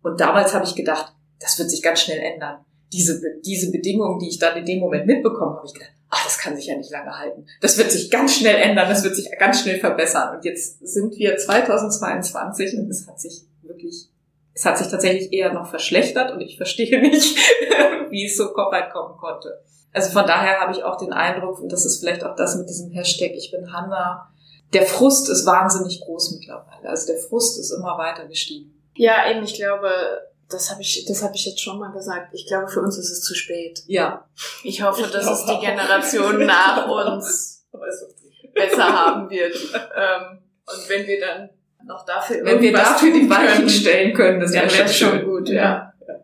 Und 0.01 0.19
damals 0.21 0.53
habe 0.53 0.65
ich 0.65 0.75
gedacht, 0.75 1.13
das 1.39 1.59
wird 1.59 1.69
sich 1.69 1.83
ganz 1.83 2.01
schnell 2.01 2.19
ändern. 2.19 2.63
Diese, 2.93 3.21
diese 3.45 3.71
Bedingungen, 3.71 4.19
die 4.19 4.29
ich 4.29 4.39
dann 4.39 4.57
in 4.57 4.65
dem 4.65 4.79
Moment 4.79 5.05
mitbekommen 5.05 5.57
habe, 5.57 5.67
ich 5.67 5.73
gedacht, 5.73 5.91
ach, 6.09 6.23
das 6.23 6.37
kann 6.37 6.55
sich 6.55 6.67
ja 6.67 6.77
nicht 6.77 6.91
lange 6.91 7.17
halten. 7.17 7.45
Das 7.61 7.77
wird 7.77 7.91
sich 7.91 8.09
ganz 8.09 8.35
schnell 8.35 8.55
ändern, 8.55 8.87
das 8.87 9.03
wird 9.03 9.15
sich 9.15 9.29
ganz 9.37 9.61
schnell 9.61 9.79
verbessern. 9.79 10.37
Und 10.37 10.45
jetzt 10.45 10.87
sind 10.87 11.15
wir 11.17 11.35
2022 11.35 12.77
und 12.79 12.89
es 12.89 13.07
hat 13.07 13.19
sich 13.19 13.45
wirklich, 13.61 14.09
es 14.57 14.65
hat 14.65 14.79
sich 14.79 14.87
tatsächlich 14.87 15.31
eher 15.31 15.53
noch 15.53 15.67
verschlechtert 15.67 16.31
und 16.31 16.41
ich 16.41 16.57
verstehe 16.57 16.99
nicht, 17.09 17.37
wie 18.09 18.25
es 18.25 18.35
so 18.37 18.45
weit 18.45 18.91
kommen 18.91 19.15
konnte. 19.17 19.63
Also 19.93 20.11
von 20.11 20.25
daher 20.25 20.59
habe 20.59 20.71
ich 20.71 20.83
auch 20.83 20.97
den 20.97 21.13
Eindruck, 21.13 21.59
und 21.59 21.71
das 21.71 21.85
ist 21.85 21.99
vielleicht 21.99 22.23
auch 22.23 22.35
das 22.35 22.55
mit 22.55 22.67
diesem 22.67 22.89
Hashtag, 22.91 23.33
ich 23.35 23.51
bin 23.51 23.71
Hanna, 23.71 24.33
der 24.73 24.85
Frust 24.85 25.29
ist 25.29 25.45
wahnsinnig 25.45 26.01
groß 26.01 26.39
mittlerweile. 26.39 26.89
Also 26.89 27.13
der 27.13 27.21
Frust 27.21 27.59
ist 27.59 27.71
immer 27.71 27.97
weiter 27.99 28.25
gestiegen. 28.25 28.73
Ja, 28.95 29.29
eben, 29.29 29.43
ich 29.43 29.53
glaube, 29.53 29.91
das 30.49 30.71
habe 30.71 30.81
ich, 30.81 31.05
das 31.05 31.21
habe 31.21 31.35
ich 31.35 31.45
jetzt 31.45 31.61
schon 31.61 31.77
mal 31.77 31.91
gesagt. 31.91 32.33
Ich 32.33 32.47
glaube, 32.47 32.67
für 32.67 32.81
uns 32.81 32.97
ist 32.97 33.11
es 33.11 33.21
zu 33.21 33.35
spät. 33.35 33.83
Ja. 33.85 34.27
Ich 34.63 34.81
hoffe, 34.81 35.03
ich 35.03 35.11
dass 35.11 35.27
es 35.27 35.45
die 35.45 35.59
Generation 35.59 36.45
nach 36.45 36.87
uns 36.87 37.63
besser 38.53 38.85
haben 38.85 39.29
wird. 39.29 39.55
Ähm, 39.55 40.39
und 40.65 40.89
wenn 40.89 41.05
wir 41.05 41.21
dann 41.21 41.49
noch 41.87 42.05
dafür, 42.05 42.43
wenn 42.43 42.61
wir 42.61 42.73
dafür 42.73 43.11
die 43.11 43.29
Weichen 43.29 43.69
stellen 43.69 44.13
können, 44.13 44.39
das 44.39 44.53
wäre 44.53 44.65
wär 44.65 44.87
schon 44.87 45.23
gut. 45.23 45.49
Ja, 45.49 45.93
ja. 46.07 46.15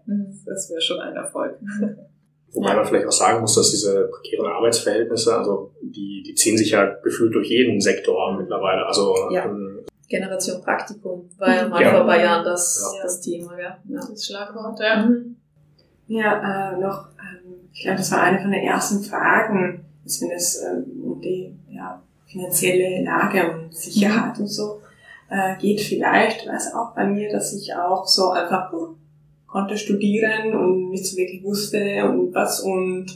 das 0.45 0.69
wäre 0.69 0.81
schon 0.81 0.99
ein 0.99 1.15
Erfolg. 1.15 1.57
Wobei 2.53 2.69
ja. 2.69 2.75
man 2.75 2.85
vielleicht 2.85 3.07
auch 3.07 3.11
sagen 3.11 3.41
muss, 3.41 3.55
dass 3.55 3.71
diese 3.71 4.09
prekären 4.09 4.45
Arbeitsverhältnisse, 4.45 5.35
also 5.35 5.71
die, 5.81 6.21
die 6.23 6.35
ziehen 6.35 6.55
sich 6.55 6.69
ja 6.69 6.85
gefühlt 7.03 7.33
durch 7.33 7.49
jeden 7.49 7.81
Sektor 7.81 8.37
mittlerweile. 8.37 8.85
Also 8.85 9.15
ja. 9.31 9.45
ähm, 9.45 9.79
Generation 10.07 10.61
Praktikum 10.61 11.27
war 11.39 11.55
ja 11.55 11.67
mal 11.67 11.81
ja. 11.81 11.89
vor 11.89 12.01
ein 12.01 12.07
paar 12.07 12.21
Jahren 12.21 12.45
das, 12.45 12.95
das 13.01 13.21
Thema, 13.21 13.59
ja. 13.59 13.79
Das 13.85 14.23
Schlagwort, 14.23 14.79
ja. 14.79 15.05
Mhm. 15.07 15.35
Ja, 16.07 16.73
äh, 16.73 16.79
noch, 16.79 17.07
ähm, 17.17 17.69
ich 17.73 17.81
glaube, 17.81 17.97
das 17.97 18.11
war 18.11 18.21
eine 18.21 18.39
von 18.39 18.51
den 18.51 18.63
ersten 18.63 19.03
Fragen, 19.03 19.85
dass 20.03 20.21
wenn 20.21 20.31
es 20.31 20.61
äh, 20.61 20.83
um 21.01 21.19
die 21.19 21.55
ja, 21.69 22.03
finanzielle 22.27 23.03
Lage 23.03 23.51
und 23.51 23.73
Sicherheit 23.73 24.37
mhm. 24.37 24.43
und 24.43 24.47
so 24.47 24.82
äh, 25.33 25.57
geht, 25.59 25.81
vielleicht 25.81 26.47
war 26.47 26.55
es 26.55 26.73
auch 26.73 26.93
bei 26.95 27.05
mir, 27.05 27.29
dass 27.31 27.53
ich 27.53 27.73
auch 27.73 28.05
so 28.05 28.29
einfach 28.29 28.71
uh, 28.71 28.95
konnte 29.47 29.77
studieren 29.77 30.55
und 30.55 30.91
nicht 30.91 31.05
so 31.07 31.17
wirklich 31.17 31.43
wusste 31.43 32.07
und 32.07 32.33
was 32.33 32.59
und 32.59 33.07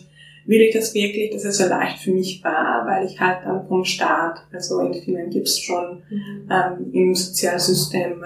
will 0.45 0.61
ich 0.61 0.73
das 0.73 0.93
wirklich, 0.93 1.31
dass 1.31 1.45
es 1.45 1.57
so 1.57 1.67
leicht 1.67 1.99
für 1.99 2.11
mich 2.11 2.43
war, 2.43 2.85
weil 2.87 3.05
ich 3.05 3.19
halt 3.19 3.45
dann 3.45 3.67
vom 3.67 3.83
Staat, 3.83 4.39
also 4.51 4.79
in 4.79 4.93
Finnland 4.93 5.31
gibt's 5.31 5.59
schon 5.59 6.01
mhm. 6.09 6.49
ähm, 6.49 6.91
im 6.93 7.15
Sozialsystem 7.15 8.23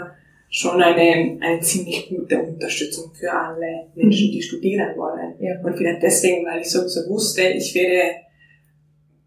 schon 0.49 0.81
eine, 0.81 1.37
eine 1.41 1.61
ziemlich 1.61 2.09
gute 2.09 2.41
Unterstützung 2.43 3.11
für 3.13 3.31
alle 3.31 3.87
Menschen, 3.95 4.27
mhm. 4.27 4.31
die 4.33 4.41
studieren 4.41 4.95
wollen. 4.97 5.33
Ja. 5.39 5.59
Und 5.63 5.75
vielleicht 5.75 6.03
deswegen, 6.03 6.45
weil 6.45 6.61
ich 6.61 6.69
sowieso 6.69 7.09
wusste, 7.09 7.41
ich 7.41 7.73
werde 7.73 8.17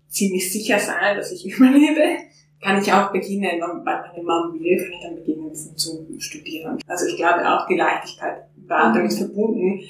ziemlich 0.09 0.53
sicher 0.53 0.79
sein, 0.79 1.17
dass 1.17 1.33
ich 1.33 1.45
überlebe, 1.57 2.19
kann 2.65 2.81
ich 2.81 2.91
auch 2.93 3.13
beginnen, 3.13 3.61
weil 3.61 3.85
meine 3.85 4.23
Mom 4.23 4.59
will, 4.59 4.79
kann 4.79 4.93
ich 4.93 5.03
dann 5.03 5.17
beginnen 5.17 5.55
zu 5.55 6.07
studieren. 6.19 6.79
Also 6.87 7.07
ich 7.07 7.17
glaube 7.17 7.47
auch 7.47 7.67
die 7.67 7.77
Leichtigkeit 7.77 8.45
war 8.67 8.93
damit 8.93 9.13
verbunden. 9.13 9.81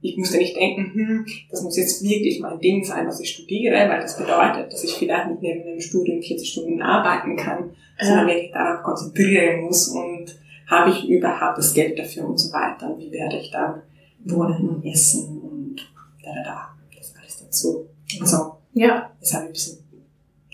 Ich 0.00 0.16
musste 0.16 0.38
nicht 0.38 0.56
denken, 0.56 0.92
hm, 0.94 1.26
das 1.50 1.62
muss 1.62 1.76
jetzt 1.76 2.02
wirklich 2.02 2.40
mein 2.40 2.58
Ding 2.60 2.82
sein, 2.82 3.06
was 3.06 3.20
ich 3.20 3.30
studiere, 3.30 3.74
weil 3.88 4.00
das 4.00 4.16
bedeutet, 4.16 4.72
dass 4.72 4.84
ich 4.84 4.94
vielleicht 4.94 5.28
nicht 5.28 5.42
neben 5.42 5.62
einem 5.62 5.80
Studium 5.80 6.22
40 6.22 6.48
Stunden 6.48 6.82
arbeiten 6.82 7.36
kann, 7.36 7.70
ja. 7.98 8.06
sondern 8.06 8.26
wirklich 8.26 8.52
darauf 8.52 8.82
konzentrieren 8.82 9.62
muss 9.62 9.88
und 9.88 10.38
habe 10.66 10.90
ich 10.90 11.08
überhaupt 11.08 11.58
das 11.58 11.74
Geld 11.74 11.98
dafür 11.98 12.26
und 12.26 12.38
so 12.38 12.52
weiter 12.52 12.92
und 12.92 13.00
wie 13.00 13.12
werde 13.12 13.36
ich 13.36 13.50
dann 13.50 13.82
wohnen 14.24 14.68
und 14.68 14.84
essen 14.84 15.40
und 15.40 15.76
da, 16.22 16.30
da, 16.34 16.42
da, 16.42 16.68
das 16.96 17.14
alles 17.18 17.44
dazu. 17.44 17.86
Also, 18.20 18.56
ja. 18.72 19.10
das 19.20 19.34
habe 19.34 19.44
ich 19.44 19.48
ein 19.48 19.52
bisschen 19.52 19.83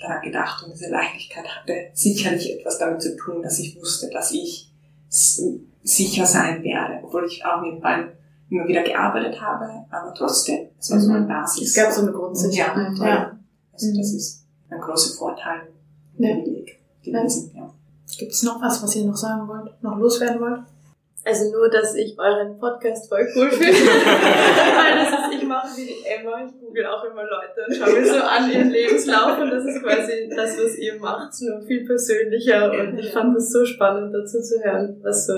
daran 0.00 0.22
gedacht 0.22 0.62
und 0.64 0.72
diese 0.72 0.90
Leichtigkeit 0.90 1.46
hatte 1.46 1.90
sicherlich 1.92 2.58
etwas 2.58 2.78
damit 2.78 3.02
zu 3.02 3.16
tun, 3.16 3.42
dass 3.42 3.58
ich 3.58 3.78
wusste, 3.80 4.08
dass 4.10 4.32
ich 4.32 4.70
sicher 5.82 6.26
sein 6.26 6.62
werde, 6.62 7.00
obwohl 7.02 7.26
ich 7.26 7.44
auch 7.44 7.60
nebenbei 7.60 8.08
immer 8.48 8.66
wieder 8.66 8.82
gearbeitet 8.82 9.40
habe, 9.40 9.68
aber 9.90 10.14
trotzdem, 10.14 10.68
es 10.78 10.90
war 10.90 11.00
so 11.00 11.12
eine 11.12 11.26
Basis. 11.26 11.68
Es 11.68 11.74
gab 11.74 11.92
so 11.92 12.02
eine 12.02 12.12
Grundsicherheit. 12.12 12.98
Ja, 12.98 13.06
ja. 13.06 13.38
Also 13.72 13.96
das 13.96 14.12
ist 14.12 14.44
ein 14.68 14.80
großer 14.80 15.16
Vorteil 15.16 15.68
ja. 16.18 16.34
gewesen. 17.02 17.52
Ja. 17.54 17.72
Gibt 18.18 18.32
es 18.32 18.42
noch 18.42 18.60
was, 18.60 18.82
was 18.82 18.96
ihr 18.96 19.04
noch 19.04 19.16
sagen 19.16 19.46
wollt, 19.48 19.82
noch 19.82 19.96
loswerden 19.98 20.40
wollt? 20.40 20.62
Also 21.22 21.50
nur, 21.52 21.68
dass 21.68 21.94
ich 21.94 22.18
euren 22.18 22.58
Podcast 22.58 23.08
voll 23.08 23.28
cool 23.36 23.50
finde. 23.50 23.72
Weil 23.72 25.04
das 25.04 25.12
ist, 25.12 25.40
ich 25.42 25.46
mache 25.46 25.76
wie 25.76 25.86
die 25.86 26.06
Emma, 26.06 26.46
ich 26.46 26.58
google 26.58 26.86
auch 26.86 27.04
immer 27.04 27.24
Leute 27.24 27.60
und 27.68 27.74
schaue 27.74 28.00
mir 28.00 28.06
so 28.06 28.20
an 28.20 28.50
ihren 28.50 28.70
Lebenslauf 28.70 29.38
und 29.38 29.50
das 29.50 29.64
ist 29.64 29.82
quasi 29.82 30.30
das, 30.34 30.56
was 30.56 30.78
ihr 30.78 30.98
macht, 30.98 31.34
nur 31.42 31.60
viel 31.62 31.84
persönlicher 31.84 32.72
und 32.72 32.98
ich 32.98 33.12
fand 33.12 33.36
es 33.36 33.50
so 33.50 33.66
spannend 33.66 34.14
dazu 34.14 34.40
zu 34.40 34.64
hören, 34.64 34.98
was 35.02 35.26
so 35.26 35.34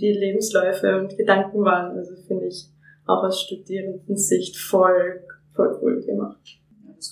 die 0.00 0.12
Lebensläufe 0.12 0.98
und 0.98 1.16
Gedanken 1.16 1.64
waren. 1.64 1.96
Also 1.96 2.14
finde 2.28 2.46
ich 2.46 2.68
auch 3.06 3.24
aus 3.24 3.42
Studierendensicht 3.42 4.56
voll, 4.56 5.24
voll 5.54 5.78
cool 5.82 6.00
gemacht. 6.00 6.60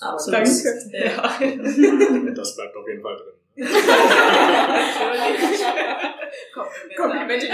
Absolut. 0.01 0.39
Danke. 0.39 0.73
Ja. 0.91 2.33
Das 2.33 2.55
bleibt 2.55 2.75
auf 2.75 2.87
jeden 2.87 3.01
Fall 3.01 3.17
drin. 3.17 3.32
Komplimente 6.95 7.47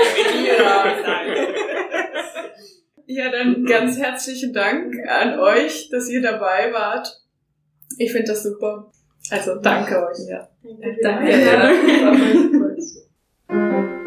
Ja, 3.06 3.32
dann 3.32 3.66
ganz 3.66 3.98
herzlichen 3.98 4.54
Dank 4.54 4.96
an 5.08 5.40
euch, 5.40 5.90
dass 5.90 6.10
ihr 6.10 6.22
dabei 6.22 6.72
wart. 6.72 7.22
Ich 7.98 8.12
finde 8.12 8.28
das 8.28 8.44
super. 8.44 8.92
Also 9.32 9.56
danke 9.56 10.08
euch. 10.08 10.20
Ja. 10.30 10.48
Danke. 11.02 11.02
danke. 11.02 12.00
Ja. 13.50 13.96